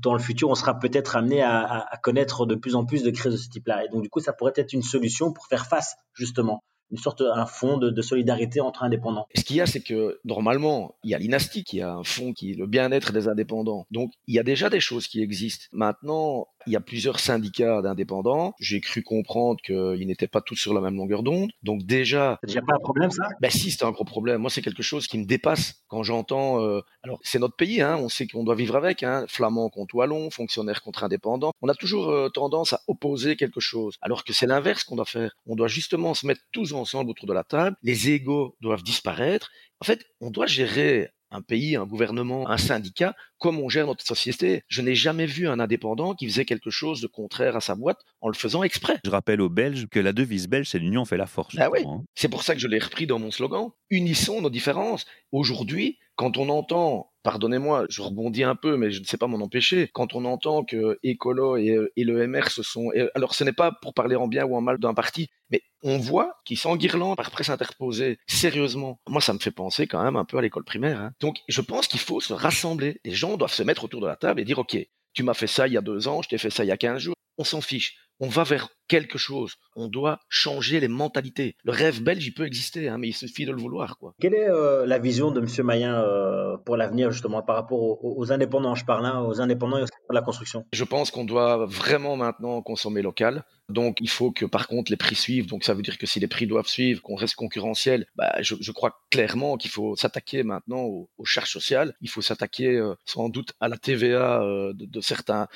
dans 0.00 0.14
le 0.14 0.20
futur, 0.20 0.48
on 0.48 0.54
sera 0.54 0.78
peut-être 0.78 1.16
amené 1.16 1.42
à 1.42 1.98
connaître 2.02 2.46
de 2.46 2.54
plus 2.54 2.74
en 2.74 2.84
plus 2.84 3.02
de 3.02 3.10
crises 3.10 3.32
de 3.32 3.36
ce 3.36 3.48
type-là. 3.48 3.84
Et 3.84 3.88
donc, 3.88 4.02
du 4.02 4.08
coup, 4.08 4.20
ça 4.20 4.32
pourrait 4.32 4.52
être 4.56 4.72
une 4.72 4.82
solution 4.82 5.32
pour 5.32 5.46
faire 5.46 5.66
face 5.66 5.96
justement 6.14 6.62
une 6.90 6.98
sorte 6.98 7.22
un 7.22 7.46
fonds 7.46 7.78
de, 7.78 8.02
solidarité 8.02 8.60
entre 8.60 8.82
indépendants. 8.82 9.26
ce 9.34 9.42
qu'il 9.42 9.56
y 9.56 9.60
a, 9.60 9.66
c'est 9.66 9.80
que 9.80 10.20
normalement, 10.24 10.94
il 11.02 11.10
y 11.10 11.14
a 11.14 11.18
l'INASTI 11.18 11.64
qui 11.64 11.80
a 11.80 11.92
un 11.92 12.04
fonds 12.04 12.32
qui 12.32 12.52
est 12.52 12.54
le 12.54 12.66
bien-être 12.66 13.12
des 13.12 13.28
indépendants. 13.28 13.86
Donc, 13.90 14.12
il 14.26 14.34
y 14.34 14.38
a 14.38 14.42
déjà 14.42 14.70
des 14.70 14.80
choses 14.80 15.06
qui 15.06 15.22
existent. 15.22 15.66
Maintenant, 15.72 16.48
Il 16.66 16.72
y 16.72 16.76
a 16.76 16.80
plusieurs 16.80 17.20
syndicats 17.20 17.82
d'indépendants. 17.82 18.54
J'ai 18.60 18.80
cru 18.80 19.02
comprendre 19.02 19.60
qu'ils 19.62 20.06
n'étaient 20.06 20.28
pas 20.28 20.40
tous 20.40 20.56
sur 20.56 20.74
la 20.74 20.80
même 20.80 20.96
longueur 20.96 21.22
d'onde. 21.22 21.50
Donc 21.62 21.82
déjà... 21.84 22.38
C'est 22.42 22.48
déjà 22.48 22.62
pas 22.62 22.74
un 22.74 22.80
problème 22.80 23.10
ça? 23.10 23.28
Ben 23.40 23.50
si, 23.50 23.70
c'est 23.70 23.84
un 23.84 23.90
gros 23.90 24.04
problème. 24.04 24.40
Moi, 24.40 24.50
c'est 24.50 24.62
quelque 24.62 24.82
chose 24.82 25.06
qui 25.06 25.18
me 25.18 25.24
dépasse 25.24 25.82
quand 25.88 26.02
j'entends... 26.02 26.62
Euh, 26.62 26.80
alors, 27.02 27.18
c'est 27.22 27.38
notre 27.38 27.56
pays, 27.56 27.80
hein, 27.80 27.96
on 27.98 28.08
sait 28.08 28.26
qu'on 28.26 28.44
doit 28.44 28.54
vivre 28.54 28.76
avec. 28.76 29.02
Hein, 29.02 29.26
Flamand 29.28 29.68
contre 29.68 29.94
Wallon, 29.94 30.30
fonctionnaire 30.30 30.82
contre 30.82 31.04
indépendant. 31.04 31.52
On 31.60 31.68
a 31.68 31.74
toujours 31.74 32.08
euh, 32.10 32.28
tendance 32.28 32.72
à 32.72 32.80
opposer 32.86 33.36
quelque 33.36 33.60
chose. 33.60 33.96
Alors 34.00 34.24
que 34.24 34.32
c'est 34.32 34.46
l'inverse 34.46 34.84
qu'on 34.84 34.96
doit 34.96 35.04
faire. 35.04 35.36
On 35.46 35.56
doit 35.56 35.68
justement 35.68 36.14
se 36.14 36.26
mettre 36.26 36.40
tous 36.52 36.72
ensemble 36.72 37.10
autour 37.10 37.28
de 37.28 37.34
la 37.34 37.44
table. 37.44 37.76
Les 37.82 38.10
égaux 38.10 38.56
doivent 38.60 38.82
disparaître. 38.82 39.50
En 39.80 39.84
fait, 39.84 40.06
on 40.20 40.30
doit 40.30 40.46
gérer 40.46 41.10
un 41.34 41.42
pays, 41.42 41.76
un 41.76 41.84
gouvernement, 41.84 42.48
un 42.48 42.58
syndicat, 42.58 43.14
comme 43.38 43.58
on 43.58 43.68
gère 43.68 43.86
notre 43.86 44.06
société. 44.06 44.62
Je 44.68 44.82
n'ai 44.82 44.94
jamais 44.94 45.26
vu 45.26 45.48
un 45.48 45.58
indépendant 45.58 46.14
qui 46.14 46.28
faisait 46.28 46.44
quelque 46.44 46.70
chose 46.70 47.00
de 47.00 47.06
contraire 47.08 47.56
à 47.56 47.60
sa 47.60 47.74
boîte 47.74 48.00
en 48.20 48.28
le 48.28 48.34
faisant 48.34 48.62
exprès. 48.62 48.98
Je 49.04 49.10
rappelle 49.10 49.40
aux 49.40 49.48
Belges 49.48 49.88
que 49.88 49.98
la 49.98 50.12
devise 50.12 50.48
belge, 50.48 50.68
c'est 50.68 50.78
l'union 50.78 51.04
fait 51.04 51.16
la 51.16 51.26
force. 51.26 51.56
Ah 51.58 51.70
oui, 51.70 51.80
hein. 51.86 52.04
c'est 52.14 52.28
pour 52.28 52.44
ça 52.44 52.54
que 52.54 52.60
je 52.60 52.68
l'ai 52.68 52.78
repris 52.78 53.06
dans 53.06 53.18
mon 53.18 53.30
slogan. 53.30 53.70
Unissons 53.90 54.40
nos 54.40 54.50
différences. 54.50 55.06
Aujourd'hui, 55.32 55.98
quand 56.14 56.38
on 56.38 56.48
entend 56.48 57.10
pardonnez-moi, 57.24 57.86
je 57.88 58.02
rebondis 58.02 58.44
un 58.44 58.54
peu, 58.54 58.76
mais 58.76 58.92
je 58.92 59.00
ne 59.00 59.04
sais 59.04 59.16
pas 59.16 59.26
m'en 59.26 59.38
empêcher. 59.38 59.90
Quand 59.92 60.14
on 60.14 60.24
entend 60.24 60.62
que 60.62 60.98
Écolo 61.02 61.56
et, 61.56 61.76
et 61.96 62.04
le 62.04 62.26
MR 62.28 62.50
se 62.50 62.62
sont... 62.62 62.90
alors 63.14 63.34
ce 63.34 63.42
n'est 63.42 63.52
pas 63.52 63.72
pour 63.72 63.94
parler 63.94 64.14
en 64.14 64.28
bien 64.28 64.44
ou 64.44 64.54
en 64.54 64.60
mal 64.60 64.78
d'un 64.78 64.94
parti, 64.94 65.28
mais 65.50 65.62
on 65.82 65.98
voit 65.98 66.36
qu'ils 66.44 66.58
s'enguirlandent 66.58 67.16
par 67.16 67.30
presse 67.30 67.48
interposée. 67.48 68.18
Sérieusement, 68.28 69.00
moi 69.08 69.20
ça 69.20 69.32
me 69.32 69.38
fait 69.38 69.50
penser 69.50 69.86
quand 69.86 70.04
même 70.04 70.16
un 70.16 70.24
peu 70.24 70.36
à 70.38 70.42
l'école 70.42 70.64
primaire. 70.64 71.00
Hein. 71.00 71.12
Donc 71.20 71.38
je 71.48 71.60
pense 71.62 71.88
qu'il 71.88 72.00
faut 72.00 72.20
se 72.20 72.34
rassembler. 72.34 73.00
Les 73.04 73.12
gens 73.12 73.36
doivent 73.36 73.52
se 73.52 73.62
mettre 73.62 73.84
autour 73.84 74.00
de 74.02 74.06
la 74.06 74.16
table 74.16 74.40
et 74.40 74.44
dire, 74.44 74.58
OK, 74.58 74.76
tu 75.14 75.22
m'as 75.22 75.34
fait 75.34 75.46
ça 75.46 75.66
il 75.66 75.72
y 75.72 75.78
a 75.78 75.82
deux 75.82 76.06
ans, 76.06 76.22
je 76.22 76.28
t'ai 76.28 76.38
fait 76.38 76.50
ça 76.50 76.64
il 76.64 76.68
y 76.68 76.72
a 76.72 76.76
quinze 76.76 77.00
jours. 77.00 77.14
On 77.38 77.44
s'en 77.44 77.60
fiche 77.60 77.96
on 78.20 78.28
va 78.28 78.44
vers 78.44 78.68
quelque 78.88 79.18
chose. 79.18 79.54
On 79.76 79.88
doit 79.88 80.20
changer 80.28 80.80
les 80.80 80.88
mentalités. 80.88 81.56
Le 81.64 81.72
rêve 81.72 82.02
belge, 82.02 82.26
il 82.26 82.32
peut 82.32 82.46
exister, 82.46 82.88
hein, 82.88 82.98
mais 82.98 83.08
il 83.08 83.12
suffit 83.12 83.44
de 83.44 83.52
le 83.52 83.60
vouloir. 83.60 83.98
Quoi. 83.98 84.14
Quelle 84.20 84.34
est 84.34 84.48
euh, 84.48 84.86
la 84.86 84.98
vision 84.98 85.30
de 85.30 85.40
M. 85.40 85.66
Mayen 85.66 85.94
euh, 85.94 86.56
pour 86.58 86.76
l'avenir, 86.76 87.10
justement, 87.10 87.42
par 87.42 87.56
rapport 87.56 88.04
aux, 88.04 88.32
indépendants? 88.32 88.74
Je 88.74 88.84
parle 88.84 89.06
hein, 89.06 89.22
aux 89.22 89.40
indépendants 89.40 89.78
et 89.78 89.82
de 89.82 89.88
la 90.10 90.22
construction. 90.22 90.64
Je 90.72 90.84
pense 90.84 91.10
qu'on 91.10 91.24
doit 91.24 91.66
vraiment 91.66 92.16
maintenant 92.16 92.60
consommer 92.62 93.02
local. 93.02 93.44
Donc, 93.70 93.96
il 94.00 94.10
faut 94.10 94.30
que, 94.30 94.44
par 94.44 94.68
contre, 94.68 94.92
les 94.92 94.98
prix 94.98 95.14
suivent. 95.14 95.46
Donc, 95.46 95.64
ça 95.64 95.72
veut 95.72 95.82
dire 95.82 95.96
que 95.96 96.06
si 96.06 96.20
les 96.20 96.28
prix 96.28 96.46
doivent 96.46 96.66
suivre, 96.66 97.00
qu'on 97.00 97.14
reste 97.14 97.34
concurrentiel, 97.34 98.06
bah, 98.14 98.34
je, 98.42 98.72
crois 98.72 99.00
clairement 99.10 99.56
qu'il 99.56 99.70
faut 99.70 99.96
s'attaquer 99.96 100.42
maintenant 100.42 100.82
aux, 100.82 101.08
charges 101.24 101.50
sociales. 101.50 101.94
Il 102.02 102.10
faut 102.10 102.20
s'attaquer 102.20 102.76
euh, 102.76 102.94
sans 103.06 103.30
doute 103.30 103.54
à 103.60 103.68
la 103.68 103.78
TVA 103.78 104.44
de, 104.74 105.00
certains. 105.00 105.48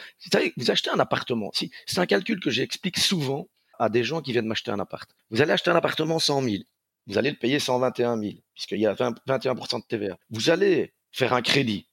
Vous 0.56 0.70
achetez 0.70 0.88
un 0.88 0.98
appartement. 0.98 1.50
Si, 1.52 1.70
c'est 1.84 1.98
un 1.98 2.06
calcul 2.06 2.40
que 2.40 2.47
j'explique 2.50 2.98
souvent 2.98 3.48
à 3.78 3.88
des 3.88 4.04
gens 4.04 4.20
qui 4.20 4.32
viennent 4.32 4.46
m'acheter 4.46 4.70
un 4.70 4.80
appart. 4.80 5.08
Vous 5.30 5.40
allez 5.40 5.52
acheter 5.52 5.70
un 5.70 5.76
appartement 5.76 6.18
100 6.18 6.42
000. 6.42 6.56
Vous 7.06 7.16
allez 7.16 7.30
le 7.30 7.36
payer 7.36 7.58
121 7.58 8.20
000, 8.20 8.34
puisqu'il 8.54 8.80
y 8.80 8.86
a 8.86 8.94
21% 8.94 9.80
de 9.80 9.86
TVA. 9.86 10.18
Vous 10.30 10.50
allez 10.50 10.92
faire 11.10 11.32
un 11.32 11.42
crédit. 11.42 11.86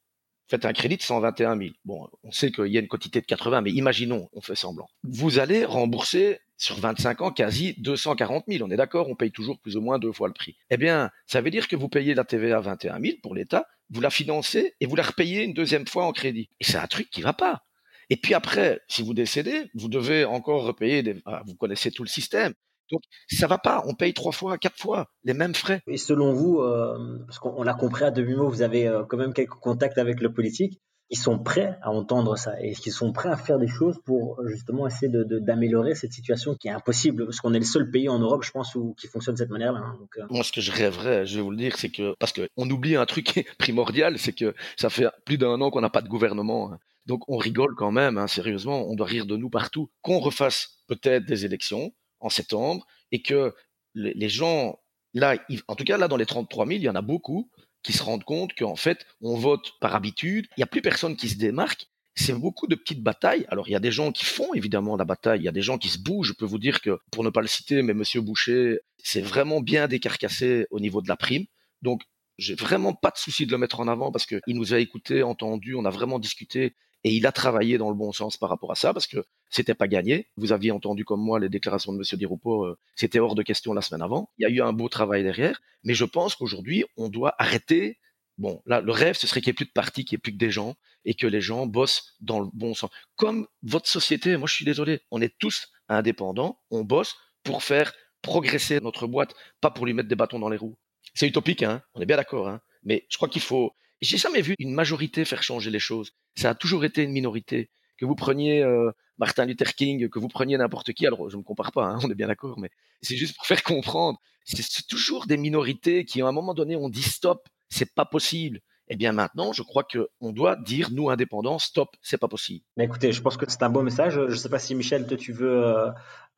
Faites 0.47 0.65
un 0.65 0.73
crédit 0.73 0.97
de 0.97 1.01
121 1.01 1.57
000. 1.57 1.71
Bon, 1.85 2.07
on 2.23 2.31
sait 2.31 2.51
qu'il 2.51 2.67
y 2.67 2.77
a 2.77 2.79
une 2.79 2.87
quantité 2.87 3.21
de 3.21 3.25
80, 3.25 3.61
mais 3.61 3.71
imaginons, 3.71 4.29
on 4.33 4.41
fait 4.41 4.55
semblant. 4.55 4.87
Vous 5.03 5.39
allez 5.39 5.65
rembourser 5.65 6.39
sur 6.57 6.79
25 6.79 7.21
ans 7.21 7.31
quasi 7.31 7.73
240 7.79 8.45
000. 8.47 8.67
On 8.67 8.71
est 8.71 8.75
d'accord, 8.75 9.09
on 9.09 9.15
paye 9.15 9.31
toujours 9.31 9.59
plus 9.59 9.75
ou 9.75 9.81
moins 9.81 9.97
deux 9.97 10.11
fois 10.11 10.27
le 10.27 10.33
prix. 10.33 10.55
Eh 10.69 10.77
bien, 10.77 11.09
ça 11.25 11.41
veut 11.41 11.49
dire 11.49 11.67
que 11.67 11.75
vous 11.75 11.89
payez 11.89 12.13
la 12.13 12.23
TVA 12.23 12.59
21 12.59 13.01
000 13.01 13.17
pour 13.23 13.33
l'État, 13.33 13.67
vous 13.89 14.01
la 14.01 14.09
financez 14.09 14.75
et 14.79 14.85
vous 14.85 14.95
la 14.95 15.03
repayez 15.03 15.43
une 15.43 15.53
deuxième 15.53 15.87
fois 15.87 16.05
en 16.05 16.11
crédit. 16.11 16.49
Et 16.59 16.63
c'est 16.63 16.77
un 16.77 16.87
truc 16.87 17.09
qui 17.09 17.21
va 17.21 17.33
pas. 17.33 17.64
Et 18.09 18.17
puis 18.17 18.33
après, 18.33 18.81
si 18.87 19.01
vous 19.01 19.13
décédez, 19.13 19.69
vous 19.73 19.89
devez 19.89 20.25
encore 20.25 20.63
repayer 20.63 21.03
des... 21.03 21.21
Ah, 21.25 21.43
vous 21.45 21.55
connaissez 21.55 21.91
tout 21.91 22.03
le 22.03 22.09
système. 22.09 22.53
Donc 22.91 23.01
ça 23.27 23.47
va 23.47 23.57
pas, 23.57 23.83
on 23.87 23.95
paye 23.95 24.13
trois 24.13 24.31
fois, 24.31 24.57
quatre 24.57 24.77
fois 24.77 25.07
les 25.23 25.33
mêmes 25.33 25.55
frais. 25.55 25.81
Et 25.87 25.97
selon 25.97 26.33
vous, 26.33 26.59
euh, 26.59 27.19
parce 27.25 27.39
qu'on 27.39 27.63
l'a 27.63 27.73
compris 27.73 28.03
à 28.03 28.11
demi-mot, 28.11 28.47
vous 28.49 28.61
avez 28.61 28.87
euh, 28.87 29.03
quand 29.03 29.17
même 29.17 29.33
quelques 29.33 29.55
contacts 29.55 29.97
avec 29.97 30.21
le 30.21 30.31
politique, 30.31 30.79
ils 31.09 31.17
sont 31.17 31.37
prêts 31.37 31.77
à 31.81 31.91
entendre 31.91 32.35
ça? 32.35 32.59
Et 32.61 32.73
qu'ils 32.73 32.91
sont 32.91 33.11
prêts 33.11 33.29
à 33.29 33.37
faire 33.37 33.59
des 33.59 33.67
choses 33.67 33.99
pour 34.05 34.39
justement 34.47 34.87
essayer 34.87 35.11
d'améliorer 35.11 35.91
de, 35.91 35.95
cette 35.95 36.13
situation 36.13 36.55
qui 36.55 36.67
est 36.67 36.71
impossible? 36.71 37.25
Parce 37.25 37.39
qu'on 37.39 37.53
est 37.53 37.59
le 37.59 37.65
seul 37.65 37.89
pays 37.91 38.09
en 38.09 38.19
Europe, 38.19 38.43
je 38.43 38.51
pense, 38.51 38.73
où, 38.75 38.95
qui 38.99 39.07
fonctionne 39.07 39.35
de 39.35 39.39
cette 39.39 39.51
manière-là. 39.51 39.79
Hein, 39.79 39.99
euh. 40.17 40.25
Moi, 40.29 40.43
ce 40.43 40.51
que 40.51 40.61
je 40.61 40.71
rêverais, 40.71 41.25
je 41.25 41.37
vais 41.37 41.41
vous 41.43 41.51
le 41.51 41.57
dire, 41.57 41.77
c'est 41.77 41.89
que 41.89 42.15
parce 42.19 42.33
qu'on 42.33 42.69
oublie 42.69 42.95
un 42.95 43.05
truc 43.05 43.47
primordial, 43.59 44.17
c'est 44.17 44.33
que 44.33 44.55
ça 44.77 44.89
fait 44.89 45.07
plus 45.25 45.37
d'un 45.37 45.61
an 45.61 45.69
qu'on 45.69 45.81
n'a 45.81 45.91
pas 45.91 46.01
de 46.01 46.09
gouvernement. 46.09 46.73
Hein. 46.73 46.79
Donc 47.05 47.27
on 47.29 47.37
rigole 47.37 47.75
quand 47.75 47.91
même, 47.91 48.17
hein, 48.17 48.27
sérieusement, 48.27 48.87
on 48.89 48.95
doit 48.95 49.05
rire 49.05 49.25
de 49.25 49.37
nous 49.37 49.49
partout. 49.49 49.89
Qu'on 50.01 50.19
refasse 50.19 50.79
peut-être 50.87 51.25
des 51.25 51.45
élections 51.45 51.93
en 52.19 52.29
septembre 52.29 52.85
et 53.11 53.21
que 53.21 53.53
les 53.93 54.29
gens, 54.29 54.79
là, 55.13 55.37
en 55.67 55.75
tout 55.75 55.83
cas 55.83 55.97
là 55.97 56.07
dans 56.07 56.17
les 56.17 56.25
33 56.25 56.65
000, 56.65 56.77
il 56.79 56.83
y 56.83 56.89
en 56.89 56.95
a 56.95 57.01
beaucoup 57.01 57.49
qui 57.83 57.93
se 57.93 58.03
rendent 58.03 58.23
compte 58.23 58.53
qu'en 58.55 58.75
fait 58.75 59.05
on 59.21 59.35
vote 59.37 59.73
par 59.79 59.95
habitude, 59.95 60.47
il 60.57 60.59
n'y 60.59 60.63
a 60.63 60.67
plus 60.67 60.81
personne 60.81 61.15
qui 61.15 61.29
se 61.29 61.37
démarque. 61.37 61.87
C'est 62.17 62.33
beaucoup 62.33 62.67
de 62.67 62.75
petites 62.75 63.03
batailles. 63.03 63.45
Alors 63.49 63.67
il 63.67 63.71
y 63.71 63.75
a 63.75 63.79
des 63.79 63.91
gens 63.91 64.11
qui 64.11 64.25
font 64.25 64.53
évidemment 64.53 64.95
la 64.95 65.05
bataille, 65.05 65.41
il 65.41 65.43
y 65.43 65.49
a 65.49 65.51
des 65.51 65.61
gens 65.61 65.77
qui 65.77 65.89
se 65.89 65.99
bougent. 65.99 66.29
Je 66.29 66.33
peux 66.33 66.45
vous 66.45 66.59
dire 66.59 66.81
que 66.81 66.97
pour 67.11 67.23
ne 67.23 67.29
pas 67.29 67.41
le 67.41 67.47
citer, 67.47 67.81
mais 67.81 67.93
Monsieur 67.93 68.21
Boucher, 68.21 68.79
c'est 68.97 69.21
vraiment 69.21 69.61
bien 69.61 69.87
décarcassé 69.87 70.65
au 70.71 70.79
niveau 70.79 71.01
de 71.01 71.09
la 71.09 71.17
prime. 71.17 71.45
Donc 71.81 72.01
j'ai 72.37 72.55
vraiment 72.55 72.93
pas 72.93 73.11
de 73.11 73.17
souci 73.17 73.45
de 73.45 73.51
le 73.51 73.57
mettre 73.57 73.79
en 73.79 73.87
avant 73.87 74.11
parce 74.11 74.25
qu'il 74.25 74.41
nous 74.47 74.73
a 74.73 74.79
écouté, 74.79 75.23
entendu, 75.23 75.75
on 75.75 75.85
a 75.85 75.89
vraiment 75.89 76.19
discuté 76.19 76.75
et 77.05 77.11
il 77.11 77.27
a 77.27 77.31
travaillé 77.31 77.77
dans 77.77 77.89
le 77.89 77.95
bon 77.95 78.11
sens 78.11 78.35
par 78.35 78.49
rapport 78.49 78.71
à 78.71 78.75
ça 78.75 78.91
parce 78.91 79.05
que 79.05 79.23
c'était 79.51 79.75
pas 79.75 79.87
gagné. 79.87 80.27
Vous 80.37 80.51
aviez 80.51 80.71
entendu 80.71 81.05
comme 81.05 81.21
moi 81.21 81.39
les 81.39 81.49
déclarations 81.49 81.93
de 81.93 81.99
Monsieur 81.99 82.17
Diroupo, 82.17 82.65
euh, 82.65 82.79
c'était 82.95 83.19
hors 83.19 83.35
de 83.35 83.43
question 83.43 83.73
la 83.73 83.83
semaine 83.83 84.01
avant. 84.01 84.31
Il 84.39 84.41
y 84.41 84.45
a 84.47 84.49
eu 84.49 84.59
un 84.59 84.73
beau 84.73 84.89
travail 84.89 85.21
derrière, 85.21 85.61
mais 85.83 85.93
je 85.93 86.03
pense 86.03 86.33
qu'aujourd'hui 86.33 86.83
on 86.97 87.07
doit 87.07 87.35
arrêter. 87.37 87.99
Bon, 88.39 88.59
là, 88.65 88.81
le 88.81 88.91
rêve, 88.91 89.15
ce 89.15 89.27
serait 89.27 89.39
qu'il 89.39 89.51
n'y 89.51 89.51
ait 89.51 89.53
plus 89.53 89.65
de 89.65 89.71
partis, 89.71 90.03
qu'il 90.03 90.15
n'y 90.15 90.19
ait 90.19 90.23
plus 90.23 90.31
que 90.31 90.37
des 90.37 90.49
gens, 90.49 90.75
et 91.05 91.13
que 91.13 91.27
les 91.27 91.41
gens 91.41 91.67
bossent 91.67 92.15
dans 92.21 92.39
le 92.39 92.47
bon 92.53 92.73
sens. 92.73 92.89
Comme 93.15 93.47
votre 93.61 93.87
société, 93.87 94.35
moi 94.35 94.47
je 94.47 94.55
suis 94.55 94.65
désolé, 94.65 95.01
on 95.11 95.21
est 95.21 95.37
tous 95.37 95.67
indépendants, 95.87 96.59
on 96.71 96.83
bosse 96.83 97.15
pour 97.43 97.63
faire 97.63 97.93
progresser 98.23 98.79
notre 98.81 99.05
boîte, 99.05 99.35
pas 99.61 99.69
pour 99.69 99.85
lui 99.85 99.93
mettre 99.93 100.09
des 100.09 100.15
bâtons 100.15 100.39
dans 100.39 100.49
les 100.49 100.57
roues. 100.57 100.75
C'est 101.13 101.27
utopique, 101.27 101.61
hein 101.61 101.83
on 101.93 102.01
est 102.01 102.07
bien 102.07 102.17
d'accord, 102.17 102.49
hein 102.49 102.61
mais 102.83 103.05
je 103.09 103.17
crois 103.17 103.29
qu'il 103.29 103.41
faut, 103.43 103.73
j'ai 104.05 104.17
jamais 104.17 104.41
vu 104.41 104.55
une 104.59 104.73
majorité 104.73 105.25
faire 105.25 105.43
changer 105.43 105.71
les 105.71 105.79
choses. 105.79 106.11
Ça 106.35 106.51
a 106.51 106.55
toujours 106.55 106.85
été 106.85 107.03
une 107.03 107.11
minorité. 107.11 107.69
Que 107.97 108.05
vous 108.05 108.15
preniez 108.15 108.61
euh, 108.61 108.91
Martin 109.17 109.45
Luther 109.45 109.73
King, 109.73 110.09
que 110.09 110.19
vous 110.19 110.27
preniez 110.27 110.57
n'importe 110.57 110.93
qui, 110.93 111.07
alors 111.07 111.29
je 111.29 111.35
ne 111.35 111.41
me 111.41 111.43
compare 111.43 111.71
pas, 111.71 111.85
hein, 111.85 111.99
on 112.03 112.11
est 112.11 112.15
bien 112.15 112.27
d'accord, 112.27 112.59
mais 112.59 112.69
c'est 113.01 113.17
juste 113.17 113.35
pour 113.35 113.45
faire 113.45 113.63
comprendre. 113.63 114.19
C'est 114.45 114.87
toujours 114.87 115.25
des 115.25 115.37
minorités 115.37 116.05
qui, 116.05 116.21
à 116.21 116.27
un 116.27 116.31
moment 116.31 116.53
donné, 116.53 116.75
ont 116.75 116.89
dit 116.89 117.01
stop, 117.01 117.47
c'est 117.69 117.93
pas 117.95 118.05
possible. 118.05 118.61
Eh 118.87 118.95
bien 118.95 119.11
maintenant, 119.11 119.51
je 119.53 119.63
crois 119.63 119.83
qu'on 119.83 120.31
doit 120.31 120.55
dire, 120.55 120.89
nous 120.91 121.09
indépendants, 121.09 121.59
stop, 121.59 121.89
c'est 122.01 122.19
pas 122.19 122.27
possible. 122.27 122.63
Mais 122.77 122.85
écoutez, 122.85 123.11
je 123.11 123.21
pense 123.21 123.37
que 123.37 123.45
c'est 123.47 123.63
un 123.63 123.69
beau 123.69 123.81
message. 123.81 124.13
Je 124.13 124.21
ne 124.21 124.35
sais 124.35 124.49
pas 124.49 124.59
si 124.59 124.75
Michel, 124.75 125.07
toi, 125.07 125.17
tu 125.17 125.31
veux 125.31 125.65
euh, 125.65 125.89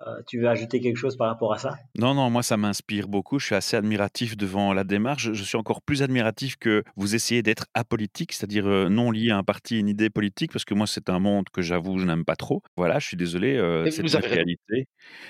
euh, 0.05 0.21
tu 0.27 0.39
veux 0.39 0.47
ajouter 0.47 0.79
quelque 0.79 0.97
chose 0.97 1.17
par 1.17 1.27
rapport 1.27 1.53
à 1.53 1.57
ça? 1.57 1.79
Non, 1.97 2.13
non, 2.13 2.29
moi 2.29 2.43
ça 2.43 2.55
m'inspire 2.55 3.07
beaucoup. 3.07 3.39
Je 3.39 3.47
suis 3.47 3.55
assez 3.55 3.75
admiratif 3.75 4.37
devant 4.37 4.71
la 4.71 4.83
démarche. 4.83 5.33
Je 5.33 5.43
suis 5.43 5.57
encore 5.57 5.81
plus 5.81 6.03
admiratif 6.03 6.55
que 6.57 6.83
vous 6.95 7.15
essayez 7.15 7.41
d'être 7.41 7.65
apolitique, 7.73 8.33
c'est-à-dire 8.33 8.67
euh, 8.67 8.89
non 8.89 9.09
lié 9.09 9.31
à 9.31 9.37
un 9.37 9.43
parti, 9.43 9.79
une 9.79 9.89
idée 9.89 10.11
politique, 10.11 10.51
parce 10.51 10.65
que 10.65 10.75
moi 10.75 10.85
c'est 10.85 11.09
un 11.09 11.19
monde 11.19 11.45
que 11.51 11.63
j'avoue 11.63 11.97
je 11.97 12.05
n'aime 12.05 12.25
pas 12.25 12.35
trop. 12.35 12.61
Voilà, 12.75 12.99
je 12.99 13.07
suis 13.07 13.17
désolé, 13.17 13.57
euh, 13.57 13.89
c'est 13.89 14.03
une 14.03 14.23
réalité. 14.23 14.87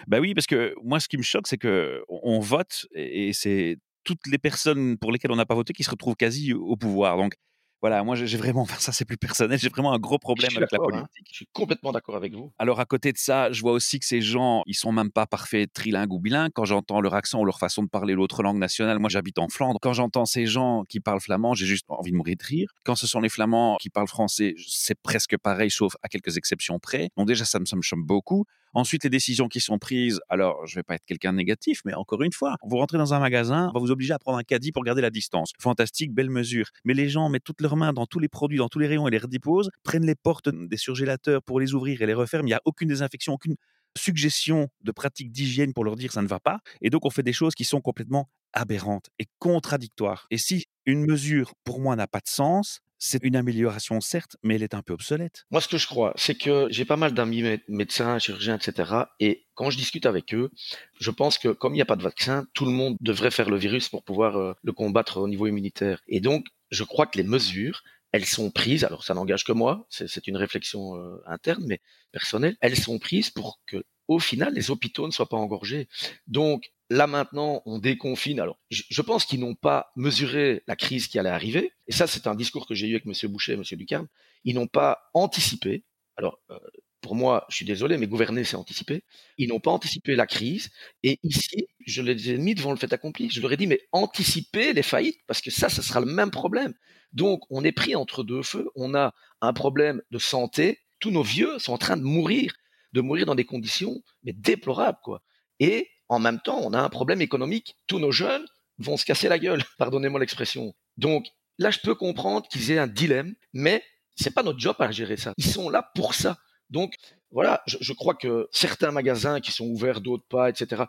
Bah 0.08 0.20
oui, 0.20 0.34
parce 0.34 0.48
que 0.48 0.76
moi 0.84 1.00
ce 1.00 1.08
qui 1.08 1.18
me 1.18 1.24
choque, 1.24 1.48
c'est 1.48 1.58
que 1.58 2.04
on 2.10 2.40
vote 2.40 2.88
et 2.94 3.32
c'est 3.32 3.78
toutes 4.08 4.26
les 4.28 4.38
personnes 4.38 4.98
pour 4.98 5.12
lesquelles 5.12 5.32
on 5.32 5.36
n'a 5.36 5.46
pas 5.46 5.54
voté 5.54 5.74
qui 5.74 5.84
se 5.84 5.92
retrouvent 5.92 6.16
quasi 6.16 6.54
au 6.54 6.78
pouvoir. 6.78 7.18
Donc 7.18 7.34
voilà, 7.82 8.04
moi 8.04 8.16
j'ai 8.16 8.38
vraiment, 8.38 8.62
enfin, 8.62 8.78
ça 8.80 8.92
c'est 8.92 9.06
plus 9.06 9.18
personnel, 9.18 9.60
j'ai 9.60 9.70
vraiment 9.70 9.94
un 9.94 10.00
gros 10.00 10.18
problème 10.18 10.50
avec 10.56 10.72
la 10.72 10.80
hein. 10.82 10.86
politique. 10.90 11.28
je 11.30 11.36
suis 11.36 11.48
complètement 11.54 11.92
d'accord 11.92 12.16
avec 12.16 12.34
vous. 12.34 12.52
Alors 12.58 12.80
à 12.80 12.86
côté 12.86 13.12
de 13.12 13.18
ça, 13.18 13.52
je 13.52 13.62
vois 13.62 13.74
aussi 13.74 14.00
que 14.00 14.06
ces 14.06 14.20
gens, 14.20 14.64
ils 14.66 14.74
sont 14.74 14.92
même 14.92 15.12
pas 15.12 15.28
parfaits 15.28 15.72
trilingues 15.74 16.12
ou 16.12 16.20
bilingues. 16.20 16.52
Quand 16.56 16.66
j'entends 16.66 17.02
leur 17.02 17.14
accent 17.14 17.40
ou 17.40 17.46
leur 17.46 17.60
façon 17.60 17.84
de 17.84 17.90
parler 17.90 18.16
l'autre 18.16 18.42
langue 18.42 18.58
nationale, 18.58 18.98
moi 18.98 19.10
j'habite 19.10 19.38
en 19.38 19.48
Flandre. 19.48 19.78
Quand 19.80 19.94
j'entends 19.94 20.26
ces 20.26 20.48
gens 20.48 20.86
qui 20.90 21.00
parlent 21.00 21.22
flamand, 21.22 21.54
j'ai 21.54 21.68
juste 21.68 21.86
envie 21.90 22.12
de 22.12 22.18
mourir 22.18 22.36
de 22.40 22.44
rire. 22.44 22.70
Quand 22.84 22.96
ce 22.96 23.06
sont 23.06 23.20
les 23.20 23.30
flamands 23.30 23.78
qui 23.80 23.90
parlent 23.90 24.08
français, 24.08 24.56
c'est 24.68 25.00
presque 25.00 25.38
pareil, 25.38 25.70
sauf 25.70 25.96
à 26.02 26.08
quelques 26.08 26.38
exceptions 26.38 26.80
près. 26.80 27.10
Donc 27.16 27.28
déjà 27.28 27.46
ça 27.46 27.60
me, 27.60 27.66
ça 27.66 27.76
me 27.76 27.84
choque 27.84 28.04
beaucoup. 28.04 28.46
Ensuite, 28.78 29.04
les 29.06 29.10
décisions 29.10 29.48
qui 29.48 29.60
sont 29.60 29.80
prises, 29.80 30.22
alors 30.30 30.68
je 30.68 30.76
vais 30.76 30.84
pas 30.84 30.94
être 30.94 31.04
quelqu'un 31.04 31.32
de 31.32 31.38
négatif, 31.38 31.82
mais 31.84 31.96
encore 31.96 32.22
une 32.22 32.32
fois, 32.32 32.58
vous 32.62 32.78
rentrez 32.78 33.00
dans 33.00 33.16
un 33.16 33.20
magasin, 33.20 33.70
on 33.70 33.74
va 33.74 33.80
vous 33.80 33.90
obliger 33.90 34.14
à 34.14 34.20
prendre 34.20 34.38
un 34.38 34.44
caddie 34.44 34.72
pour 34.72 34.84
garder 34.84 35.02
la 35.02 35.10
distance. 35.10 35.52
Fantastique, 35.60 36.14
belle 36.14 36.30
mesure. 36.30 36.70
Mais 36.86 36.94
les 36.94 37.10
gens 37.10 37.28
mettent 37.28 37.44
toutes 37.44 37.62
leurs 37.62 37.76
mains 37.76 37.92
dans 37.92 38.06
tous 38.06 38.20
les 38.20 38.28
produits, 38.28 38.60
dans 38.60 38.70
tous 38.70 38.78
les 38.78 38.86
rayons 38.86 39.08
et 39.08 39.12
les 39.12 39.18
redéposent, 39.18 39.72
prennent 39.82 40.06
les 40.06 40.14
portes 40.14 40.50
des 40.50 40.78
surgélateurs 40.78 41.42
pour 41.42 41.60
les 41.60 41.74
ouvrir 41.74 42.04
et 42.04 42.06
les 42.06 42.14
referment. 42.14 42.46
Il 42.46 42.52
n'y 42.52 42.54
a 42.54 42.62
aucune 42.66 42.90
désinfection, 42.90 43.34
aucune 43.34 43.56
suggestion 43.98 44.68
de 44.84 44.92
pratique 44.92 45.32
d'hygiène 45.32 45.74
pour 45.74 45.84
leur 45.84 45.96
dire 45.96 46.12
ça 46.12 46.22
ne 46.22 46.28
va 46.28 46.40
pas. 46.40 46.60
Et 46.82 46.92
donc, 46.92 47.04
on 47.04 47.10
fait 47.10 47.24
des 47.24 47.34
choses 47.34 47.56
qui 47.56 47.64
sont 47.64 47.82
complètement 47.82 48.30
aberrante 48.54 49.10
et 49.18 49.26
contradictoire. 49.40 50.28
Et 50.30 50.38
si 50.38 50.68
une 50.86 51.04
mesure, 51.04 51.56
pour 51.64 51.80
moi, 51.80 51.96
n'a 51.96 52.06
pas 52.06 52.20
de 52.20 52.28
sens, 52.28 52.82
c'est 53.00 53.24
une 53.24 53.36
amélioration, 53.36 54.02
certes, 54.02 54.38
mais 54.44 54.56
elle 54.56 54.64
est 54.64 54.74
un 54.74 54.82
peu 54.82 54.94
obsolète. 54.94 55.46
Moi, 55.52 55.62
ce 55.62 55.68
que 55.68 55.78
je 55.78 55.88
crois, 55.88 56.14
c'est 56.16 56.36
que 56.36 56.68
j'ai 56.70 56.86
pas 56.86 56.98
mal 56.98 57.14
d'amis 57.14 57.44
médecins, 57.68 58.20
chirurgiens, 58.20 58.58
etc. 58.58 58.92
Et 59.20 59.46
quand 59.56 59.70
je 59.70 59.78
discute 59.78 60.06
avec 60.06 60.34
eux, 60.34 60.52
je 61.00 61.12
pense 61.12 61.38
que 61.38 61.50
comme 61.50 61.74
il 61.74 61.78
n'y 61.78 61.82
a 61.82 61.86
pas 61.86 61.96
de 61.96 62.04
vaccin, 62.04 62.48
tout 62.54 62.66
le 62.66 62.72
monde 62.72 62.98
devrait 63.02 63.32
faire 63.32 63.50
le 63.50 63.58
virus 63.58 63.90
pour 63.90 64.04
pouvoir 64.04 64.38
euh, 64.38 64.54
le 64.64 64.74
combattre 64.74 65.18
au 65.18 65.28
niveau 65.28 65.48
immunitaire. 65.48 66.02
Et 66.08 66.20
donc, 66.20 66.46
je 66.72 66.84
crois 66.84 67.06
que 67.06 67.18
les 67.18 67.24
mesures, 67.24 67.84
elles 68.12 68.26
sont 68.26 68.52
prises, 68.52 68.84
alors 68.84 69.04
ça 69.04 69.14
n'engage 69.14 69.44
que 69.44 69.52
moi, 69.52 69.86
c'est 69.90 70.28
une 70.28 70.38
réflexion 70.38 70.96
euh, 70.96 71.22
interne, 71.26 71.64
mais 71.68 71.82
personnelle, 72.12 72.58
elles 72.62 72.78
sont 72.78 73.00
prises 73.00 73.30
pour 73.30 73.60
que 73.68 73.84
au 74.08 74.20
final, 74.20 74.54
les 74.54 74.72
hôpitaux 74.72 75.06
ne 75.06 75.12
soient 75.12 75.28
pas 75.30 75.38
engorgés. 75.38 75.90
Donc, 76.28 76.72
Là 76.90 77.06
maintenant, 77.06 77.62
on 77.66 77.80
déconfine. 77.80 78.40
Alors, 78.40 78.58
je 78.70 79.02
pense 79.02 79.26
qu'ils 79.26 79.42
n'ont 79.42 79.56
pas 79.56 79.92
mesuré 79.96 80.64
la 80.68 80.76
crise 80.76 81.08
qui 81.08 81.20
allait 81.20 81.30
arriver. 81.30 81.74
Et 81.88 81.92
ça, 81.92 82.08
c'est 82.08 82.28
un 82.28 82.36
discours 82.36 82.66
que 82.66 82.76
j'ai 82.76 82.88
eu 82.88 82.96
avec 82.96 83.06
M. 83.06 83.30
Boucher 83.30 83.54
et 83.54 83.56
M. 83.56 83.64
Ducarme. 83.64 84.08
Ils 84.46 84.56
n'ont 84.56 84.68
pas 84.68 85.10
anticipé. 85.14 85.84
Alors, 86.16 86.40
euh, 86.50 86.58
pour 87.02 87.16
moi, 87.16 87.46
je 87.50 87.56
suis 87.56 87.66
désolé, 87.66 87.98
mais 87.98 88.08
gouverner, 88.08 88.44
c'est 88.44 88.56
anticiper. 88.56 89.04
Ils 89.38 89.50
n'ont 89.50 89.60
pas 89.60 89.72
anticipé 89.72 90.16
la 90.16 90.26
crise. 90.26 90.70
Et 91.04 91.20
ici, 91.24 91.68
je 91.86 92.02
les 92.02 92.32
ai 92.32 92.38
mis 92.38 92.56
devant 92.56 92.72
le 92.72 92.78
fait 92.78 92.92
accompli. 92.94 93.30
Je 93.30 93.42
leur 93.42 93.52
ai 93.52 93.58
dit, 93.58 93.68
mais 93.68 93.82
anticipez 93.92 94.74
les 94.74 94.84
faillites, 94.84 95.20
parce 95.28 95.42
que 95.42 95.52
ça, 95.52 95.70
ce 95.70 95.82
sera 95.82 96.00
le 96.00 96.06
même 96.06 96.32
problème. 96.32 96.74
Donc, 97.14 97.44
on 97.50 97.64
est 97.64 97.72
pris 97.72 97.96
entre 97.96 98.24
deux 98.24 98.44
feux. 98.44 98.70
On 98.76 98.96
a 98.96 99.14
un 99.42 99.54
problème 99.54 100.02
de 100.12 100.18
santé. 100.18 100.80
Tous 101.00 101.12
nos 101.12 101.24
vieux 101.24 101.60
sont 101.60 101.74
en 101.74 101.78
train 101.78 101.98
de 101.98 102.04
mourir, 102.04 102.56
de 102.94 103.02
mourir 103.02 103.26
dans 103.26 103.36
des 103.36 103.46
conditions 103.46 104.02
mais 104.24 104.34
déplorables, 104.34 105.00
quoi. 105.04 105.22
Et 105.60 105.90
en 106.10 106.20
même 106.20 106.40
temps, 106.40 106.60
on 106.64 106.74
a 106.74 106.80
un 106.80 106.90
problème 106.90 107.22
économique. 107.22 107.76
Tous 107.88 108.00
nos 108.00 108.12
jeunes 108.12 108.46
vont 108.80 108.98
se 108.98 109.06
casser 109.06 109.28
la 109.28 109.40
gueule, 109.40 109.64
pardonnez-moi 109.78 110.20
l'expression. 110.20 110.74
Donc 110.98 111.28
là, 111.58 111.72
je 111.72 111.80
peux 111.80 111.96
comprendre 111.96 112.48
qu'ils 112.48 112.72
aient 112.72 112.80
un 112.80 112.88
dilemme, 112.88 113.34
mais 113.54 113.84
c'est 114.16 114.34
pas 114.34 114.44
notre 114.44 114.60
job 114.60 114.76
à 114.80 114.92
gérer 114.92 115.18
ça. 115.18 115.34
Ils 115.38 115.46
sont 115.46 115.70
là 115.70 115.92
pour 115.96 116.14
ça. 116.14 116.38
Donc 116.70 116.96
voilà, 117.32 117.62
je, 117.68 117.78
je 117.82 117.94
crois 117.94 118.16
que 118.16 118.48
certains 118.52 118.92
magasins 118.92 119.40
qui 119.40 119.52
sont 119.52 119.66
ouverts, 119.66 120.02
d'autres 120.02 120.26
pas, 120.28 120.50
etc. 120.50 120.84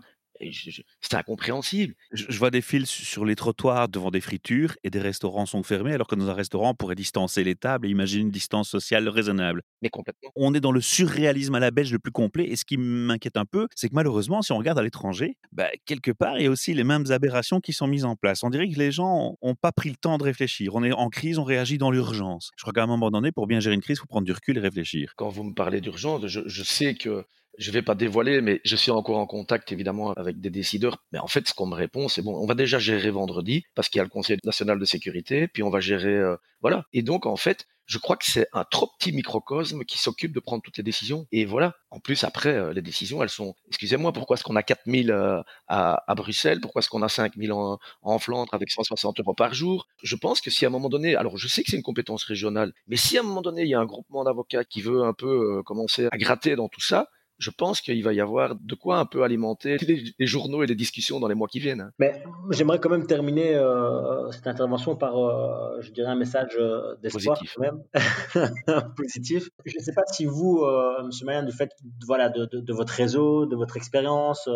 C'est 1.01 1.15
incompréhensible. 1.15 1.95
Je, 2.13 2.39
vois 2.39 2.51
des 2.51 2.61
fils 2.61 2.89
sur 2.89 3.25
les 3.25 3.37
trottoirs 3.37 3.89
devant 3.89 4.11
des 4.11 4.21
fritures 4.21 4.75
et 4.85 4.91
des 4.91 5.01
restaurants 5.01 5.47
sont 5.47 5.63
fermés, 5.63 5.93
alors 5.93 6.07
que 6.07 6.15
dans 6.15 6.29
un 6.29 6.35
restaurant, 6.35 6.71
on 6.71 6.75
pourrait 6.75 6.95
distancer 6.95 7.45
les 7.45 7.55
tables 7.55 7.87
et 7.87 7.91
imaginer 7.91 8.23
une 8.23 8.31
distance 8.31 8.69
sociale 8.69 9.09
raisonnable. 9.09 9.63
Mais 9.83 9.89
complètement. 9.89 10.31
On 10.37 10.55
est 10.55 10.61
dans 10.61 10.73
le 10.73 10.81
surréalisme 10.81 11.55
à 11.55 11.61
la 11.61 11.71
belge 11.71 11.93
le 11.93 11.99
plus 11.99 12.13
complet. 12.13 12.49
Et 12.49 12.57
ce 12.57 12.65
qui 12.65 12.77
m'inquiète 12.77 13.37
un 13.37 13.45
peu, 13.45 13.69
c'est 13.75 13.89
que 13.89 13.95
malheureusement, 13.95 14.43
si 14.43 14.53
on 14.53 14.59
regarde 14.59 14.79
à 14.79 14.83
l'étranger, 14.83 15.37
bah, 15.53 15.69
quelque 15.85 16.11
part, 16.11 16.39
il 16.39 16.45
y 16.45 16.47
a 16.47 16.51
aussi 16.51 16.75
les 16.75 16.85
mêmes 16.85 17.05
aberrations 17.11 17.61
qui 17.61 17.73
sont 17.73 17.87
mises 17.87 18.05
en 18.05 18.17
place. 18.17 18.43
On 18.43 18.51
dirait 18.51 18.69
que 18.69 18.79
les 18.79 18.93
gens 18.93 19.37
n'ont 19.43 19.55
pas 19.55 19.73
pris 19.73 19.91
le 19.91 19.97
temps 19.97 20.19
de 20.19 20.25
réfléchir. 20.25 20.75
On 20.75 20.85
est 20.85 20.93
en 20.93 21.09
crise, 21.09 21.39
on 21.39 21.45
réagit 21.45 21.79
dans 21.79 21.91
l'urgence. 21.91 22.51
Je 22.57 22.63
crois 22.63 22.73
qu'à 22.73 22.83
un 22.83 22.87
moment 22.87 23.11
donné, 23.11 23.33
pour 23.33 23.47
bien 23.47 23.61
gérer 23.61 23.75
une 23.75 23.81
crise, 23.81 23.99
il 23.99 24.01
faut 24.01 24.07
prendre 24.07 24.27
du 24.27 24.33
recul 24.33 24.57
et 24.57 24.61
réfléchir. 24.61 25.13
Quand 25.17 25.29
vous 25.29 25.45
me 25.45 25.55
parlez 25.55 25.81
d'urgence, 25.81 26.27
je, 26.27 26.41
je 26.47 26.63
sais 26.63 26.95
que 26.95 27.25
je 27.59 27.71
vais 27.73 27.83
pas 27.83 27.95
dévoiler, 27.95 28.41
mais 28.41 28.61
je 28.65 28.77
suis 28.77 28.91
encore 28.91 29.19
en 29.19 29.27
contact 29.27 29.73
évidemment 29.73 30.13
avec 30.13 30.41
des 30.41 30.51
décideurs. 30.51 30.99
Mais 31.13 31.19
en 31.19 31.27
fait, 31.27 31.47
ce 31.49 31.55
qu'on 31.55 31.67
me 31.67 31.75
répond, 31.75 32.09
c'est 32.09 32.23
bon, 32.23 32.37
on 32.37 32.47
va 32.47 32.55
déjà 32.55 32.79
gérer 32.79 33.11
vendredi 33.11 33.65
parce 33.75 33.89
qu'il 33.89 33.99
y 33.99 34.01
a 34.01 34.05
le 34.05 34.11
Conseil 34.11 34.39
national 34.45 34.79
de 34.79 34.85
sécurité, 34.85 35.49
puis 35.49 35.63
on 35.63 35.71
va 35.71 35.81
gérer, 35.81 36.15
euh, 36.15 36.37
voilà. 36.63 36.85
Et 36.93 37.03
donc 37.03 37.27
en 37.27 37.37
fait, 37.37 37.67
je 37.87 37.99
crois 37.99 38.17
que 38.17 38.27
c'est 38.27 38.47
un 38.53 38.65
trop 38.65 38.91
petit 38.99 39.13
microcosme 39.13 39.85
qui 39.85 39.99
s'occupe 39.99 40.33
de 40.33 40.41
prendre 40.41 40.63
toutes 40.63 40.77
les 40.77 40.83
décisions. 40.83 41.27
Et 41.33 41.47
voilà. 41.47 41.75
En 41.91 42.01
plus, 42.01 42.23
après, 42.23 42.51
euh, 42.51 42.73
les 42.75 42.83
décisions, 42.83 43.23
elles 43.23 43.31
sont. 43.31 43.55
Excusez-moi, 43.69 44.13
pourquoi 44.13 44.37
est-ce 44.37 44.45
qu'on 44.45 44.57
a 44.57 44.63
4000 44.63 45.11
euh, 45.11 45.41
à, 45.69 46.05
à, 46.07 46.15
Bruxelles? 46.15 46.61
Pourquoi 46.61 46.81
est-ce 46.81 46.91
qu'on 46.91 47.03
a 47.03 47.09
5000 47.09 47.51
en, 47.51 47.79
en 48.03 48.19
Flandre 48.19 48.53
avec 48.53 48.71
160 48.71 49.21
euros 49.21 49.35
par 49.35 49.55
jour? 49.55 49.89
Je 50.03 50.17
pense 50.17 50.43
que 50.43 50.51
si 50.51 50.67
à 50.67 50.69
un 50.69 50.71
moment 50.71 50.91
donné, 50.91 51.17
alors 51.17 51.39
je 51.39 51.49
sais 51.49 51.63
que 51.63 51.71
c'est 51.71 51.79
une 51.79 51.83
compétence 51.83 52.25
régionale, 52.25 52.73
mais 52.89 52.97
si 52.97 53.17
à 53.17 53.21
un 53.21 53.25
moment 53.25 53.43
donné 53.43 53.63
il 53.63 53.69
y 53.69 53.75
a 53.75 53.81
un 53.81 53.87
groupement 53.87 54.23
d'avocats 54.23 54.65
qui 54.65 54.83
veut 54.83 55.03
un 55.03 55.15
peu 55.15 55.63
commencer 55.65 56.09
à 56.13 56.19
gratter 56.19 56.57
dans 56.57 56.69
tout 56.69 56.83
ça, 56.83 57.09
je 57.39 57.51
pense 57.51 57.81
qu'il 57.81 58.03
va 58.03 58.13
y 58.13 58.21
avoir 58.21 58.57
de 58.57 58.75
quoi 58.75 58.99
un 58.99 59.07
peu 59.07 59.23
alimenter 59.23 59.77
les, 59.79 60.27
journaux 60.27 60.63
et 60.63 60.67
les 60.67 60.75
discussions 60.75 61.21
dans 61.21 61.29
les 61.29 61.35
mois 61.35 61.49
qui 61.49 61.61
viennent. 61.61 61.91
Mais 61.99 62.23
j'aimerais 62.51 62.81
quand 62.81 62.91
même 62.91 63.07
terminer 63.07 63.55
euh, 63.55 64.31
cette 64.33 64.47
intervention 64.47 64.97
par, 64.97 65.17
euh, 65.17 65.81
je 65.81 65.93
dirais, 65.93 66.11
un 66.11 66.17
message 66.17 66.57
euh, 66.59 66.97
d'espoir 67.03 67.41
quand 67.55 67.63
même, 67.63 67.83
positif. 68.97 69.49
Je 69.65 69.79
ne 69.79 69.83
sais 69.83 69.93
pas 69.93 70.03
si 70.13 70.27
vous, 70.27 70.65
M. 70.65 71.11
Mayan, 71.25 71.45
du 71.45 71.53
fait 71.53 71.71
voilà, 72.07 72.29
de, 72.29 72.47
de, 72.47 72.61
de, 72.61 72.73
votre 72.73 72.93
réseau, 72.93 73.47
de 73.47 73.57
votre 73.57 73.77
expérience, 73.77 74.49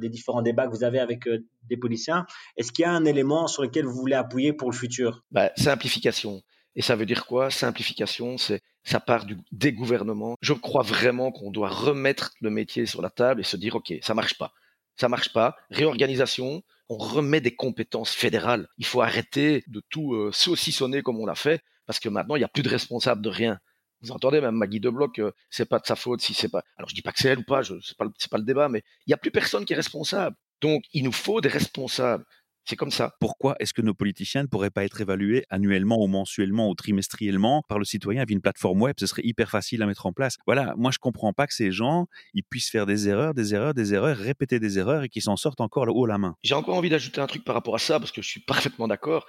des 0.00 0.08
différents 0.08 0.42
débats 0.42 0.66
que 0.66 0.72
vous 0.72 0.84
avez 0.84 0.98
avec 0.98 1.28
des 1.68 1.76
policiers, 1.76 2.14
est-ce 2.56 2.72
qu'il 2.72 2.84
y 2.84 2.86
a 2.86 2.92
un 2.92 3.04
élément 3.04 3.46
sur 3.46 3.62
lequel 3.62 3.84
vous 3.84 3.94
voulez 3.94 4.16
appuyer 4.16 4.52
pour 4.52 4.70
le 4.70 4.76
futur? 4.76 5.22
Bah, 5.30 5.50
Simplification. 5.56 6.42
Et 6.76 6.82
ça 6.82 6.96
veut 6.96 7.06
dire 7.06 7.26
quoi? 7.26 7.50
Simplification, 7.50 8.36
c'est 8.38 8.62
ça 8.82 9.00
part 9.00 9.24
du 9.24 9.36
dégouvernement. 9.52 10.36
Je 10.40 10.52
crois 10.52 10.82
vraiment 10.82 11.32
qu'on 11.32 11.50
doit 11.50 11.68
remettre 11.68 12.32
le 12.40 12.50
métier 12.50 12.86
sur 12.86 13.00
la 13.00 13.10
table 13.10 13.40
et 13.40 13.44
se 13.44 13.56
dire 13.56 13.76
ok, 13.76 13.94
ça 14.02 14.14
marche 14.14 14.36
pas, 14.36 14.52
ça 14.96 15.08
marche 15.08 15.32
pas. 15.32 15.56
Réorganisation, 15.70 16.62
on 16.88 16.98
remet 16.98 17.40
des 17.40 17.54
compétences 17.54 18.12
fédérales. 18.12 18.68
Il 18.78 18.86
faut 18.86 19.00
arrêter 19.00 19.64
de 19.68 19.82
tout 19.88 20.14
euh, 20.14 20.30
saucissonner 20.32 21.02
comme 21.02 21.18
on 21.18 21.26
l'a 21.26 21.34
fait 21.34 21.62
parce 21.86 21.98
que 21.98 22.08
maintenant 22.08 22.36
il 22.36 22.40
n'y 22.40 22.44
a 22.44 22.48
plus 22.48 22.62
de 22.62 22.68
responsable 22.68 23.22
de 23.22 23.30
rien. 23.30 23.58
Vous 24.02 24.10
entendez 24.10 24.42
même 24.42 24.54
Maggie 24.54 24.80
de 24.80 24.90
Bloc, 24.90 25.18
euh, 25.18 25.32
c'est 25.48 25.64
pas 25.64 25.78
de 25.78 25.86
sa 25.86 25.96
faute 25.96 26.20
si 26.20 26.34
c'est 26.34 26.50
pas. 26.50 26.62
Alors 26.76 26.90
je 26.90 26.94
dis 26.94 27.00
pas 27.02 27.12
que 27.12 27.20
c'est 27.20 27.28
elle 27.28 27.38
ou 27.38 27.44
pas, 27.44 27.62
c'est 27.62 27.96
pas 27.96 28.06
c'est 28.18 28.30
pas 28.30 28.38
le 28.38 28.44
débat, 28.44 28.68
mais 28.68 28.82
il 29.06 29.10
n'y 29.10 29.14
a 29.14 29.16
plus 29.16 29.30
personne 29.30 29.64
qui 29.64 29.72
est 29.72 29.76
responsable. 29.76 30.36
Donc 30.60 30.84
il 30.92 31.04
nous 31.04 31.12
faut 31.12 31.40
des 31.40 31.48
responsables. 31.48 32.24
C'est 32.66 32.76
comme 32.76 32.90
ça. 32.90 33.14
Pourquoi 33.20 33.56
est-ce 33.60 33.74
que 33.74 33.82
nos 33.82 33.92
politiciens 33.92 34.42
ne 34.42 34.46
pourraient 34.46 34.70
pas 34.70 34.84
être 34.84 35.00
évalués 35.00 35.44
annuellement 35.50 36.02
ou 36.02 36.06
mensuellement 36.06 36.70
ou 36.70 36.74
trimestriellement 36.74 37.62
par 37.68 37.78
le 37.78 37.84
citoyen 37.84 38.24
via 38.24 38.34
une 38.34 38.40
plateforme 38.40 38.80
web? 38.80 38.94
Ce 38.98 39.06
serait 39.06 39.22
hyper 39.24 39.50
facile 39.50 39.82
à 39.82 39.86
mettre 39.86 40.06
en 40.06 40.12
place. 40.12 40.36
Voilà, 40.46 40.74
moi 40.78 40.90
je 40.90 40.98
comprends 40.98 41.34
pas 41.34 41.46
que 41.46 41.52
ces 41.52 41.72
gens, 41.72 42.06
ils 42.32 42.42
puissent 42.42 42.70
faire 42.70 42.86
des 42.86 43.06
erreurs, 43.08 43.34
des 43.34 43.54
erreurs, 43.54 43.74
des 43.74 43.92
erreurs, 43.92 44.16
répéter 44.16 44.60
des 44.60 44.78
erreurs 44.78 45.02
et 45.02 45.10
qu'ils 45.10 45.22
s'en 45.22 45.36
sortent 45.36 45.60
encore 45.60 45.84
le 45.84 45.92
haut 45.92 46.06
la 46.06 46.16
main. 46.16 46.36
J'ai 46.42 46.54
encore 46.54 46.76
envie 46.76 46.88
d'ajouter 46.88 47.20
un 47.20 47.26
truc 47.26 47.44
par 47.44 47.54
rapport 47.54 47.74
à 47.74 47.78
ça 47.78 47.98
parce 47.98 48.12
que 48.12 48.22
je 48.22 48.28
suis 48.28 48.40
parfaitement 48.46 48.88
d'accord. 48.88 49.26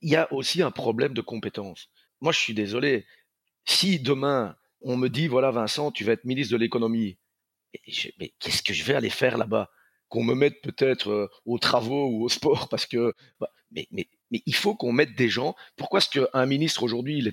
Il 0.00 0.10
y 0.10 0.16
a 0.16 0.32
aussi 0.32 0.62
un 0.62 0.70
problème 0.70 1.12
de 1.12 1.22
compétence. 1.22 1.88
Moi 2.20 2.30
je 2.30 2.38
suis 2.38 2.54
désolé. 2.54 3.04
Si 3.64 3.98
demain 3.98 4.56
on 4.80 4.96
me 4.96 5.08
dit 5.08 5.26
voilà 5.26 5.50
Vincent, 5.50 5.90
tu 5.90 6.04
vas 6.04 6.12
être 6.12 6.24
ministre 6.24 6.52
de 6.52 6.58
l'économie, 6.58 7.18
mais 8.18 8.32
qu'est-ce 8.38 8.62
que 8.62 8.72
je 8.72 8.84
vais 8.84 8.94
aller 8.94 9.10
faire 9.10 9.38
là-bas? 9.38 9.70
Qu'on 10.08 10.24
me 10.24 10.34
mette 10.34 10.60
peut-être 10.62 11.10
euh, 11.10 11.28
aux 11.44 11.58
travaux 11.58 12.08
ou 12.08 12.24
au 12.24 12.28
sport 12.28 12.68
parce 12.70 12.86
que 12.86 13.14
bah, 13.40 13.50
mais, 13.72 13.88
mais, 13.90 14.06
il 14.30 14.54
faut 14.54 14.74
qu'on 14.74 14.92
mette 14.92 15.16
des 15.16 15.28
gens. 15.28 15.54
Pourquoi 15.76 15.98
est-ce 15.98 16.10
qu'un 16.10 16.46
ministre 16.46 16.82
aujourd'hui 16.82 17.18
il 17.18 17.26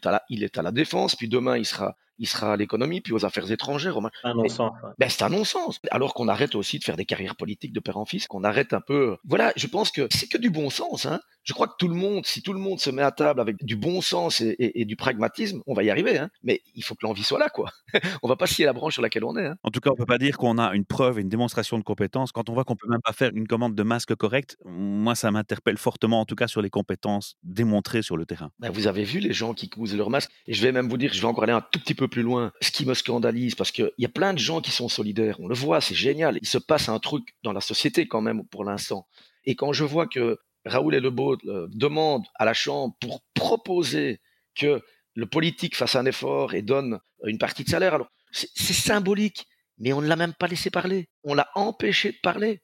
est 0.43 0.57
à 0.57 0.62
la 0.62 0.71
défense 0.71 1.15
puis 1.15 1.27
demain 1.27 1.57
il 1.57 1.65
sera 1.65 1.95
il 2.17 2.28
sera 2.28 2.54
à 2.54 2.58
l'économie 2.58 3.02
puis 3.02 3.13
aux 3.13 3.26
affaires 3.26 3.52
étrangères. 3.52 3.97
C'est 4.21 4.28
un 4.28 4.34
non-sens. 4.34 4.71
Ben, 4.97 5.10
c'est 5.10 5.23
un 5.23 5.30
non-sens. 5.30 5.80
Alors 5.91 6.13
qu'on 6.13 6.28
arrête 6.28 6.56
aussi 6.56 6.80
de 6.80 6.84
faire 6.84 6.97
des 6.97 7.06
carrières 7.06 7.36
politiques 7.36 7.73
de 7.73 7.80
père 7.80 7.97
en 7.97 8.06
fils, 8.06 8.28
qu'on 8.28 8.43
arrête 8.43 8.73
un 8.73 8.82
peu. 8.82 9.17
Voilà, 9.23 9.54
je 9.56 9.67
pense 9.67 9.91
que 9.91 10.08
c'est 10.12 10.28
que 10.28 10.38
du 10.38 10.49
bon 10.49 10.69
sens. 10.69 11.06
Hein. 11.06 11.19
Je 11.43 11.54
crois 11.54 11.67
que 11.67 11.73
tout 11.78 11.88
le 11.88 11.95
monde, 11.95 12.26
si 12.26 12.41
tout 12.41 12.54
le 12.54 12.60
monde 12.60 12.80
se 12.80 12.89
met 12.89 13.02
à 13.02 13.12
table 13.12 13.41
avec 13.41 13.63
du 13.63 13.76
bon 13.76 14.02
sens 14.02 14.41
et, 14.41 14.49
et, 14.60 14.82
et 14.82 14.86
du 14.86 14.95
pragmatisme, 14.95 15.62
on 15.67 15.73
va 15.73 15.84
y 15.84 15.89
arriver. 15.89 16.17
Hein. 16.17 16.30
Mais 16.43 16.62
il 16.76 16.84
faut 16.84 16.95
que 16.95 17.06
l'envie 17.06 17.23
soit 17.23 17.39
là, 17.39 17.49
quoi. 17.49 17.69
on 18.23 18.28
va 18.28 18.36
pas 18.36 18.47
scier 18.47 18.65
la 18.65 18.73
branche 18.73 18.93
sur 18.93 19.02
laquelle 19.02 19.23
on 19.23 19.36
est. 19.38 19.45
Hein. 19.45 19.56
En 19.63 19.71
tout 19.71 19.80
cas, 19.80 19.89
on 19.91 19.95
peut 19.95 20.06
pas 20.06 20.17
dire 20.17 20.38
qu'on 20.38 20.58
a 20.58 20.73
une 20.73 20.86
preuve 20.86 21.19
une 21.19 21.30
démonstration 21.30 21.78
de 21.78 21.84
compétence 21.84 22.32
quand 22.32 22.49
on 22.49 22.54
voit 22.54 22.63
qu'on 22.63 22.76
peut 22.76 22.88
même 22.88 23.02
pas 23.02 23.13
faire 23.13 23.32
une 23.34 23.47
commande 23.47 23.76
de 23.76 23.84
masque 23.84 24.15
correcte. 24.15 24.58
Moi, 24.65 25.15
ça 25.15 25.32
m'interpelle 25.32 25.78
fortement, 25.78 26.21
en 26.21 26.26
tout 26.26 26.36
cas, 26.36 26.47
sur 26.47 26.62
les 26.62 26.69
compétences 26.69 27.36
démontrées 27.43 28.02
sur 28.02 28.17
le 28.17 28.26
terrain. 28.26 28.52
Ben, 28.60 28.69
vous 28.69 28.88
avez 28.88 29.04
vu 29.04 29.19
les 29.19 29.34
gens 29.34 29.54
qui 29.54 29.69
cousent 29.69 29.95
leur 29.95 30.10
masque. 30.10 30.32
Et 30.47 30.54
je 30.54 30.62
vais 30.62 30.71
même 30.71 30.89
vous 30.89 30.97
dire, 30.97 31.13
je 31.13 31.21
vais 31.21 31.28
encore 31.28 31.43
aller 31.43 31.54
un 31.54 31.62
tout 31.62 31.80
petit 31.80 31.95
peu 31.95 32.02
plus 32.07 32.21
loin. 32.21 32.51
Ce 32.61 32.71
qui 32.71 32.85
me 32.85 32.93
scandalise, 32.93 33.55
parce 33.55 33.71
qu'il 33.71 33.91
y 33.97 34.05
a 34.05 34.09
plein 34.09 34.33
de 34.33 34.39
gens 34.39 34.61
qui 34.61 34.71
sont 34.71 34.89
solidaires. 34.89 35.39
On 35.39 35.47
le 35.47 35.55
voit, 35.55 35.81
c'est 35.81 35.95
génial. 35.95 36.37
Il 36.41 36.47
se 36.47 36.57
passe 36.57 36.89
un 36.89 36.99
truc 36.99 37.35
dans 37.43 37.53
la 37.53 37.61
société 37.61 38.07
quand 38.07 38.21
même 38.21 38.45
pour 38.47 38.63
l'instant. 38.63 39.07
Et 39.45 39.55
quand 39.55 39.73
je 39.73 39.83
vois 39.83 40.07
que 40.07 40.37
Raoul 40.65 40.95
et 40.95 40.99
Lebeau 40.99 41.37
euh, 41.45 41.67
demandent 41.71 42.25
à 42.35 42.45
la 42.45 42.53
Chambre 42.53 42.95
pour 42.99 43.21
proposer 43.33 44.21
que 44.55 44.81
le 45.15 45.25
politique 45.25 45.75
fasse 45.75 45.95
un 45.95 46.05
effort 46.05 46.53
et 46.53 46.61
donne 46.61 46.99
une 47.25 47.37
partie 47.37 47.63
de 47.63 47.69
salaire, 47.69 47.93
alors 47.93 48.11
c'est 48.31 48.73
symbolique, 48.73 49.45
mais 49.77 49.93
on 49.93 50.01
ne 50.01 50.07
l'a 50.07 50.15
même 50.15 50.33
pas 50.33 50.47
laissé 50.47 50.69
parler. 50.69 51.09
On 51.23 51.33
l'a 51.33 51.49
empêché 51.55 52.11
de 52.11 52.17
parler. 52.23 52.61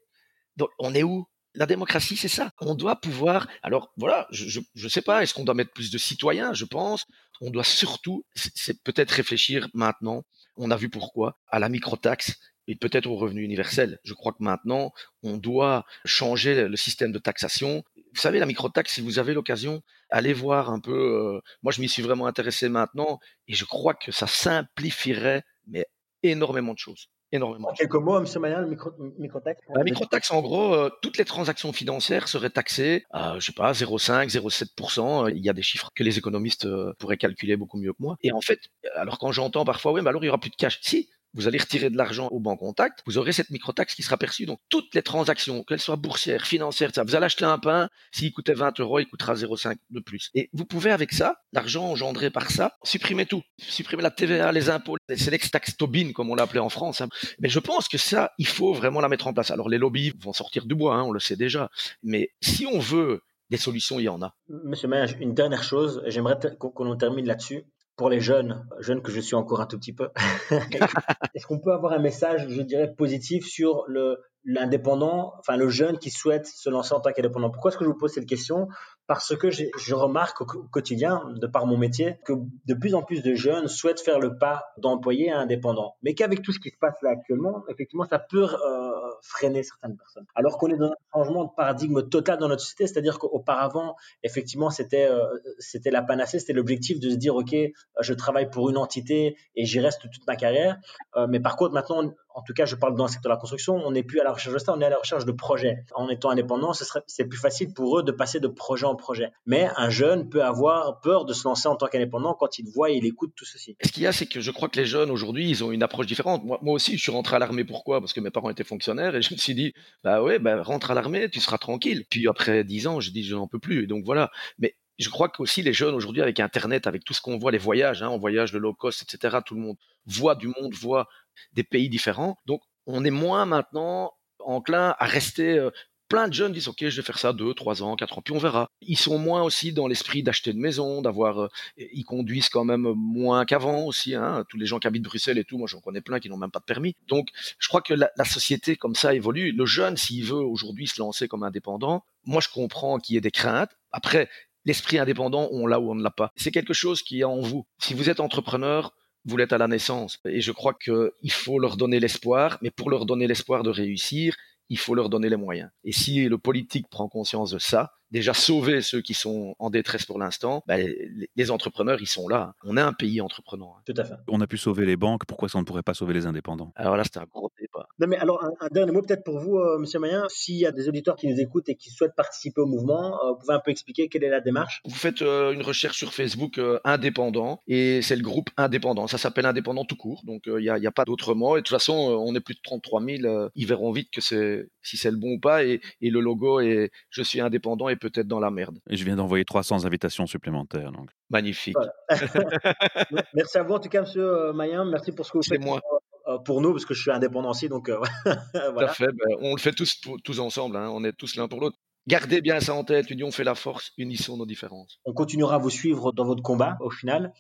Donc 0.56 0.70
on 0.80 0.96
est 0.96 1.04
où? 1.04 1.28
La 1.56 1.66
démocratie, 1.66 2.18
c'est 2.18 2.28
ça. 2.28 2.52
On 2.60 2.76
doit 2.76 2.96
pouvoir. 2.98 3.48
Alors 3.64 3.92
voilà, 3.98 4.28
je 4.32 4.60
ne 4.76 4.90
sais 4.90 5.02
pas. 5.02 5.24
Est-ce 5.24 5.34
qu'on 5.34 5.44
doit 5.44 5.56
mettre 5.56 5.74
plus 5.74 5.92
de 5.92 5.98
citoyens 5.98 6.54
Je 6.54 6.66
pense. 6.66 7.06
On 7.42 7.50
doit 7.50 7.64
surtout, 7.64 8.26
c'est 8.36 8.84
peut-être 8.84 9.12
réfléchir 9.12 9.70
maintenant. 9.74 10.24
On 10.58 10.72
a 10.72 10.76
vu 10.76 10.90
pourquoi 10.90 11.40
à 11.48 11.60
la 11.60 11.70
microtaxe 11.70 12.38
et 12.68 12.76
peut-être 12.76 13.08
au 13.08 13.16
revenu 13.16 13.44
universel. 13.44 13.98
Je 14.04 14.14
crois 14.14 14.34
que 14.34 14.44
maintenant, 14.44 14.92
on 15.24 15.38
doit 15.38 15.86
changer 16.06 16.68
le 16.68 16.76
système 16.76 17.12
de 17.12 17.18
taxation. 17.18 17.84
Vous 18.14 18.22
savez, 18.22 18.40
la 18.40 18.46
microtaxe, 18.46 18.94
si 18.94 19.02
vous 19.02 19.18
avez 19.20 19.34
l'occasion, 19.34 19.82
allez 20.12 20.34
voir 20.34 20.70
un 20.70 20.80
peu. 20.80 20.92
Euh, 20.92 21.42
moi, 21.64 21.72
je 21.72 21.82
m'y 21.82 21.90
suis 21.90 22.04
vraiment 22.04 22.28
intéressé 22.28 22.70
maintenant, 22.70 23.20
et 23.48 23.54
je 23.54 23.66
crois 23.66 23.94
que 23.94 24.12
ça 24.12 24.28
simplifierait, 24.28 25.44
mais 25.66 25.88
énormément 26.22 26.74
de 26.74 26.80
choses 26.80 27.10
énormément. 27.32 27.70
En 27.70 27.74
quelques 27.74 27.96
mots, 27.96 28.18
M. 28.18 28.26
Mayen, 28.42 28.62
le 28.62 28.68
micro, 28.68 28.92
microtaxe 29.18 29.62
La 29.74 29.84
microtaxe, 29.84 30.32
en 30.32 30.42
gros, 30.42 30.74
euh, 30.74 30.90
toutes 31.02 31.18
les 31.18 31.26
transactions 31.26 31.74
financières 31.74 32.28
seraient 32.28 32.50
taxées 32.50 33.06
à, 33.12 33.36
je 33.40 33.46
sais 33.46 33.54
pas, 33.54 33.72
0,5, 33.72 34.30
0,7%. 34.30 35.32
Il 35.36 35.44
y 35.44 35.50
a 35.50 35.54
des 35.54 35.62
chiffres 35.62 35.92
que 35.96 36.04
les 36.04 36.18
économistes 36.18 36.66
euh, 36.66 36.94
pourraient 37.00 37.18
calculer 37.18 37.58
beaucoup 37.58 37.78
mieux 37.78 37.94
que 37.94 38.02
moi. 38.02 38.18
Et 38.22 38.32
en 38.32 38.42
fait, 38.42 38.60
alors 38.96 39.20
quand 39.20 39.32
j'entends 39.32 39.66
parfois, 39.66 39.94
oui, 39.94 40.02
mais 40.02 40.10
alors 40.10 40.24
il 40.24 40.28
y 40.28 40.30
aura 40.30 40.40
plus 40.40 40.50
de 40.50 40.56
cash. 40.56 40.80
Si, 40.82 41.10
vous 41.34 41.48
allez 41.48 41.58
retirer 41.58 41.90
de 41.90 41.98
l'argent 41.98 42.28
au 42.30 42.40
banc 42.40 42.58
contact, 42.58 43.00
vous 43.06 43.18
aurez 43.18 43.32
cette 43.32 43.50
microtaxe 43.50 43.96
qui 43.96 44.04
sera 44.04 44.18
perçue. 44.18 44.46
Donc 44.46 44.60
toutes 44.70 44.94
les 44.96 45.02
transactions, 45.02 45.64
qu'elles 45.64 45.80
soient 45.80 45.96
boursières, 45.96 46.46
financières, 46.46 46.92
ça, 46.94 47.04
vous 47.04 47.16
allez 47.16 47.26
acheter 47.26 47.46
un 47.46 47.60
pain, 47.60 47.90
s'il 48.12 48.34
coûtait 48.34 48.54
20 48.54 48.80
euros, 48.80 49.00
il 49.00 49.08
coûtera 49.08 49.34
0,5 49.36 49.78
de 49.90 50.00
plus. 50.00 50.30
Et 50.34 50.50
vous 50.54 50.66
pouvez 50.66 50.92
avec 50.92 51.12
ça, 51.12 51.38
l'argent 51.54 51.86
engendré 51.86 52.30
par 52.30 52.50
ça, 52.52 52.78
supprimer 52.84 53.26
tout. 53.26 53.42
Supprimer 53.60 54.04
la 54.04 54.12
TVA, 54.12 54.52
les 54.52 54.70
impôts, 54.70 54.98
c'est 55.16 55.32
l'ex-tax 55.32 55.78
Tobin, 55.78 56.12
comme 56.14 56.30
on 56.30 56.36
l'a 56.36 56.44
appelé 56.44 56.60
en 56.60 56.70
France. 56.70 57.02
Hein. 57.02 57.10
Mais 57.40 57.50
je 57.50 57.60
pense 57.60 57.88
que 57.88 57.98
ça, 57.98 58.32
il 58.38 58.48
faut 58.48 58.74
vraiment 58.74 59.02
la 59.02 59.10
mettre 59.10 59.28
en 59.28 59.34
place. 59.34 59.52
Alors 59.52 59.70
les 59.70 59.78
lobbies 59.78 60.14
vont 60.22 60.34
sortir 60.34 60.66
du 60.66 60.76
bois, 60.76 60.96
hein, 60.96 61.04
on 61.04 61.12
le 61.12 61.20
sait 61.20 61.36
déjà. 61.36 61.70
Mais 62.04 62.30
si 62.42 62.66
on 62.66 62.80
veut 62.80 63.22
des 63.50 63.58
solutions, 63.58 64.00
il 64.00 64.04
y 64.04 64.10
en 64.10 64.22
a. 64.22 64.36
Monsieur 64.48 64.88
Mayer, 64.88 65.16
une 65.20 65.34
dernière 65.34 65.64
chose, 65.64 66.02
j'aimerais 66.06 66.38
qu'on 66.60 66.96
termine 66.96 67.26
là-dessus 67.26 67.66
pour 68.00 68.10
les 68.10 68.22
jeunes, 68.22 68.66
jeunes 68.80 69.02
que 69.02 69.12
je 69.12 69.20
suis 69.20 69.36
encore 69.36 69.60
un 69.60 69.66
tout 69.66 69.78
petit 69.78 69.92
peu, 69.92 70.08
est-ce 71.36 71.46
qu'on 71.46 71.60
peut 71.60 71.74
avoir 71.74 71.92
un 71.92 72.00
message, 72.00 72.48
je 72.48 72.62
dirais, 72.62 72.94
positif 72.98 73.46
sur 73.46 73.84
le 73.88 74.22
l'indépendant, 74.46 75.34
enfin 75.38 75.58
le 75.58 75.68
jeune 75.68 76.00
qui 76.00 76.10
souhaite 76.10 76.48
se 76.48 76.70
lancer 76.70 76.94
en 76.94 77.02
tant 77.02 77.12
qu'indépendant? 77.12 77.50
Pourquoi 77.50 77.72
est-ce 77.72 77.78
que 77.78 77.84
je 77.84 77.90
vous 77.90 77.98
pose 77.98 78.14
cette 78.14 78.26
question? 78.26 78.70
Parce 79.06 79.36
que 79.36 79.50
je 79.52 79.94
remarque 79.94 80.40
au 80.40 80.46
quotidien, 80.46 81.22
de 81.36 81.46
par 81.46 81.66
mon 81.66 81.78
métier, 81.78 82.20
que 82.24 82.32
de 82.66 82.74
plus 82.74 82.96
en 82.96 83.04
plus 83.04 83.22
de 83.22 83.36
jeunes 83.36 83.68
souhaitent 83.68 84.00
faire 84.00 84.18
le 84.18 84.38
pas 84.38 84.64
d'employé 84.78 85.30
à 85.30 85.40
indépendant, 85.40 85.98
mais 86.02 86.14
qu'avec 86.14 86.42
tout 86.42 86.54
ce 86.54 86.60
qui 86.60 86.70
se 86.70 86.78
passe 86.80 86.96
là 87.02 87.10
actuellement, 87.10 87.64
effectivement, 87.68 88.06
ça 88.06 88.18
peut 88.18 88.48
euh, 88.48 88.99
freiner 89.22 89.64
certaines 89.64 89.98
personnes. 89.98 90.26
Alors 90.36 90.58
qu'on 90.58 90.68
est 90.70 90.78
dans 90.78 90.92
un 90.92 90.96
changement 91.14 91.46
de 91.46 91.52
paradigme 91.56 92.08
total 92.08 92.38
dans 92.40 92.48
notre 92.48 92.62
société, 92.62 92.88
c'est-à-dire 92.88 93.20
qu'auparavant, 93.20 93.96
effectivement, 94.24 94.70
c'était 94.70 95.08
euh, 95.08 95.26
c'était 95.60 95.92
la 95.92 96.02
panacée, 96.02 96.40
c'était 96.40 96.54
l'objectif 96.54 97.00
de 97.00 97.10
se 97.10 97.16
dire, 97.16 97.36
ok, 97.36 97.56
je 98.00 98.14
travaille 98.14 98.50
pour 98.50 98.70
une 98.70 98.78
entité 98.78 99.38
et 99.56 99.66
j'y 99.66 99.80
reste 99.80 100.02
toute 100.02 100.26
ma 100.28 100.36
carrière. 100.36 100.78
Euh, 101.16 101.28
mais 101.28 101.40
par 101.40 101.56
contre, 101.56 101.74
maintenant, 101.74 102.12
en 102.40 102.44
tout 102.44 102.54
cas, 102.54 102.66
je 102.66 102.76
parle 102.76 102.96
dans 102.96 103.04
le 103.04 103.10
secteur 103.10 103.30
de 103.30 103.36
la 103.36 103.40
construction, 103.40 103.76
on 103.76 103.92
n'est 103.92 104.04
plus 104.04 104.22
à 104.22 104.24
la 104.24 104.32
recherche 104.32 104.54
de 104.54 104.60
ça, 104.60 104.74
on 104.74 104.80
est 104.80 104.86
à 104.86 104.90
la 104.90 104.98
recherche 104.98 105.26
de 105.26 105.32
projets. 105.34 105.84
En 105.94 106.08
étant 106.08 106.30
indépendant, 106.30 106.72
ce 106.74 106.86
serait, 106.86 107.02
c'est 107.06 107.26
plus 107.26 107.38
facile 107.38 107.74
pour 107.74 108.00
eux 108.00 108.04
de 108.04 108.14
passer 108.14 108.40
de 108.40 108.48
projet 108.48 108.86
en 108.86 108.96
projet. 108.96 109.30
Mais 109.46 109.70
un 109.76 109.90
jeune 109.90 110.30
peut 110.30 110.42
avoir 110.42 111.02
peur 111.02 111.26
de 111.26 111.34
se 111.34 111.46
lancer 111.46 111.68
en 111.68 111.76
tant 111.76 111.88
qu'indépendant 111.88 112.34
quand 112.34 112.58
il 112.58 112.66
voit 112.70 112.92
et 112.92 112.96
il 112.96 113.06
écoute 113.06 113.34
tout 113.36 113.44
ceci. 113.44 113.76
Ce 113.84 113.92
qu'il 113.92 114.04
y 114.04 114.08
a, 114.08 114.14
c'est 114.14 114.26
que 114.26 114.40
je 114.40 114.52
crois 114.52 114.70
que 114.70 114.80
les 114.80 114.86
jeunes 114.86 115.12
aujourd'hui, 115.12 115.50
ils 115.50 115.64
ont 115.66 115.72
une 115.74 115.84
approche 115.84 116.08
différente. 116.08 116.46
Moi, 116.46 116.60
aussi, 116.64 116.98
je 116.98 117.02
suis 117.02 117.12
rentré 117.12 117.36
à 117.36 117.40
l'armée. 117.40 117.66
Pourquoi? 117.66 118.00
Parce 118.00 118.14
que 118.14 118.22
mes 118.22 118.32
parents 118.32 118.50
étaient 118.50 118.64
fonctionnaires 118.64 119.16
et 119.16 119.22
je 119.22 119.34
me 119.34 119.38
suis 119.38 119.54
dit, 119.54 119.74
bah 120.04 120.24
ouais, 120.24 120.40
bah 120.40 120.64
rentre 120.64 120.92
à 120.92 120.94
l'armée, 120.94 121.30
tu 121.30 121.42
seras 121.42 121.58
tranquille. 121.58 122.06
Puis 122.10 122.26
après 122.30 122.64
dix 122.64 122.88
ans, 122.88 123.02
j'ai 123.02 123.12
dit, 123.12 123.24
je 123.24 123.36
n'en 123.36 123.48
peux 123.48 123.60
plus. 123.60 123.84
Et 123.84 123.88
donc 123.88 124.06
voilà. 124.06 124.32
Mais 124.60 124.76
je 125.00 125.10
crois 125.10 125.30
qu'aussi 125.30 125.62
les 125.62 125.74
jeunes 125.74 125.96
aujourd'hui 125.96 126.22
avec 126.22 126.40
Internet, 126.40 126.86
avec 126.86 127.04
tout 127.04 127.14
ce 127.14 127.22
qu'on 127.22 127.38
voit, 127.38 127.52
les 127.52 127.58
voyages, 127.58 128.04
hein, 128.04 128.10
on 128.10 128.18
voyage, 128.18 128.54
le 128.54 128.60
low 128.60 128.74
cost, 128.74 129.02
etc., 129.02 129.38
tout 129.46 129.56
le 129.56 129.62
monde 129.62 129.78
voit 130.06 130.36
du 130.36 130.48
monde, 130.48 130.74
voit 130.74 131.08
des 131.54 131.64
pays 131.64 131.90
différents. 131.90 132.38
Donc 132.46 132.62
on 132.86 133.06
est 133.06 133.12
moins 133.12 133.46
maintenant 133.46 134.12
enclin 134.40 134.96
à 135.00 135.06
rester. 135.06 135.58
Euh, 135.58 135.72
plein 136.10 136.28
de 136.28 136.34
jeunes 136.34 136.52
disent 136.52 136.68
ok, 136.68 136.90
je 136.90 136.96
vais 136.96 137.06
faire 137.06 137.20
ça 137.20 137.34
deux, 137.34 137.54
trois 137.54 137.84
ans, 137.84 137.96
quatre 137.96 138.18
ans, 138.18 138.22
puis 138.22 138.34
on 138.34 138.40
verra. 138.40 138.72
Ils 138.82 138.98
sont 138.98 139.20
moins 139.20 139.44
aussi 139.44 139.72
dans 139.72 139.88
l'esprit 139.88 140.24
d'acheter 140.24 140.52
une 140.52 140.60
maison, 140.60 141.02
d'avoir. 141.02 141.44
Euh, 141.44 141.50
ils 141.78 142.04
conduisent 142.04 142.50
quand 142.50 142.66
même 142.66 142.92
moins 142.96 143.46
qu'avant 143.46 143.86
aussi. 143.86 144.16
Hein. 144.16 144.44
Tous 144.50 144.58
les 144.58 144.66
gens 144.66 144.80
qui 144.80 144.88
habitent 144.88 145.04
Bruxelles 145.04 145.38
et 145.38 145.46
tout, 145.46 145.58
moi 145.58 145.68
j'en 145.68 145.80
connais 145.80 146.02
plein 146.02 146.20
qui 146.20 146.28
n'ont 146.30 146.38
même 146.38 146.52
pas 146.52 146.60
de 146.60 146.66
permis. 146.66 146.96
Donc 147.08 147.30
je 147.60 147.68
crois 147.68 147.82
que 147.82 147.94
la, 147.94 148.10
la 148.18 148.26
société 148.26 148.76
comme 148.76 148.96
ça 148.96 149.14
évolue. 149.14 149.52
Le 149.52 149.66
jeune, 149.66 149.96
s'il 149.96 150.26
veut 150.26 150.44
aujourd'hui 150.44 150.88
se 150.88 151.00
lancer 151.00 151.28
comme 151.28 151.44
indépendant, 151.44 152.04
moi 152.26 152.42
je 152.42 152.50
comprends 152.50 152.98
qu'il 152.98 153.14
y 153.14 153.18
ait 153.18 153.22
des 153.22 153.32
craintes. 153.32 153.72
Après, 153.92 154.30
l'esprit 154.66 154.98
indépendant, 154.98 155.50
on 155.52 155.68
l'a 155.68 155.80
ou 155.80 155.92
on 155.92 155.96
ne 155.96 156.04
l'a 156.04 156.12
pas. 156.12 156.32
C'est 156.36 156.52
quelque 156.52 156.74
chose 156.74 157.02
qui 157.02 157.22
est 157.22 157.24
en 157.24 157.40
vous. 157.40 157.66
Si 157.80 157.94
vous 157.94 158.10
êtes 158.10 158.20
entrepreneur, 158.20 158.94
vous 159.26 159.38
l'êtes 159.38 159.54
à 159.54 159.58
la 159.58 159.68
naissance. 159.68 160.20
Et 160.26 160.42
je 160.42 160.52
crois 160.52 160.74
qu'il 160.74 161.32
faut 161.32 161.60
leur 161.60 161.78
donner 161.78 162.00
l'espoir, 162.00 162.58
mais 162.62 162.72
pour 162.72 162.90
leur 162.90 163.06
donner 163.06 163.28
l'espoir 163.28 163.64
de 163.64 163.70
réussir, 163.70 164.36
il 164.70 164.78
faut 164.78 164.96
leur 164.96 165.10
donner 165.10 165.30
les 165.30 165.38
moyens. 165.38 165.70
Et 165.84 165.92
si 165.92 166.28
le 166.28 166.38
politique 166.38 166.88
prend 166.90 167.10
conscience 167.10 167.52
de 167.52 167.60
ça, 167.60 167.94
déjà 168.12 168.34
sauver 168.34 168.82
ceux 168.82 169.02
qui 169.02 169.14
sont 169.14 169.56
en 169.60 169.70
détresse 169.70 170.06
pour 170.06 170.20
l'instant, 170.20 170.64
bah, 170.68 170.78
les, 170.78 171.52
entrepreneurs, 171.52 172.00
ils 172.02 172.08
sont 172.08 172.28
là. 172.28 172.54
On 172.64 172.78
est 172.78 172.82
un 172.82 172.94
pays 172.94 173.22
entreprenant. 173.22 173.76
Tout 173.86 173.94
à 173.98 174.04
fait. 174.04 174.16
On 174.28 174.42
a 174.42 174.48
pu 174.48 174.58
sauver 174.58 174.86
les 174.86 174.96
banques, 174.96 175.26
pourquoi 175.26 175.50
ça 175.50 175.60
ne 175.60 175.64
pourrait 175.64 175.84
pas 175.84 175.94
sauver 175.94 176.14
les 176.14 176.26
indépendants? 176.26 176.72
Alors 176.76 176.98
là, 176.98 177.04
c'est 177.04 177.18
un 177.18 177.26
gros 177.26 177.52
débat. 177.60 177.88
Non, 178.00 178.08
mais 178.08 178.18
alors, 178.18 178.44
un, 178.44 178.68
dernier 178.72 178.92
mot 178.92 179.02
peut-être 179.02 179.24
pour 179.24 179.40
vous, 179.40 179.58
euh, 179.58 179.78
Monsieur 179.80 180.00
Mayen. 180.00 180.26
S'il 180.30 180.58
y 180.58 180.66
a 180.66 180.72
des 180.72 180.88
auditeurs 180.88 181.16
qui 181.16 181.28
nous 181.28 181.40
écoutent 181.40 181.70
et 181.70 181.76
qui 181.76 181.90
souhaitent 181.90 182.16
participer 182.16 182.62
au 182.62 182.66
mouvement, 182.66 183.24
euh, 183.24 183.32
vous 183.32 183.40
pouvez 183.40 183.54
un 183.54 183.60
peu 183.60 183.72
expliquer 183.72 184.10
quelle 184.10 184.24
est 184.24 184.30
la 184.30 184.42
démarche? 184.42 184.82
Vous 184.86 184.96
faites 184.96 185.22
euh, 185.22 185.52
une 185.52 185.62
recherche 185.62 185.98
sur 185.98 186.14
Facebook 186.14 186.60
indépendant 186.84 187.62
et 187.68 188.02
c'est 188.02 188.16
le 188.16 188.22
groupe 188.22 188.50
indépendant. 188.58 189.08
Ça 189.08 189.18
s'appelle 189.18 189.46
indépendant 189.46 189.86
tout 189.86 189.96
court, 189.96 190.22
donc 190.26 190.44
il 190.46 190.58
n'y 190.58 190.70
a, 190.70 190.76
a, 190.76 190.92
pas 190.92 191.06
d'autre 191.06 191.34
mot. 191.34 191.58
Et 191.58 191.60
de 191.60 191.64
toute 191.64 191.76
façon, 191.76 191.94
on 191.94 192.36
est 192.36 192.40
plus 192.40 192.56
de 192.56 192.62
33 192.64 193.04
000. 193.04 193.50
ils 193.56 193.68
verront 193.68 193.92
vite 193.92 194.10
que 194.12 194.22
c'est 194.22 194.70
si 194.82 194.98
c'est 194.98 195.12
le 195.12 195.18
bon 195.18 195.34
ou 195.34 195.40
pas. 195.40 195.64
Et, 195.64 195.82
et 196.02 196.10
le 196.10 196.20
logo 196.20 196.60
est 196.60 196.92
je 197.10 197.22
suis 197.22 197.42
indépendant 197.42 197.90
et 197.90 197.96
peut-être 198.00 198.28
dans 198.28 198.40
la 198.40 198.52
merde. 198.52 198.80
Et 198.90 198.98
je 198.98 199.06
viens 199.06 199.16
d'envoyer 199.16 199.46
300 199.46 199.86
invitations 199.86 200.26
supplémentaires. 200.26 200.92
Donc. 200.92 201.10
Magnifique. 201.30 201.76
Merci 203.34 203.58
à 203.58 203.64
vous 203.64 203.74
en 203.74 203.80
tout 203.80 203.90
cas, 203.90 204.02
Monsieur 204.02 204.24
euh, 204.24 204.54
Mayen. 204.54 204.86
Merci 204.86 205.12
pour 205.12 205.26
ce 205.26 205.32
que 205.32 205.38
vous 205.38 205.44
faites 205.44 205.64
moi. 205.64 205.80
Euh, 206.28 206.38
pour 206.40 206.62
nous, 206.62 206.72
parce 206.72 206.86
que 206.86 206.94
je 206.94 207.02
suis 207.02 207.12
indépendant 207.12 207.52
aussi. 207.52 207.70
Donc, 207.70 207.90
euh, 207.90 208.00
voilà. 208.54 208.72
Tout 208.72 208.84
à 208.84 208.88
fait. 208.94 209.08
Ben, 209.08 209.38
on 209.42 209.56
le 209.56 209.60
fait 209.60 209.72
tous, 209.72 210.02
tous 210.24 210.40
ensemble. 210.40 210.78
Hein. 210.78 210.90
On 210.92 211.04
est 211.04 211.14
tous 211.14 211.36
l'un 211.36 211.48
pour 211.48 211.60
l'autre. 211.60 211.78
Gardez 212.08 212.42
bien 212.42 212.60
ça 212.60 212.74
en 212.74 212.84
tête. 212.84 213.10
L'union 213.10 213.32
fait 213.32 213.44
la 213.44 213.56
force. 213.56 213.92
Unissons 213.98 214.38
nos 214.38 214.46
différences. 214.46 215.00
On 215.06 215.14
continuera 215.14 215.56
à 215.56 215.58
vous 215.60 215.70
suivre 215.70 216.12
dans 216.12 216.26
votre 216.26 216.42
combat 216.42 216.78
au 216.80 216.90
final. 216.90 217.34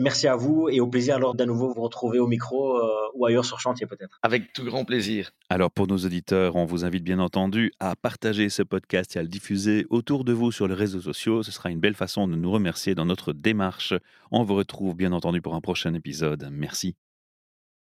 Merci 0.00 0.28
à 0.28 0.36
vous 0.36 0.68
et 0.68 0.80
au 0.80 0.86
plaisir 0.86 1.16
alors 1.16 1.34
d'à 1.34 1.46
nouveau 1.46 1.72
vous 1.72 1.82
retrouver 1.82 2.18
au 2.18 2.26
micro 2.26 2.76
euh, 2.76 2.88
ou 3.14 3.26
ailleurs 3.26 3.44
sur 3.44 3.60
chantier 3.60 3.86
peut-être. 3.86 4.18
Avec 4.22 4.52
tout 4.52 4.64
grand 4.64 4.84
plaisir. 4.84 5.30
Alors 5.48 5.70
pour 5.70 5.86
nos 5.86 5.98
auditeurs, 5.98 6.56
on 6.56 6.64
vous 6.64 6.84
invite 6.84 7.04
bien 7.04 7.18
entendu 7.18 7.72
à 7.80 7.96
partager 7.96 8.48
ce 8.48 8.62
podcast 8.62 9.16
et 9.16 9.18
à 9.18 9.22
le 9.22 9.28
diffuser 9.28 9.86
autour 9.90 10.24
de 10.24 10.32
vous 10.32 10.52
sur 10.52 10.68
les 10.68 10.74
réseaux 10.74 11.00
sociaux. 11.00 11.42
Ce 11.42 11.52
sera 11.52 11.70
une 11.70 11.80
belle 11.80 11.94
façon 11.94 12.28
de 12.28 12.36
nous 12.36 12.50
remercier 12.50 12.94
dans 12.94 13.06
notre 13.06 13.32
démarche. 13.32 13.94
On 14.30 14.42
vous 14.42 14.54
retrouve 14.54 14.94
bien 14.94 15.12
entendu 15.12 15.40
pour 15.40 15.54
un 15.54 15.60
prochain 15.60 15.94
épisode. 15.94 16.48
Merci. 16.52 16.96